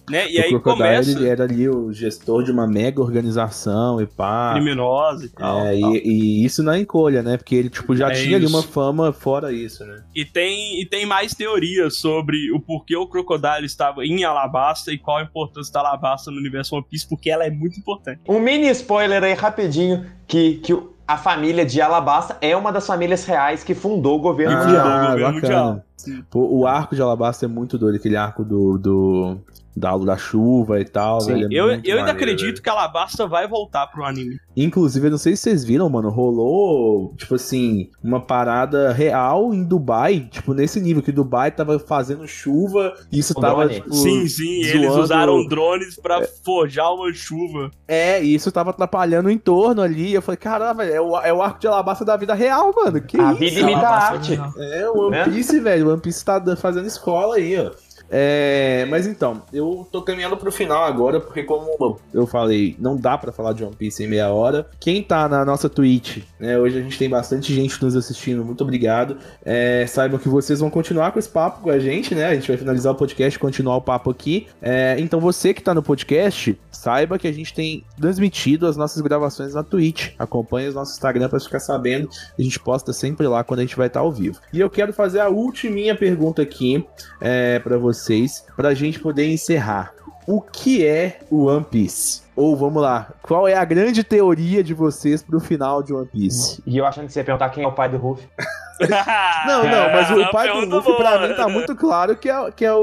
né? 0.09 0.29
E 0.31 0.37
o 0.39 0.43
aí 0.43 0.49
Crocodile, 0.49 0.77
começa 0.77 1.11
ele 1.11 1.27
era 1.27 1.43
ali 1.43 1.67
o 1.67 1.91
gestor 1.91 2.43
de 2.43 2.51
uma 2.51 2.67
mega 2.67 3.01
organização 3.01 3.99
e 3.99 4.05
pá. 4.05 4.53
Criminosa 4.91 5.25
e 5.25 5.29
tal. 5.29 5.59
É, 5.65 5.79
tal. 5.79 5.95
e, 5.95 6.01
e 6.05 6.45
isso 6.45 6.63
na 6.63 6.77
encolha, 6.79 7.23
né? 7.23 7.37
Porque 7.37 7.55
ele, 7.55 7.69
tipo, 7.69 7.95
já 7.95 8.09
É 8.09 8.13
tinha 8.13 8.35
ali 8.37 8.45
isso. 8.45 8.55
uma 8.55 8.63
fama 8.63 9.11
fora 9.13 9.51
isso, 9.51 9.85
né? 9.85 10.03
E 10.15 10.25
tem, 10.25 10.81
e 10.81 10.85
tem 10.85 11.05
mais 11.05 11.33
teorias 11.33 11.97
sobre 11.97 12.51
o 12.51 12.59
porquê 12.59 12.95
o 12.95 13.07
Crocodile 13.07 13.65
estava 13.65 14.05
em 14.05 14.23
Alabasta 14.23 14.91
e 14.91 14.97
qual 14.97 15.17
a 15.17 15.23
importância 15.23 15.71
da 15.73 15.79
Alabasta 15.79 16.31
no 16.31 16.37
universo 16.37 16.75
One 16.75 16.85
Piece, 16.89 17.07
porque 17.07 17.29
ela 17.29 17.45
é 17.45 17.49
muito 17.49 17.79
importante. 17.79 18.19
Um 18.27 18.39
mini 18.39 18.69
spoiler 18.69 19.23
aí 19.23 19.33
rapidinho, 19.33 20.05
que, 20.27 20.55
que 20.55 20.77
a 21.07 21.17
família 21.17 21.65
de 21.65 21.81
Alabasta 21.81 22.37
é 22.41 22.55
uma 22.55 22.71
das 22.71 22.85
famílias 22.87 23.25
reais 23.25 23.63
que 23.63 23.73
fundou 23.73 24.17
o 24.17 24.21
governo 24.21 24.55
Ah, 24.57 24.63
mundial. 24.65 24.85
o 24.87 25.07
governo 25.11 25.41
bacana. 25.41 25.41
mundial. 25.41 25.85
O 26.33 26.65
arco 26.65 26.95
de 26.95 27.01
Alabasta 27.01 27.45
é 27.45 27.47
muito 27.47 27.77
doido, 27.77 27.95
aquele 27.95 28.15
arco 28.15 28.43
do, 28.43 28.77
do 28.77 29.37
da 29.75 29.97
da 29.97 30.17
chuva 30.17 30.79
e 30.79 30.85
tal. 30.85 31.21
Sim, 31.21 31.33
velho, 31.33 31.45
é 31.45 31.47
eu, 31.55 31.65
eu 31.67 31.67
ainda 31.67 31.79
maneiro, 31.81 32.09
acredito 32.11 32.45
velho. 32.47 32.61
que 32.61 32.69
Alabasta 32.69 33.27
vai 33.27 33.47
voltar 33.47 33.87
pro 33.87 34.03
anime. 34.03 34.37
Inclusive, 34.55 35.07
eu 35.07 35.11
não 35.11 35.17
sei 35.17 35.35
se 35.35 35.43
vocês 35.43 35.63
viram, 35.63 35.89
mano, 35.89 36.09
rolou, 36.09 37.13
tipo 37.15 37.35
assim, 37.35 37.89
uma 38.03 38.19
parada 38.19 38.91
real 38.91 39.53
em 39.53 39.63
Dubai, 39.63 40.27
tipo, 40.29 40.53
nesse 40.53 40.79
nível, 40.81 41.01
que 41.01 41.11
Dubai 41.11 41.51
tava 41.51 41.79
fazendo 41.79 42.27
chuva 42.27 42.93
e 43.11 43.19
isso 43.19 43.33
Com 43.33 43.41
tava, 43.41 43.69
tipo... 43.69 43.93
sim, 43.93 44.27
sim, 44.27 44.61
eles 44.63 44.87
zoando- 44.87 45.01
usaram 45.03 45.47
drones 45.47 45.95
pra 45.95 46.21
forjar 46.43 46.93
uma 46.93 47.13
chuva. 47.13 47.71
É, 47.87 48.21
e 48.23 48.33
isso 48.35 48.51
tava 48.51 48.71
atrapalhando 48.71 49.29
o 49.29 49.31
entorno 49.31 49.81
ali. 49.81 50.13
Eu 50.13 50.21
falei, 50.21 50.37
caramba, 50.37 50.83
velho, 50.83 50.93
é 50.95 51.01
o, 51.01 51.17
é 51.19 51.33
o 51.33 51.41
arco 51.41 51.59
de 51.59 51.67
Alabasta 51.67 52.03
da 52.03 52.17
vida 52.17 52.33
real, 52.33 52.73
mano. 52.75 53.01
Que 53.01 53.19
A 53.19 53.31
isso? 53.31 53.39
vida 53.39 53.59
imita 53.61 53.87
a 53.87 53.97
arte. 54.11 54.39
É, 54.57 54.89
o 54.89 55.07
One 55.07 55.11
Né? 55.11 55.23
Piece, 55.25 55.59
velho. 55.59 55.87
O 55.87 55.91
One 55.93 56.01
Piece 56.01 56.25
tá 56.25 56.41
fazendo 56.57 56.87
escola 56.87 57.35
aí, 57.35 57.57
ó. 57.57 57.71
É, 58.11 58.85
mas 58.89 59.07
então, 59.07 59.41
eu 59.53 59.87
tô 59.89 60.01
caminhando 60.01 60.35
pro 60.35 60.51
final 60.51 60.83
agora, 60.83 61.19
porque 61.21 61.43
como 61.43 61.97
eu 62.13 62.27
falei, 62.27 62.75
não 62.77 62.97
dá 62.97 63.17
pra 63.17 63.31
falar 63.31 63.53
de 63.53 63.63
One 63.63 63.75
Piece 63.75 64.03
em 64.03 64.07
meia 64.07 64.29
hora. 64.29 64.67
Quem 64.79 65.01
tá 65.01 65.29
na 65.29 65.45
nossa 65.45 65.69
Twitch, 65.69 66.19
né, 66.37 66.59
hoje 66.59 66.77
a 66.77 66.81
gente 66.81 66.97
tem 66.97 67.09
bastante 67.09 67.53
gente 67.55 67.81
nos 67.81 67.95
assistindo, 67.95 68.43
muito 68.43 68.61
obrigado. 68.63 69.17
É, 69.45 69.85
saibam 69.87 70.19
que 70.19 70.27
vocês 70.27 70.59
vão 70.59 70.69
continuar 70.69 71.11
com 71.11 71.19
esse 71.19 71.29
papo 71.29 71.61
com 71.61 71.69
a 71.69 71.79
gente, 71.79 72.13
né, 72.13 72.27
a 72.27 72.35
gente 72.35 72.49
vai 72.49 72.57
finalizar 72.57 72.91
o 72.93 72.95
podcast 72.95 73.39
continuar 73.39 73.77
o 73.77 73.81
papo 73.81 74.09
aqui. 74.09 74.47
É, 74.61 74.97
então 74.99 75.19
você 75.19 75.53
que 75.53 75.61
tá 75.61 75.73
no 75.73 75.81
podcast, 75.81 76.59
saiba 76.69 77.17
que 77.17 77.27
a 77.27 77.31
gente 77.31 77.53
tem 77.53 77.85
transmitido 77.99 78.67
as 78.67 78.75
nossas 78.75 79.01
gravações 79.01 79.53
na 79.53 79.63
Twitch. 79.63 80.13
Acompanhe 80.19 80.69
o 80.69 80.73
nosso 80.73 80.93
Instagram 80.93 81.29
pra 81.29 81.39
ficar 81.39 81.59
sabendo, 81.59 82.09
a 82.37 82.41
gente 82.41 82.59
posta 82.59 82.91
sempre 82.91 83.25
lá 83.27 83.43
quando 83.43 83.59
a 83.59 83.63
gente 83.63 83.77
vai 83.77 83.87
estar 83.87 84.01
ao 84.01 84.11
vivo. 84.11 84.39
E 84.51 84.59
eu 84.59 84.69
quero 84.69 84.91
fazer 84.91 85.21
a 85.21 85.29
ultiminha 85.29 85.95
pergunta 85.95 86.41
aqui 86.41 86.85
é, 87.21 87.59
para 87.59 87.77
vocês, 88.01 88.43
pra 88.55 88.73
gente 88.73 88.99
poder 88.99 89.27
encerrar. 89.27 89.93
O 90.27 90.41
que 90.41 90.85
é 90.85 91.19
o 91.29 91.45
One 91.45 91.65
Piece? 91.65 92.21
Ou 92.35 92.55
vamos 92.55 92.81
lá, 92.81 93.11
qual 93.21 93.47
é 93.47 93.55
a 93.55 93.65
grande 93.65 94.03
teoria 94.03 94.63
de 94.63 94.73
vocês 94.73 95.21
pro 95.21 95.39
final 95.39 95.81
de 95.83 95.93
One 95.93 96.07
Piece? 96.07 96.61
E 96.65 96.77
eu 96.77 96.85
achando 96.85 97.07
que 97.07 97.13
você 97.13 97.19
ia 97.19 97.25
perguntar 97.25 97.49
quem 97.49 97.63
é 97.63 97.67
o 97.67 97.71
pai 97.71 97.89
do 97.89 97.97
Ruff. 97.97 98.27
Não, 99.47 99.63
não, 99.63 99.91
mas 99.91 100.09
o 100.11 100.31
pai 100.31 100.47
do 100.51 100.65
Luffy 100.65 100.95
pra 100.95 101.19
mim 101.27 101.33
tá 101.33 101.47
muito 101.47 101.75
claro 101.75 102.15
que 102.15 102.29
é, 102.29 102.51
que 102.51 102.65
é 102.65 102.73
o, 102.73 102.77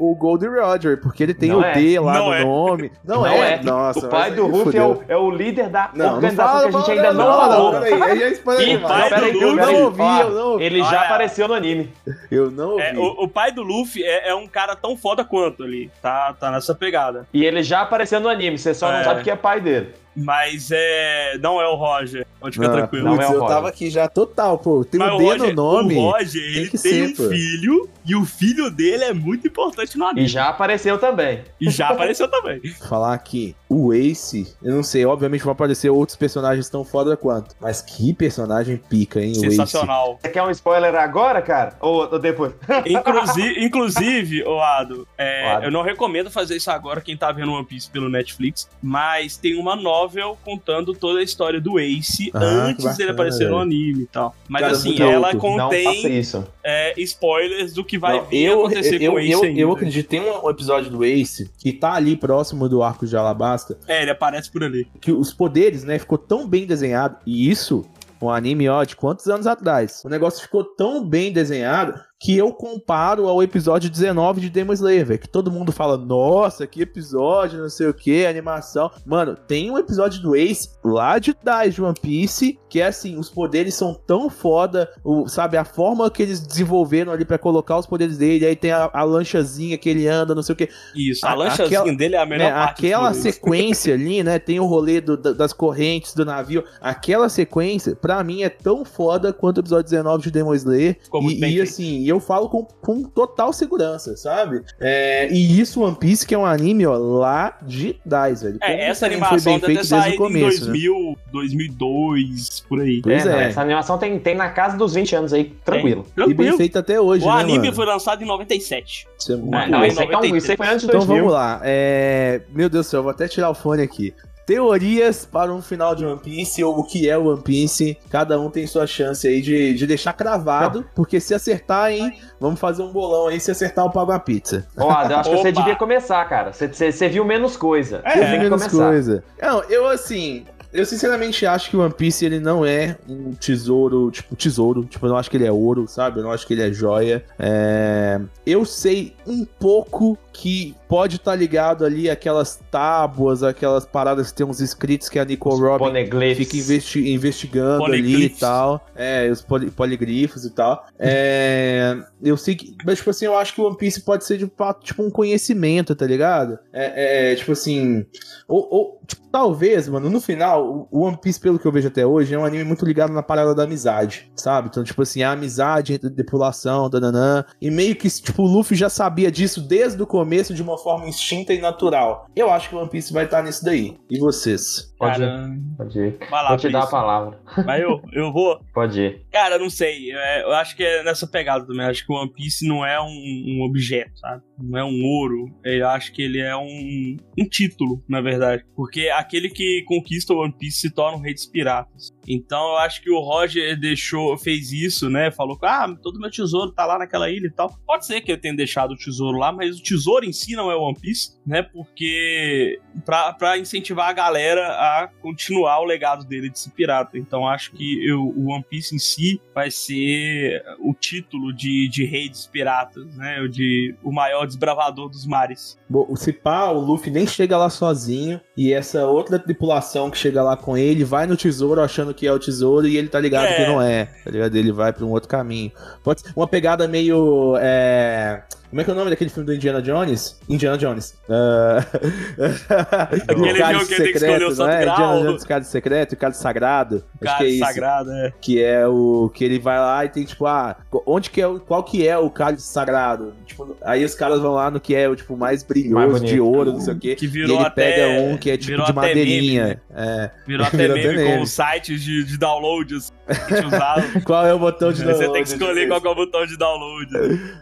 o 0.00 0.14
Gold 0.18 0.46
Roger, 0.46 1.00
porque 1.00 1.22
ele 1.22 1.34
tem 1.34 1.50
Não 1.50 1.58
o 1.60 1.64
é. 1.64 1.72
D 1.72 1.98
lá 1.98 2.14
Não 2.14 2.26
no 2.26 2.34
é. 2.34 2.44
nome. 2.44 2.92
Não, 3.04 3.26
é? 3.26 3.60
Nossa, 3.62 4.06
o 4.06 4.08
pai 4.08 4.30
do 4.30 4.46
Ruff 4.46 4.76
é 4.76 4.82
o, 4.82 5.02
é 5.08 5.16
o 5.16 5.30
líder 5.30 5.68
da 5.68 5.90
Não, 5.94 6.06
não 6.06 6.14
organização 6.14 6.52
fala, 6.52 6.70
que 6.70 6.76
a 6.76 6.78
gente 6.78 6.90
ainda 6.92 7.12
não, 7.12 7.24
não, 7.26 7.40
falou. 7.40 7.72
Não, 7.72 7.80
peraí, 7.82 8.02
aí 8.02 8.18
já 8.20 8.28
spoiler 8.34 8.68
E 8.68 8.78
pai 8.78 9.02
do 9.02 9.08
Peraí, 9.14 9.40
eu 9.40 9.50
Luffy- 9.52 9.72
não 9.72 9.82
ouvi, 9.84 10.20
eu 10.20 10.30
não 10.30 10.46
ouvi. 10.52 10.64
Ele 10.64 10.82
já 10.84 11.02
apareceu 11.02 11.48
no 11.48 11.54
anime. 11.54 11.92
Eu 12.30 12.50
não 12.50 12.70
ouvi. 12.72 12.82
É, 12.82 12.94
o, 12.96 13.24
o 13.24 13.28
pai 13.28 13.52
do 13.52 13.62
Luffy 13.62 14.02
é, 14.04 14.30
é 14.30 14.34
um 14.34 14.46
cara 14.46 14.74
tão 14.76 14.96
foda 14.96 15.24
quanto 15.24 15.62
ali. 15.62 15.90
Tá, 16.02 16.34
tá 16.38 16.50
nessa 16.50 16.74
pegada. 16.74 17.26
E 17.32 17.44
ele 17.44 17.62
já 17.62 17.80
apareceu 17.82 18.20
no 18.20 18.28
anime, 18.28 18.58
você 18.58 18.74
só 18.74 18.90
É. 18.92 18.98
não 18.98 19.04
sabe 19.04 19.22
que 19.22 19.30
é 19.30 19.36
pai 19.36 19.60
dele. 19.60 19.94
Mas 20.16 20.70
é. 20.72 21.38
Não 21.40 21.60
é 21.60 21.68
o 21.68 21.74
Roger. 21.74 22.26
Pode 22.40 22.56
ficar 22.56 22.68
Ah, 22.70 22.72
tranquilo. 22.76 23.04
não 23.04 23.14
é 23.20 23.28
o 23.28 23.32
eu 23.32 23.40
Roger. 23.40 23.54
tava 23.54 23.68
aqui 23.68 23.90
já 23.90 24.08
total, 24.08 24.58
pô. 24.58 24.84
Tem 24.84 24.98
Mas 25.00 25.12
o 25.12 25.16
o 25.16 25.18
D 25.18 25.24
Roger, 25.24 25.48
no 25.48 25.52
nome. 25.54 25.94
o 25.96 26.10
Roger, 26.10 26.42
ele 26.42 26.68
tem 26.70 26.78
ser, 26.78 27.04
um 27.08 27.14
pô. 27.14 27.28
filho 27.28 27.88
e 28.06 28.14
o 28.14 28.24
filho 28.24 28.70
dele 28.70 29.04
é 29.04 29.12
muito 29.14 29.46
importante 29.48 29.96
no 29.96 30.04
anime. 30.06 30.26
E 30.26 30.28
já 30.28 30.48
apareceu 30.48 30.98
também. 30.98 31.42
E 31.60 31.70
já 31.70 31.88
apareceu 31.88 32.28
também. 32.28 32.60
Falar 32.88 33.16
que 33.18 33.56
o 33.68 33.92
Ace, 33.94 34.54
eu 34.62 34.74
não 34.74 34.82
sei, 34.82 35.04
obviamente 35.06 35.42
vão 35.42 35.52
aparecer 35.52 35.88
outros 35.90 36.16
personagens 36.16 36.68
tão 36.68 36.84
foda 36.84 37.16
quanto. 37.16 37.56
Mas 37.60 37.80
que 37.80 38.12
personagem 38.12 38.76
pica, 38.76 39.20
hein, 39.20 39.28
o 39.36 39.38
Ace. 39.46 39.50
Sensacional. 39.50 40.18
Você 40.20 40.28
quer 40.28 40.42
um 40.42 40.50
spoiler 40.50 40.94
agora, 40.94 41.40
cara? 41.40 41.76
Ou, 41.80 42.08
ou 42.12 42.18
depois? 42.18 42.52
Inclusive, 42.86 43.64
inclusive 43.64 44.44
ô 44.44 44.60
Ado, 44.60 45.08
é, 45.16 45.50
Ado. 45.52 45.64
eu 45.64 45.70
não 45.70 45.82
recomendo 45.82 46.30
fazer 46.30 46.56
isso 46.56 46.70
agora 46.70 47.00
quem 47.00 47.16
tá 47.16 47.32
vendo 47.32 47.52
One 47.52 47.64
Piece 47.64 47.90
pelo 47.90 48.08
Netflix, 48.08 48.68
mas 48.82 49.36
tem 49.36 49.58
uma 49.58 49.74
novel 50.04 50.38
contando 50.44 50.92
toda 50.94 51.18
a 51.20 51.22
história 51.22 51.60
do 51.60 51.78
Ace 51.78 52.30
Ah, 52.34 52.38
antes 52.66 52.84
dele 52.84 52.90
bacana, 52.92 53.12
aparecer 53.12 53.44
no 53.44 53.50
velho. 53.50 53.60
anime 53.62 54.02
e 54.02 54.06
tal. 54.06 54.34
Mas 54.48 54.60
Cara, 54.62 54.72
assim, 54.72 55.02
ela 55.02 55.26
faça 55.26 55.38
contém 55.38 56.18
isso. 56.18 56.46
é, 56.62 56.94
spoilers 57.00 57.72
do 57.72 57.84
que 57.84 57.98
vai 57.98 58.18
Não, 58.18 58.26
vir 58.26 58.42
eu, 58.44 58.60
acontecer 58.66 59.02
eu, 59.02 59.12
com 59.12 59.16
o 59.16 59.20
Ace 59.20 59.32
eu, 59.32 59.42
ainda. 59.42 59.60
eu 59.60 59.72
acredito, 59.72 60.08
tem 60.08 60.20
um 60.20 60.50
episódio 60.50 60.90
do 60.90 61.04
Ace 61.04 61.50
que 61.58 61.72
tá 61.72 61.94
ali 61.94 62.16
próximo 62.16 62.68
do 62.68 62.82
arco 62.82 63.06
de 63.06 63.16
Alabasta, 63.16 63.78
É, 63.88 64.02
ele 64.02 64.10
aparece 64.10 64.50
por 64.50 64.62
ali. 64.62 64.86
que 65.00 65.10
os 65.12 65.32
poderes, 65.32 65.84
né, 65.84 65.98
ficou 65.98 66.18
tão 66.18 66.46
bem 66.46 66.66
desenhado, 66.66 67.16
e 67.26 67.50
isso, 67.50 67.84
um 68.20 68.30
anime, 68.30 68.68
ó, 68.68 68.84
de 68.84 68.96
quantos 68.96 69.26
anos 69.28 69.46
atrás? 69.46 70.02
O 70.04 70.08
negócio 70.08 70.42
ficou 70.42 70.64
tão 70.64 71.04
bem 71.06 71.32
desenhado 71.32 71.98
que 72.24 72.34
eu 72.38 72.52
comparo 72.54 73.28
ao 73.28 73.42
episódio 73.42 73.90
19 73.90 74.40
de 74.40 74.48
Demon 74.48 74.72
Slayer, 74.72 75.04
velho, 75.04 75.20
que 75.20 75.28
todo 75.28 75.50
mundo 75.50 75.70
fala, 75.72 75.98
nossa, 75.98 76.66
que 76.66 76.80
episódio, 76.80 77.58
não 77.60 77.68
sei 77.68 77.86
o 77.88 77.92
que, 77.92 78.24
animação. 78.24 78.90
Mano, 79.04 79.36
tem 79.36 79.70
um 79.70 79.76
episódio 79.76 80.22
do 80.22 80.34
Ace 80.34 80.70
lá 80.82 81.18
de 81.18 81.34
trás 81.34 81.74
de 81.74 81.82
One 81.82 81.94
Piece, 82.00 82.58
que 82.70 82.80
é 82.80 82.86
assim, 82.86 83.18
os 83.18 83.28
poderes 83.28 83.74
são 83.74 83.92
tão 83.92 84.30
foda, 84.30 84.88
o, 85.04 85.28
sabe, 85.28 85.58
a 85.58 85.66
forma 85.66 86.10
que 86.10 86.22
eles 86.22 86.40
desenvolveram 86.40 87.12
ali 87.12 87.26
pra 87.26 87.36
colocar 87.36 87.76
os 87.78 87.84
poderes 87.86 88.16
dele, 88.16 88.46
aí 88.46 88.56
tem 88.56 88.72
a, 88.72 88.88
a 88.90 89.02
lanchazinha 89.02 89.76
que 89.76 89.90
ele 89.90 90.08
anda, 90.08 90.34
não 90.34 90.42
sei 90.42 90.54
o 90.54 90.56
que, 90.56 90.70
Isso, 90.96 91.26
a, 91.26 91.32
A- 91.32 91.34
lanchazinha 91.34 91.80
aquela- 91.80 91.96
dele 91.96 92.14
é 92.14 92.18
a 92.18 92.24
melhor 92.24 92.44
né, 92.46 92.52
parte. 92.52 92.86
aquela 92.86 93.12
sequência 93.12 93.92
ali, 93.94 94.22
né? 94.22 94.38
Tem 94.38 94.58
o 94.58 94.64
rolê 94.64 94.98
do- 95.02 95.18
da- 95.18 95.32
das 95.32 95.52
correntes 95.52 96.14
do 96.14 96.24
navio. 96.24 96.64
Aquela 96.80 97.28
sequência, 97.28 97.94
pra 97.94 98.24
mim, 98.24 98.42
é 98.42 98.48
tão 98.48 98.82
foda 98.82 99.30
quanto 99.30 99.58
o 99.58 99.60
episódio 99.60 99.90
19 99.90 100.22
de 100.22 100.30
Demon 100.30 100.54
Slayer. 100.54 100.96
Ficou 101.02 101.20
muito 101.20 101.36
E, 101.36 101.40
bem 101.40 101.54
e, 101.56 101.60
assim, 101.60 102.13
eu 102.14 102.20
falo 102.20 102.48
com, 102.48 102.64
com 102.64 103.02
total 103.02 103.52
segurança, 103.52 104.16
sabe? 104.16 104.62
É, 104.80 105.28
e 105.32 105.60
isso, 105.60 105.82
One 105.82 105.96
Piece, 105.96 106.26
que 106.26 106.34
é 106.34 106.38
um 106.38 106.46
anime, 106.46 106.86
ó, 106.86 106.96
lá 106.96 107.56
de 107.62 107.96
10, 108.04 108.42
velho. 108.42 108.58
Como 108.58 108.72
É, 108.72 108.88
essa 108.88 109.06
anime 109.06 109.20
foi 109.20 109.28
animação 109.28 109.52
bem 109.52 109.60
deve 109.60 109.66
ter 109.66 109.66
feito 109.66 109.90
desde 109.90 109.94
o 109.94 109.98
saído 109.98 110.14
em 110.14 110.18
começo, 110.18 110.60
né? 110.66 110.72
2000, 110.72 111.16
2002, 111.32 112.60
por 112.68 112.80
aí. 112.80 113.00
Pois 113.02 113.26
É, 113.26 113.30
não, 113.30 113.38
é. 113.38 113.48
Essa 113.48 113.60
animação 113.60 113.98
tem, 113.98 114.18
tem 114.18 114.34
na 114.34 114.48
casa 114.50 114.76
dos 114.76 114.94
20 114.94 115.16
anos 115.16 115.32
aí, 115.32 115.44
tranquilo. 115.64 116.06
E 116.16 116.18
bem 116.18 116.24
Tranquilo. 116.34 116.56
feito 116.56 116.78
até 116.78 117.00
hoje, 117.00 117.24
O 117.24 117.34
né, 117.34 117.40
anime 117.40 117.58
mano? 117.58 117.72
foi 117.74 117.86
lançado 117.86 118.22
em 118.22 118.26
97. 118.26 119.06
Isso 119.18 119.32
é 119.32 119.36
muito 119.36 119.54
Ah, 119.54 119.58
Muito 119.60 119.70
não, 119.70 119.80
bem, 119.80 119.88
isso 119.90 120.00
aí, 120.00 120.06
então, 120.06 120.16
93. 120.20 120.42
isso 120.42 120.50
aí 120.52 120.56
foi 120.56 120.66
antes 120.66 120.80
de 120.80 120.86
Então 120.86 120.98
2000. 121.00 121.16
vamos 121.16 121.32
lá. 121.32 121.60
É... 121.64 122.40
Meu 122.54 122.68
Deus 122.68 122.86
do 122.86 122.90
céu, 122.90 122.98
eu 122.98 123.02
vou 123.04 123.10
até 123.10 123.28
tirar 123.28 123.50
o 123.50 123.54
fone 123.54 123.82
aqui. 123.82 124.14
Teorias 124.46 125.24
para 125.24 125.52
um 125.52 125.62
final 125.62 125.94
de 125.94 126.04
One 126.04 126.20
Piece, 126.20 126.62
ou 126.62 126.78
o 126.78 126.84
que 126.84 127.08
é 127.08 127.16
One 127.16 127.40
Piece. 127.42 127.96
Cada 128.10 128.38
um 128.38 128.50
tem 128.50 128.66
sua 128.66 128.86
chance 128.86 129.26
aí 129.26 129.40
de, 129.40 129.74
de 129.74 129.86
deixar 129.86 130.12
cravado, 130.12 130.84
porque 130.94 131.18
se 131.18 131.34
acertar, 131.34 131.90
hein, 131.92 132.18
vamos 132.38 132.60
fazer 132.60 132.82
um 132.82 132.92
bolão 132.92 133.28
aí. 133.28 133.40
Se 133.40 133.50
acertar, 133.50 133.84
eu 133.84 133.90
pago 133.90 134.12
a 134.12 134.18
pizza. 134.18 134.66
Ó, 134.76 134.90
eu 134.90 135.16
acho 135.16 135.30
que 135.30 135.36
você 135.36 135.52
devia 135.52 135.76
começar, 135.76 136.24
cara. 136.28 136.52
Você, 136.52 136.68
você, 136.68 136.92
você 136.92 137.08
viu 137.08 137.24
menos 137.24 137.56
coisa. 137.56 138.02
É, 138.04 138.10
Você 138.10 138.20
que 138.20 138.38
menos 138.38 138.62
começar. 138.62 138.88
coisa. 138.88 139.24
Não, 139.40 139.62
eu 139.64 139.86
assim. 139.88 140.44
Eu 140.74 140.84
sinceramente 140.84 141.46
acho 141.46 141.70
que 141.70 141.76
o 141.76 141.80
One 141.80 141.94
Piece 141.94 142.24
ele 142.24 142.40
não 142.40 142.66
é 142.66 142.98
um 143.08 143.32
tesouro, 143.32 144.10
tipo, 144.10 144.34
tesouro. 144.34 144.84
Tipo, 144.84 145.06
eu 145.06 145.10
não 145.10 145.16
acho 145.16 145.30
que 145.30 145.36
ele 145.36 145.46
é 145.46 145.52
ouro, 145.52 145.86
sabe? 145.86 146.18
Eu 146.18 146.24
não 146.24 146.32
acho 146.32 146.44
que 146.44 146.52
ele 146.52 146.62
é 146.62 146.72
joia. 146.72 147.24
É... 147.38 148.20
Eu 148.44 148.64
sei 148.64 149.14
um 149.24 149.44
pouco 149.44 150.18
que 150.32 150.74
pode 150.88 151.14
estar 151.16 151.36
ligado 151.36 151.84
ali 151.84 152.10
aquelas 152.10 152.60
tábuas, 152.72 153.44
aquelas 153.44 153.86
paradas 153.86 154.32
que 154.32 154.36
tem 154.36 154.44
uns 154.44 154.60
escritos 154.60 155.08
que 155.08 155.16
a 155.20 155.24
Nicole 155.24 155.60
Robin 155.60 155.84
Poneglyphs. 155.84 156.38
fica 156.38 156.56
investi- 156.56 157.08
investigando 157.12 157.84
ali 157.84 158.24
e 158.24 158.28
tal. 158.30 158.84
É, 158.96 159.30
os 159.30 159.40
poli- 159.42 159.70
poligrifos 159.70 160.44
e 160.44 160.50
tal. 160.50 160.84
É, 160.98 161.96
eu 162.20 162.36
sei 162.36 162.56
que. 162.56 162.74
Mas, 162.84 162.98
tipo 162.98 163.10
assim, 163.10 163.26
eu 163.26 163.38
acho 163.38 163.54
que 163.54 163.60
o 163.60 163.66
One 163.68 163.76
Piece 163.76 164.00
pode 164.00 164.24
ser 164.24 164.38
de 164.38 164.50
fato, 164.56 164.84
tipo, 164.84 165.04
um 165.04 165.10
conhecimento, 165.10 165.94
tá 165.94 166.04
ligado? 166.04 166.58
É, 166.72 167.30
é, 167.30 167.34
tipo 167.36 167.52
assim. 167.52 168.04
Ou, 168.48 168.66
ou, 168.70 169.00
tipo, 169.06 169.22
talvez, 169.34 169.88
mano, 169.88 170.08
no 170.08 170.20
final, 170.20 170.86
o 170.92 171.00
One 171.00 171.16
Piece, 171.20 171.40
pelo 171.40 171.58
que 171.58 171.66
eu 171.66 171.72
vejo 171.72 171.88
até 171.88 172.06
hoje, 172.06 172.32
é 172.32 172.38
um 172.38 172.44
anime 172.44 172.62
muito 172.62 172.86
ligado 172.86 173.12
na 173.12 173.20
parada 173.20 173.52
da 173.52 173.64
amizade, 173.64 174.30
sabe? 174.36 174.68
Então, 174.68 174.84
tipo 174.84 175.02
assim, 175.02 175.24
a 175.24 175.32
amizade 175.32 175.96
a 175.96 175.98
tripulação, 175.98 176.88
dananã. 176.88 177.44
E 177.60 177.68
meio 177.68 177.96
que, 177.96 178.08
tipo, 178.08 178.44
o 178.44 178.46
Luffy 178.46 178.76
já 178.76 178.88
sabia 178.88 179.32
disso 179.32 179.60
desde 179.60 180.00
o 180.00 180.06
começo 180.06 180.54
de 180.54 180.62
uma 180.62 180.78
forma 180.78 181.08
instinta 181.08 181.52
e 181.52 181.60
natural. 181.60 182.28
Eu 182.36 182.48
acho 182.48 182.68
que 182.68 182.76
o 182.76 182.78
One 182.78 182.88
Piece 182.88 183.12
vai 183.12 183.24
estar 183.24 183.42
nisso 183.42 183.64
daí. 183.64 183.98
E 184.08 184.20
vocês? 184.20 184.93
Pode 185.10 185.22
ir. 185.22 185.26
Cara, 185.26 185.74
Pode 185.76 185.98
ir. 185.98 186.18
vai 186.30 186.42
lá, 186.42 186.48
Vou 186.50 186.56
te 186.58 186.68
dar 186.68 186.78
a 186.78 186.80
Brice. 186.82 186.90
palavra. 186.90 187.40
Vai 187.64 187.82
eu, 187.82 188.00
eu 188.12 188.32
vou. 188.32 188.60
Pode 188.72 189.00
ir. 189.00 189.26
Cara, 189.32 189.58
não 189.58 189.68
sei. 189.70 190.12
é, 190.12 190.42
eu 190.44 190.52
acho 190.52 190.76
que 190.76 190.82
é 190.84 191.02
nessa 191.02 191.26
pegada 191.26 191.66
também. 191.66 191.86
Acho 191.86 192.06
que 192.06 192.12
o 192.12 192.16
One 192.16 192.32
Piece 192.32 192.66
não 192.66 192.84
é 192.86 193.00
um, 193.00 193.06
um 193.06 193.62
objeto, 193.64 194.16
sabe? 194.18 194.42
Não 194.58 194.78
é 194.78 194.84
um 194.84 195.02
ouro. 195.04 195.46
Eu 195.64 195.88
acho 195.88 196.12
que 196.12 196.22
ele 196.22 196.40
é 196.40 196.56
um, 196.56 197.16
um 197.38 197.48
título, 197.48 198.02
na 198.08 198.20
verdade. 198.20 198.64
Porque 198.76 199.08
aquele 199.08 199.48
que 199.50 199.82
conquista 199.86 200.32
o 200.32 200.38
One 200.42 200.54
Piece 200.56 200.78
se 200.78 200.90
torna 200.94 201.18
um 201.18 201.20
rei 201.20 201.34
dos 201.34 201.46
piratas. 201.46 202.12
Então 202.26 202.70
eu 202.70 202.76
acho 202.78 203.02
que 203.02 203.10
o 203.10 203.20
Roger 203.20 203.78
deixou, 203.78 204.36
fez 204.36 204.72
isso, 204.72 205.08
né? 205.10 205.30
Falou 205.30 205.58
que, 205.58 205.66
ah, 205.66 205.94
todo 206.02 206.20
meu 206.20 206.30
tesouro 206.30 206.72
tá 206.72 206.86
lá 206.86 206.98
naquela 206.98 207.30
ilha 207.30 207.46
e 207.46 207.50
tal. 207.50 207.74
Pode 207.86 208.06
ser 208.06 208.20
que 208.20 208.32
eu 208.32 208.40
tenha 208.40 208.54
deixado 208.54 208.92
o 208.92 208.96
tesouro 208.96 209.38
lá, 209.38 209.52
mas 209.52 209.78
o 209.78 209.82
tesouro 209.82 210.24
em 210.24 210.32
si 210.32 210.54
não 210.54 210.70
é 210.70 210.76
One 210.76 210.98
Piece, 210.98 211.38
né? 211.46 211.62
Porque 211.62 212.80
pra, 213.04 213.32
pra 213.32 213.58
incentivar 213.58 214.08
a 214.08 214.12
galera 214.12 214.66
a 214.68 215.08
continuar 215.20 215.80
o 215.80 215.84
legado 215.84 216.24
dele 216.24 216.50
de 216.50 216.58
ser 216.58 216.70
pirata. 216.70 217.18
Então 217.18 217.46
acho 217.46 217.72
que 217.72 218.06
eu, 218.06 218.20
o 218.20 218.52
One 218.52 218.64
Piece 218.68 218.94
em 218.94 218.98
si 218.98 219.40
vai 219.54 219.70
ser 219.70 220.62
o 220.80 220.94
título 220.94 221.52
de, 221.52 221.88
de 221.88 222.04
rei 222.04 222.28
dos 222.28 222.46
piratas, 222.46 223.16
né? 223.16 223.46
De 223.48 223.94
o 224.02 224.12
maior 224.12 224.46
desbravador 224.46 225.08
dos 225.08 225.26
mares. 225.26 225.78
Bom, 225.88 226.06
o 226.08 226.16
Cipá, 226.16 226.70
o 226.70 226.80
Luffy 226.80 227.10
nem 227.10 227.26
chega 227.26 227.56
lá 227.56 227.68
sozinho. 227.68 228.40
E 228.56 228.72
essa 228.72 229.06
outra 229.06 229.38
tripulação 229.38 230.10
que 230.10 230.18
chega 230.18 230.42
lá 230.42 230.56
com 230.56 230.76
ele 230.76 231.04
vai 231.04 231.26
no 231.26 231.36
tesouro 231.36 231.80
achando 231.80 232.13
que 232.14 232.26
é 232.26 232.32
o 232.32 232.38
tesouro 232.38 232.86
e 232.86 232.96
ele 232.96 233.08
tá 233.08 233.20
ligado 233.20 233.46
É. 233.46 233.54
que 233.54 233.66
não 233.66 233.82
é. 233.82 234.08
Tá 234.24 234.30
ligado? 234.30 234.54
Ele 234.56 234.72
vai 234.72 234.92
pra 234.92 235.04
um 235.04 235.10
outro 235.10 235.28
caminho. 235.28 235.70
Pode 236.02 236.20
ser 236.22 236.32
uma 236.34 236.48
pegada 236.48 236.86
meio. 236.88 237.56
É... 237.58 238.42
Como 238.74 238.80
é 238.80 238.84
que 238.84 238.90
é 238.90 238.92
o 238.92 238.96
nome 238.96 239.10
daquele 239.10 239.30
filme 239.30 239.46
do 239.46 239.54
Indiana 239.54 239.80
Jones? 239.80 240.36
Indiana 240.48 240.76
Jones. 240.76 241.14
Ah, 241.30 241.78
Aquele 243.28 243.52
o 243.52 243.56
cálice 243.56 243.72
jogo 243.72 243.86
que 243.86 243.94
ele 243.94 244.02
tem 244.02 244.12
que 244.12 244.18
escolher 244.18 244.44
o 244.46 244.50
secreto, 244.50 244.54
santo 244.56 244.70
é? 244.70 244.80
grau. 244.80 244.96
Indiana 244.98 245.28
Jones, 245.28 245.44
cálice 245.44 245.70
secreto 245.70 246.12
e 246.12 246.16
cálice 246.16 246.42
sagrado. 246.42 247.04
Acho 247.24 247.38
que 247.38 247.44
é 247.62 247.64
sagrado, 247.64 248.10
é. 248.10 248.32
Que 248.40 248.60
é 248.64 248.84
o. 248.88 249.30
Que 249.32 249.44
ele 249.44 249.60
vai 249.60 249.78
lá 249.78 250.04
e 250.04 250.08
tem, 250.08 250.24
tipo, 250.24 250.44
ah, 250.44 250.76
onde 251.06 251.30
que 251.30 251.40
é 251.40 251.46
o. 251.46 251.60
Qual 251.60 251.84
que 251.84 252.04
é 252.08 252.18
o 252.18 252.28
cálice 252.28 252.66
sagrado? 252.66 253.32
Tipo, 253.46 253.76
aí 253.80 254.04
os 254.04 254.14
caras 254.16 254.40
vão 254.40 254.54
lá 254.54 254.68
no 254.72 254.80
que 254.80 254.92
é 254.92 255.08
o 255.08 255.14
tipo 255.14 255.36
mais 255.36 255.62
Mais 255.62 255.62
brilhoso, 255.62 256.08
bonito. 256.18 256.26
de 256.26 256.40
ouro, 256.40 256.72
não 256.72 256.80
sei 256.80 256.94
o 256.94 256.98
quê. 256.98 257.14
Que 257.14 257.26
E 257.26 257.28
virou 257.28 257.58
ele 257.58 257.66
até. 257.66 257.92
pega 257.92 258.20
um 258.22 258.36
que 258.36 258.50
é 258.50 258.56
tipo 258.56 258.70
virou 258.72 258.86
de 258.86 258.90
até 258.90 259.00
meme, 259.14 259.20
madeirinha. 259.20 259.66
né? 259.66 259.76
É. 259.94 260.30
Virou 260.48 260.66
até 260.66 260.76
Virou 260.78 260.96
meme, 260.96 261.08
até 261.10 261.16
meme. 261.22 261.36
com 261.36 261.42
os 261.44 261.50
sites 261.52 262.02
de, 262.02 262.24
de 262.24 262.36
download 262.36 262.92
Qual 264.24 264.46
é 264.46 264.52
o 264.54 264.58
botão 264.58 264.92
de 264.92 265.02
download? 265.02 265.18
Você 265.26 265.32
tem 265.32 265.42
que 265.42 265.48
escolher 265.48 265.88
qual 265.88 266.00
é 266.04 266.08
o 266.08 266.14
botão 266.14 266.46
de 266.46 266.56
download. 266.56 267.08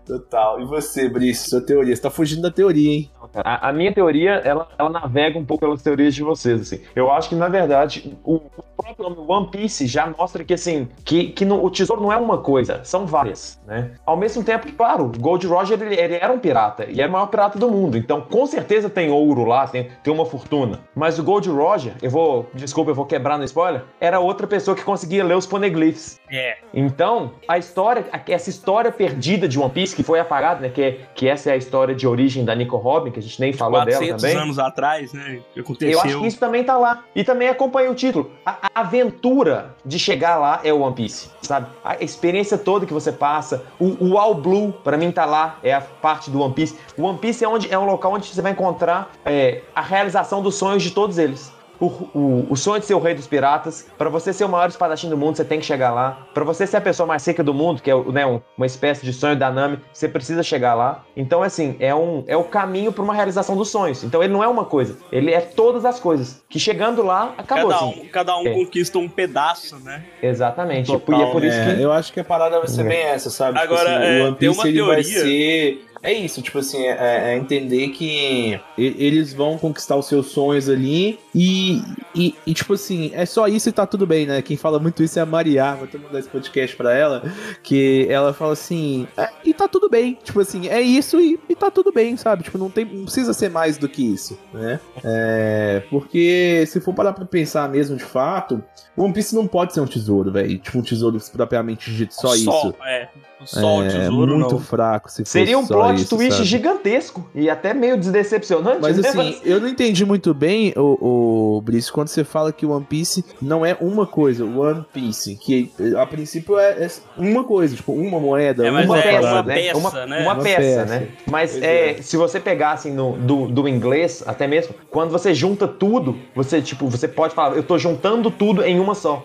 Total. 0.06 0.60
E 0.60 0.64
você, 0.64 1.08
Brice, 1.08 1.48
sua 1.48 1.60
teoria? 1.60 1.94
Você 1.94 2.02
tá 2.02 2.10
fugindo 2.10 2.42
da 2.42 2.50
teoria, 2.50 2.90
hein? 2.92 3.10
A, 3.34 3.68
a 3.68 3.72
minha 3.72 3.92
teoria, 3.92 4.32
ela, 4.44 4.68
ela 4.78 4.90
navega 4.90 5.38
um 5.38 5.44
pouco 5.44 5.64
pelas 5.64 5.82
teorias 5.82 6.14
de 6.14 6.22
vocês, 6.22 6.60
assim. 6.60 6.80
Eu 6.94 7.10
acho 7.10 7.28
que, 7.28 7.34
na 7.34 7.48
verdade, 7.48 8.16
o, 8.24 8.34
o 8.36 8.82
próprio 8.82 9.08
nome 9.08 9.24
One 9.28 9.50
Piece 9.50 9.86
já 9.86 10.06
mostra 10.18 10.42
que, 10.44 10.54
assim, 10.54 10.88
que, 11.04 11.28
que 11.30 11.44
no- 11.44 11.64
o 11.64 11.70
tesouro 11.70 12.02
não 12.02 12.12
é 12.12 12.16
uma 12.16 12.38
coisa, 12.38 12.80
são 12.84 13.06
várias, 13.06 13.60
né? 13.66 13.92
Ao 14.04 14.16
mesmo 14.16 14.42
tempo 14.42 14.70
claro, 14.76 15.04
o 15.04 15.18
Gold 15.18 15.46
Roger, 15.46 15.80
ele, 15.80 15.94
ele 15.94 16.14
era 16.16 16.32
um 16.32 16.38
pirata, 16.38 16.86
e 16.88 17.00
era 17.00 17.08
o 17.08 17.12
maior 17.12 17.26
pirata 17.26 17.58
do 17.58 17.70
mundo, 17.70 17.96
então, 17.96 18.20
com 18.20 18.44
certeza 18.46 18.90
tem 18.90 19.10
ouro 19.10 19.44
lá, 19.44 19.66
tem, 19.68 19.88
tem 20.02 20.12
uma 20.12 20.26
fortuna. 20.26 20.80
Mas 20.94 21.18
o 21.18 21.22
Gold 21.22 21.48
Roger, 21.48 21.94
eu 22.02 22.10
vou, 22.10 22.50
desculpa, 22.54 22.90
eu 22.90 22.94
vou 22.94 23.06
quebrar 23.06 23.38
no 23.38 23.44
spoiler, 23.44 23.84
era 24.00 24.18
outra 24.20 24.46
pessoa 24.46 24.76
que 24.76 24.82
conseguia 24.82 25.24
ler 25.24 25.36
os 25.36 25.46
poneglyphs. 25.52 26.18
É. 26.30 26.56
Então, 26.72 27.32
a 27.46 27.58
história, 27.58 28.06
essa 28.26 28.48
história 28.48 28.90
perdida 28.90 29.46
de 29.46 29.58
One 29.58 29.70
Piece, 29.70 29.94
que 29.94 30.02
foi 30.02 30.18
apagada, 30.18 30.60
né? 30.60 30.70
Que, 30.70 30.82
é- 30.82 31.00
que 31.14 31.28
essa 31.28 31.50
é 31.50 31.52
a 31.52 31.56
história 31.56 31.94
de 31.94 32.06
origem 32.06 32.42
da 32.42 32.54
Nico 32.54 32.78
Robin, 32.78 33.10
que 33.10 33.18
a 33.18 33.22
gente 33.22 33.38
nem 33.38 33.52
falou 33.52 33.84
dela 33.84 33.98
400 33.98 34.22
também. 34.22 34.36
anos 34.36 34.58
atrás, 34.58 35.12
né? 35.12 35.40
Aconteceu. 35.58 35.92
Eu 35.92 36.00
acho 36.00 36.20
que 36.20 36.26
isso 36.26 36.38
também 36.38 36.64
tá 36.64 36.78
lá. 36.78 37.04
E 37.14 37.22
também 37.22 37.48
acompanha 37.48 37.90
o 37.90 37.94
título. 37.94 38.32
A, 38.46 38.70
a 38.74 38.80
aventura 38.80 39.74
de 39.84 39.98
chegar 39.98 40.36
lá 40.38 40.60
é 40.64 40.72
o 40.72 40.80
One 40.80 40.94
Piece, 40.94 41.28
sabe? 41.42 41.66
A 41.84 42.02
experiência 42.02 42.56
toda 42.56 42.86
que 42.86 42.94
você 42.94 43.12
passa. 43.12 43.64
O, 43.78 44.12
o 44.12 44.18
All 44.18 44.34
Blue, 44.34 44.72
pra 44.82 44.96
mim, 44.96 45.12
tá 45.12 45.26
lá. 45.26 45.58
É 45.62 45.74
a 45.74 45.82
parte 45.82 46.30
do 46.30 46.40
One 46.40 46.54
Piece. 46.54 46.78
O 46.96 47.02
One 47.02 47.18
Piece 47.18 47.44
é, 47.44 47.48
onde, 47.48 47.70
é 47.70 47.78
um 47.78 47.84
local 47.84 48.14
onde 48.14 48.26
você 48.26 48.40
vai 48.40 48.52
encontrar 48.52 49.10
é, 49.24 49.60
a 49.74 49.82
realização 49.82 50.42
dos 50.42 50.54
sonhos 50.54 50.82
de 50.82 50.92
todos 50.92 51.18
eles. 51.18 51.52
O, 51.82 51.86
o- 52.16 52.46
o 52.50 52.56
sonho 52.56 52.78
de 52.78 52.86
ser 52.86 52.94
o 52.94 53.00
rei 53.00 53.12
dos 53.12 53.26
piratas, 53.26 53.88
pra 53.98 54.08
você 54.08 54.32
ser 54.32 54.44
o 54.44 54.48
maior 54.48 54.68
espadachim 54.68 55.08
do 55.08 55.16
mundo, 55.16 55.36
você 55.36 55.44
tem 55.44 55.58
que 55.58 55.66
chegar 55.66 55.90
lá. 55.90 56.28
Pra 56.32 56.44
você 56.44 56.64
ser 56.64 56.76
a 56.76 56.80
pessoa 56.80 57.06
mais 57.08 57.22
seca 57.22 57.42
do 57.42 57.52
mundo, 57.52 57.82
que 57.82 57.90
é 57.90 57.94
né, 58.04 58.24
um- 58.24 58.40
uma 58.56 58.66
espécie 58.66 59.04
de 59.04 59.12
sonho 59.12 59.34
da 59.34 59.50
Nami, 59.50 59.78
você 59.92 60.08
precisa 60.08 60.44
chegar 60.44 60.74
lá. 60.74 61.04
Então, 61.16 61.42
assim, 61.42 61.74
é, 61.80 61.92
um, 61.92 62.22
é 62.28 62.36
o 62.36 62.44
caminho 62.44 62.92
pra 62.92 63.02
uma 63.02 63.12
realização 63.12 63.56
dos 63.56 63.68
sonhos. 63.68 64.04
Então, 64.04 64.22
ele 64.22 64.32
não 64.32 64.44
é 64.44 64.46
uma 64.46 64.64
coisa, 64.64 64.96
ele 65.10 65.32
é 65.34 65.40
todas 65.40 65.84
as 65.84 65.98
coisas. 65.98 66.40
Que 66.48 66.60
chegando 66.60 67.02
lá, 67.02 67.34
acabou 67.36 67.70
Cada 67.70 67.84
assim. 67.84 68.00
um, 68.02 68.08
cada 68.08 68.38
um 68.38 68.46
É. 68.46 68.50
conquista 68.54 68.98
um 68.98 69.08
pedaço, 69.08 69.76
né? 69.80 70.04
Exatamente. 70.22 70.86
Total, 70.86 71.18
e 71.18 71.22
é 71.24 71.26
por 71.32 71.42
isso 71.44 71.56
É, 71.58 71.74
que. 71.74 71.82
eu 71.82 71.90
acho 71.92 72.12
que 72.12 72.20
a 72.20 72.24
parada 72.24 72.58
vai 72.60 72.68
ser 72.68 72.84
bem 72.84 73.02
essa, 73.02 73.28
sabe? 73.28 73.58
Tipo 73.58 73.72
Agora, 73.74 73.96
assim, 73.98 74.06
é, 74.06 74.20
o 74.22 74.26
One 74.28 74.36
tem 74.36 74.48
Piece 74.48 74.60
uma 74.60 74.68
ele 74.68 74.82
vai 74.82 75.02
teoria- 75.02 75.20
ser. 75.20 75.84
É 76.02 76.12
isso, 76.12 76.42
tipo 76.42 76.58
assim, 76.58 76.84
é, 76.84 77.32
é 77.32 77.36
entender 77.36 77.88
que 77.90 78.60
eles 78.76 79.32
vão 79.32 79.56
conquistar 79.56 79.96
os 79.96 80.06
seus 80.06 80.26
sonhos 80.26 80.68
ali 80.68 81.18
e, 81.34 81.80
e, 82.14 82.34
e, 82.44 82.52
tipo 82.52 82.74
assim, 82.74 83.12
é 83.14 83.24
só 83.24 83.46
isso 83.46 83.68
e 83.68 83.72
tá 83.72 83.86
tudo 83.86 84.06
bem, 84.06 84.26
né? 84.26 84.42
Quem 84.42 84.56
fala 84.56 84.80
muito 84.80 85.02
isso 85.02 85.18
é 85.18 85.22
a 85.22 85.26
Maria, 85.26 85.74
vou 85.74 85.84
até 85.84 85.98
mandar 85.98 86.18
esse 86.18 86.28
podcast 86.28 86.76
pra 86.76 86.92
ela, 86.92 87.22
que 87.62 88.06
ela 88.10 88.34
fala 88.34 88.52
assim, 88.52 89.06
é, 89.16 89.28
e 89.44 89.54
tá 89.54 89.68
tudo 89.68 89.88
bem, 89.88 90.18
tipo 90.22 90.40
assim, 90.40 90.68
é 90.68 90.80
isso 90.80 91.20
e, 91.20 91.38
e 91.48 91.54
tá 91.54 91.70
tudo 91.70 91.92
bem, 91.92 92.16
sabe? 92.16 92.42
Tipo, 92.42 92.58
não, 92.58 92.68
tem, 92.68 92.84
não 92.84 93.04
precisa 93.04 93.32
ser 93.32 93.48
mais 93.48 93.78
do 93.78 93.88
que 93.88 94.02
isso, 94.02 94.36
né? 94.52 94.80
É, 95.04 95.82
porque 95.88 96.64
se 96.66 96.80
for 96.80 96.92
parar 96.92 97.12
pra 97.12 97.24
pensar 97.24 97.68
mesmo 97.68 97.96
de 97.96 98.04
fato, 98.04 98.62
o 98.96 99.04
One 99.04 99.12
Piece 99.12 99.34
não 99.34 99.46
pode 99.46 99.72
ser 99.72 99.80
um 99.80 99.86
tesouro, 99.86 100.32
velho. 100.32 100.58
Tipo, 100.58 100.78
um 100.78 100.82
tesouro 100.82 101.18
propriamente 101.32 101.90
dito, 101.92 102.14
só 102.14 102.34
isso. 102.34 102.74
É. 102.84 103.08
Só 103.46 103.78
o 103.78 103.84
é 103.84 103.88
tesouro, 103.88 104.36
muito 104.38 104.54
não. 104.54 104.60
fraco 104.60 105.10
se 105.10 105.18
fosse 105.22 105.30
Seria 105.32 105.58
um 105.58 105.66
plot 105.66 105.94
isso, 106.00 106.16
twist 106.16 106.32
sabe? 106.36 106.44
gigantesco 106.44 107.28
e 107.34 107.48
até 107.50 107.72
meio 107.74 107.96
desdecepcionante. 107.96 108.78
Mas 108.80 108.98
né? 108.98 109.08
assim, 109.08 109.36
eu 109.44 109.60
não 109.60 109.68
entendi 109.68 110.04
muito 110.04 110.32
bem, 110.34 110.72
o, 110.76 111.56
o 111.56 111.60
Brice, 111.62 111.90
quando 111.92 112.08
você 112.08 112.24
fala 112.24 112.52
que 112.52 112.64
One 112.66 112.84
Piece 112.88 113.24
não 113.40 113.64
é 113.64 113.76
uma 113.80 114.06
coisa, 114.06 114.44
One 114.44 114.84
Piece, 114.92 115.36
que 115.36 115.70
a 115.98 116.06
princípio 116.06 116.58
é, 116.58 116.84
é 116.84 116.90
uma 117.16 117.44
coisa, 117.44 117.74
tipo, 117.76 117.92
uma 117.92 118.18
moeda, 118.20 118.66
É, 118.66 118.70
uma 118.70 118.98
é 118.98 119.02
peça, 119.02 119.20
parada. 119.20 119.32
uma 119.32 119.42
né? 119.42 119.54
peça, 119.54 119.78
uma, 119.78 120.06
né? 120.06 120.22
uma 120.22 120.32
Uma 120.34 120.42
peça, 120.42 120.56
peça. 120.60 120.84
né? 120.86 121.08
Mas 121.30 121.56
é, 121.62 121.90
é. 121.98 122.02
se 122.02 122.16
você 122.16 122.38
pegar 122.40 122.72
assim 122.72 122.92
no, 122.92 123.12
do, 123.18 123.48
do 123.48 123.68
inglês, 123.68 124.22
até 124.26 124.46
mesmo, 124.46 124.74
quando 124.90 125.10
você 125.10 125.34
junta 125.34 125.66
tudo, 125.68 126.16
você 126.34 126.60
tipo, 126.62 126.88
você 126.88 127.08
pode 127.08 127.34
falar, 127.34 127.56
eu 127.56 127.62
tô 127.62 127.78
juntando 127.78 128.30
tudo 128.30 128.62
em 128.64 128.78
uma 128.78 128.94
só. 128.94 129.24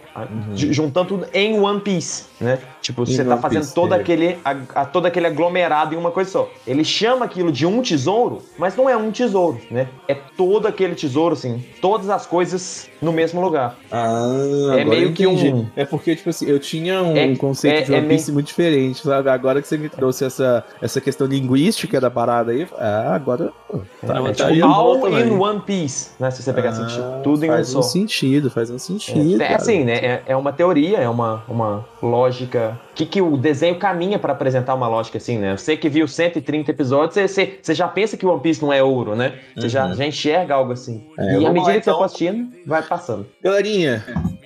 Ju- 0.54 0.74
Juntando 0.74 1.08
tudo 1.10 1.28
em 1.34 1.60
One 1.60 1.80
Piece, 1.82 2.26
né? 2.40 2.60
Tipo, 2.82 3.04
Em 3.04 3.06
você 3.06 3.24
tá 3.24 3.34
One 3.34 3.42
fazendo 3.42 3.62
Piece, 3.62 3.74
todo 3.76 3.94
é. 3.94 3.98
Aquele, 4.08 4.38
a- 4.46 4.56
a- 4.82 4.86
todo 4.86 5.06
aquele 5.06 5.28
aglomerado 5.28 5.94
em 5.94 5.98
uma 5.98 6.12
coisa 6.12 6.30
só. 6.32 6.50
Ele 6.66 6.84
chama 6.86 7.26
aquilo 7.26 7.52
de 7.52 7.66
um 7.66 7.82
tesouro, 7.82 8.42
mas 8.58 8.76
não 8.76 8.90
é 8.90 8.96
um 8.96 9.12
tesouro, 9.12 9.60
né? 9.70 9.88
É 10.08 10.14
todo 10.16 10.66
aquele 10.68 10.96
tesouro, 10.96 11.34
assim, 11.34 11.64
todas 11.82 12.10
as 12.10 12.26
coisas 12.26 12.90
no 13.02 13.12
mesmo 13.12 13.42
lugar. 13.42 13.76
Ah, 13.92 14.26
É 14.78 14.82
agora 14.82 14.86
meio 14.86 15.10
eu 15.10 15.14
que 15.14 15.24
entendi. 15.24 15.50
um- 15.54 15.68
É 15.76 15.84
porque, 15.86 16.16
tipo 16.16 16.30
assim, 16.30 16.46
eu 16.48 16.58
tinha 16.60 17.02
um 17.02 17.16
É- 17.18 17.36
conceito 17.36 17.76
é- 17.80 17.82
de 17.82 17.94
One 17.94 18.06
é 18.06 18.10
Piece 18.10 18.32
muito 18.32 18.48
diferente, 18.48 19.02
sabe? 19.04 19.30
Agora 19.30 19.62
que 19.62 19.68
você 19.68 19.78
me 19.78 19.90
trouxe 19.90 20.24
essa, 20.26 20.64
essa 20.82 21.02
questão 21.02 21.28
linguística 21.28 22.00
da 22.00 22.10
parada 22.10 22.52
aí, 22.52 22.66
ah, 22.78 23.14
agora. 23.14 23.52
Tá, 24.06 24.14
Não, 24.14 24.28
É 24.28 24.32
tá 24.32 24.48
tipo 24.52 24.66
all 24.66 25.08
in. 25.20 25.32
One 25.38 25.60
Piece, 25.62 26.12
né? 26.20 26.32
Se 26.32 26.42
você 26.42 26.54
pegar 26.54 26.70
assim, 26.70 26.84
Ah, 26.84 27.20
tudo 27.24 27.44
em 27.46 27.50
um 27.50 27.54
faz 27.54 27.68
só. 27.70 27.80
um 27.80 27.84
sentido, 27.84 28.50
faz 28.50 28.70
um 28.72 28.80
sentido. 28.80 29.42
É, 29.42 29.46
é 29.46 29.48
cara. 29.50 29.56
assim, 29.58 29.84
né? 29.84 29.94
É, 29.98 30.24
é 30.28 30.36
uma 30.38 30.54
teoria, 30.54 30.98
é 30.98 31.10
uma, 31.10 31.44
uma 31.48 31.86
lógica. 32.02 32.80
Que, 32.98 33.06
que 33.06 33.22
o 33.22 33.38
desenho 33.38 33.76
caminha 33.78 34.18
pra 34.18 34.34
apresentar 34.34 34.74
uma 34.74 34.88
lógica 34.88 35.18
assim, 35.20 35.38
né? 35.38 35.56
Você 35.56 35.78
que 35.78 35.88
viu 35.88 36.08
130 36.08 36.72
episódios, 36.72 37.14
você, 37.14 37.28
você, 37.28 37.60
você 37.62 37.76
já 37.76 37.88
pensa 37.88 38.18
que 38.18 38.26
o 38.26 38.32
One 38.32 38.42
Piece 38.42 38.60
não 38.62 38.74
é 38.74 38.82
ouro, 38.82 39.16
né? 39.16 39.34
Você 39.56 39.70
já, 39.70 39.86
Uhum. 39.86 39.94
já 39.96 40.06
enxerga 40.08 40.56
algo 40.56 40.72
assim. 40.74 41.08
É, 41.20 41.40
e 41.40 41.46
à 41.46 41.52
medida 41.52 41.60
lá, 41.60 41.66
que 41.66 41.72
você 41.74 41.78
então. 41.78 41.98
for 41.98 42.04
assistindo, 42.06 42.50
vai 42.66 42.82
passando. 42.82 43.28
Galerinha, 43.44 44.04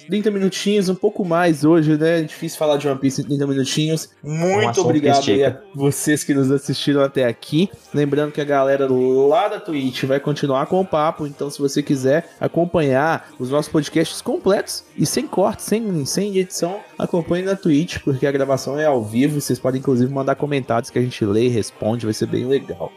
30 0.07 0.31
minutinhos, 0.31 0.89
um 0.89 0.95
pouco 0.95 1.23
mais 1.25 1.63
hoje, 1.63 1.97
né? 1.97 2.19
É 2.19 2.23
difícil 2.23 2.57
falar 2.57 2.77
de 2.77 2.87
One 2.87 2.99
Piece 2.99 3.21
em 3.21 3.25
30 3.25 3.47
minutinhos. 3.47 4.09
Muito 4.23 4.69
assunto 4.69 4.85
obrigado 4.85 5.29
aí 5.29 5.43
a 5.43 5.59
vocês 5.73 6.23
que 6.23 6.33
nos 6.33 6.51
assistiram 6.51 7.01
até 7.01 7.25
aqui. 7.25 7.69
Lembrando 7.93 8.31
que 8.31 8.41
a 8.41 8.45
galera 8.45 8.87
lá 8.89 9.47
da 9.47 9.59
Twitch 9.59 10.03
vai 10.03 10.19
continuar 10.19 10.65
com 10.65 10.81
o 10.81 10.85
papo, 10.85 11.25
então 11.27 11.49
se 11.49 11.59
você 11.59 11.81
quiser 11.81 12.29
acompanhar 12.39 13.29
os 13.39 13.49
nossos 13.49 13.71
podcasts 13.71 14.21
completos 14.21 14.83
e 14.97 15.05
sem 15.05 15.27
corte, 15.27 15.63
sem, 15.63 16.05
sem 16.05 16.37
edição, 16.37 16.79
acompanhe 16.97 17.43
na 17.43 17.55
Twitch, 17.55 17.99
porque 18.03 18.25
a 18.25 18.31
gravação 18.31 18.79
é 18.79 18.85
ao 18.85 19.03
vivo. 19.03 19.39
Vocês 19.39 19.59
podem 19.59 19.79
inclusive 19.79 20.11
mandar 20.11 20.35
comentários 20.35 20.89
que 20.89 20.99
a 20.99 21.01
gente 21.01 21.23
lê 21.25 21.45
e 21.45 21.49
responde, 21.49 22.05
vai 22.05 22.13
ser 22.13 22.27
bem 22.27 22.45
legal. 22.45 22.91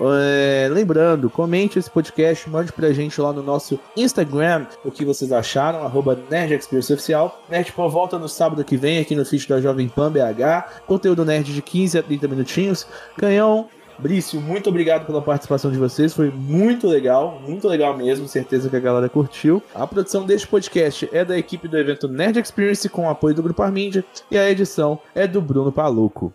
É, 0.00 0.68
lembrando, 0.70 1.30
comente 1.30 1.78
esse 1.78 1.90
podcast, 1.90 2.48
mande 2.50 2.72
pra 2.72 2.92
gente 2.92 3.20
lá 3.20 3.32
no 3.32 3.42
nosso 3.42 3.78
Instagram 3.96 4.66
o 4.84 4.90
que 4.90 5.04
vocês 5.04 5.30
acharam, 5.32 5.84
arroba 5.84 6.18
NerdExperienceOficial. 6.30 7.40
Nerdpan 7.48 7.88
volta 7.88 8.18
no 8.18 8.28
sábado 8.28 8.64
que 8.64 8.76
vem 8.76 8.98
aqui 8.98 9.14
no 9.14 9.24
feed 9.24 9.48
da 9.48 9.60
Jovem 9.60 9.88
Pan 9.88 10.10
BH. 10.10 10.82
Conteúdo 10.86 11.24
nerd 11.24 11.52
de 11.52 11.62
15 11.62 11.98
a 11.98 12.02
30 12.02 12.28
minutinhos. 12.28 12.86
Canhão, 13.16 13.68
Brício, 13.98 14.40
muito 14.40 14.68
obrigado 14.68 15.06
pela 15.06 15.22
participação 15.22 15.70
de 15.70 15.78
vocês, 15.78 16.12
foi 16.12 16.30
muito 16.30 16.88
legal, 16.88 17.40
muito 17.46 17.68
legal 17.68 17.96
mesmo, 17.96 18.26
certeza 18.26 18.68
que 18.68 18.76
a 18.76 18.80
galera 18.80 19.08
curtiu. 19.08 19.62
A 19.72 19.86
produção 19.86 20.26
deste 20.26 20.48
podcast 20.48 21.08
é 21.12 21.24
da 21.24 21.38
equipe 21.38 21.68
do 21.68 21.78
evento 21.78 22.08
Nerd 22.08 22.40
Experience 22.40 22.88
com 22.88 23.06
o 23.06 23.10
apoio 23.10 23.34
do 23.34 23.42
Grupo 23.42 23.62
Armídia 23.62 24.04
e 24.30 24.36
a 24.36 24.50
edição 24.50 24.98
é 25.14 25.26
do 25.26 25.40
Bruno 25.40 25.70
Paluco. 25.70 26.32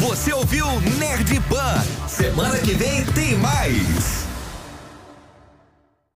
Você 0.00 0.32
ouviu 0.32 0.66
Nerd. 0.98 1.30
Semana 2.08 2.58
que 2.58 2.72
vem 2.72 3.04
tem 3.04 3.36
mais. 3.36 4.19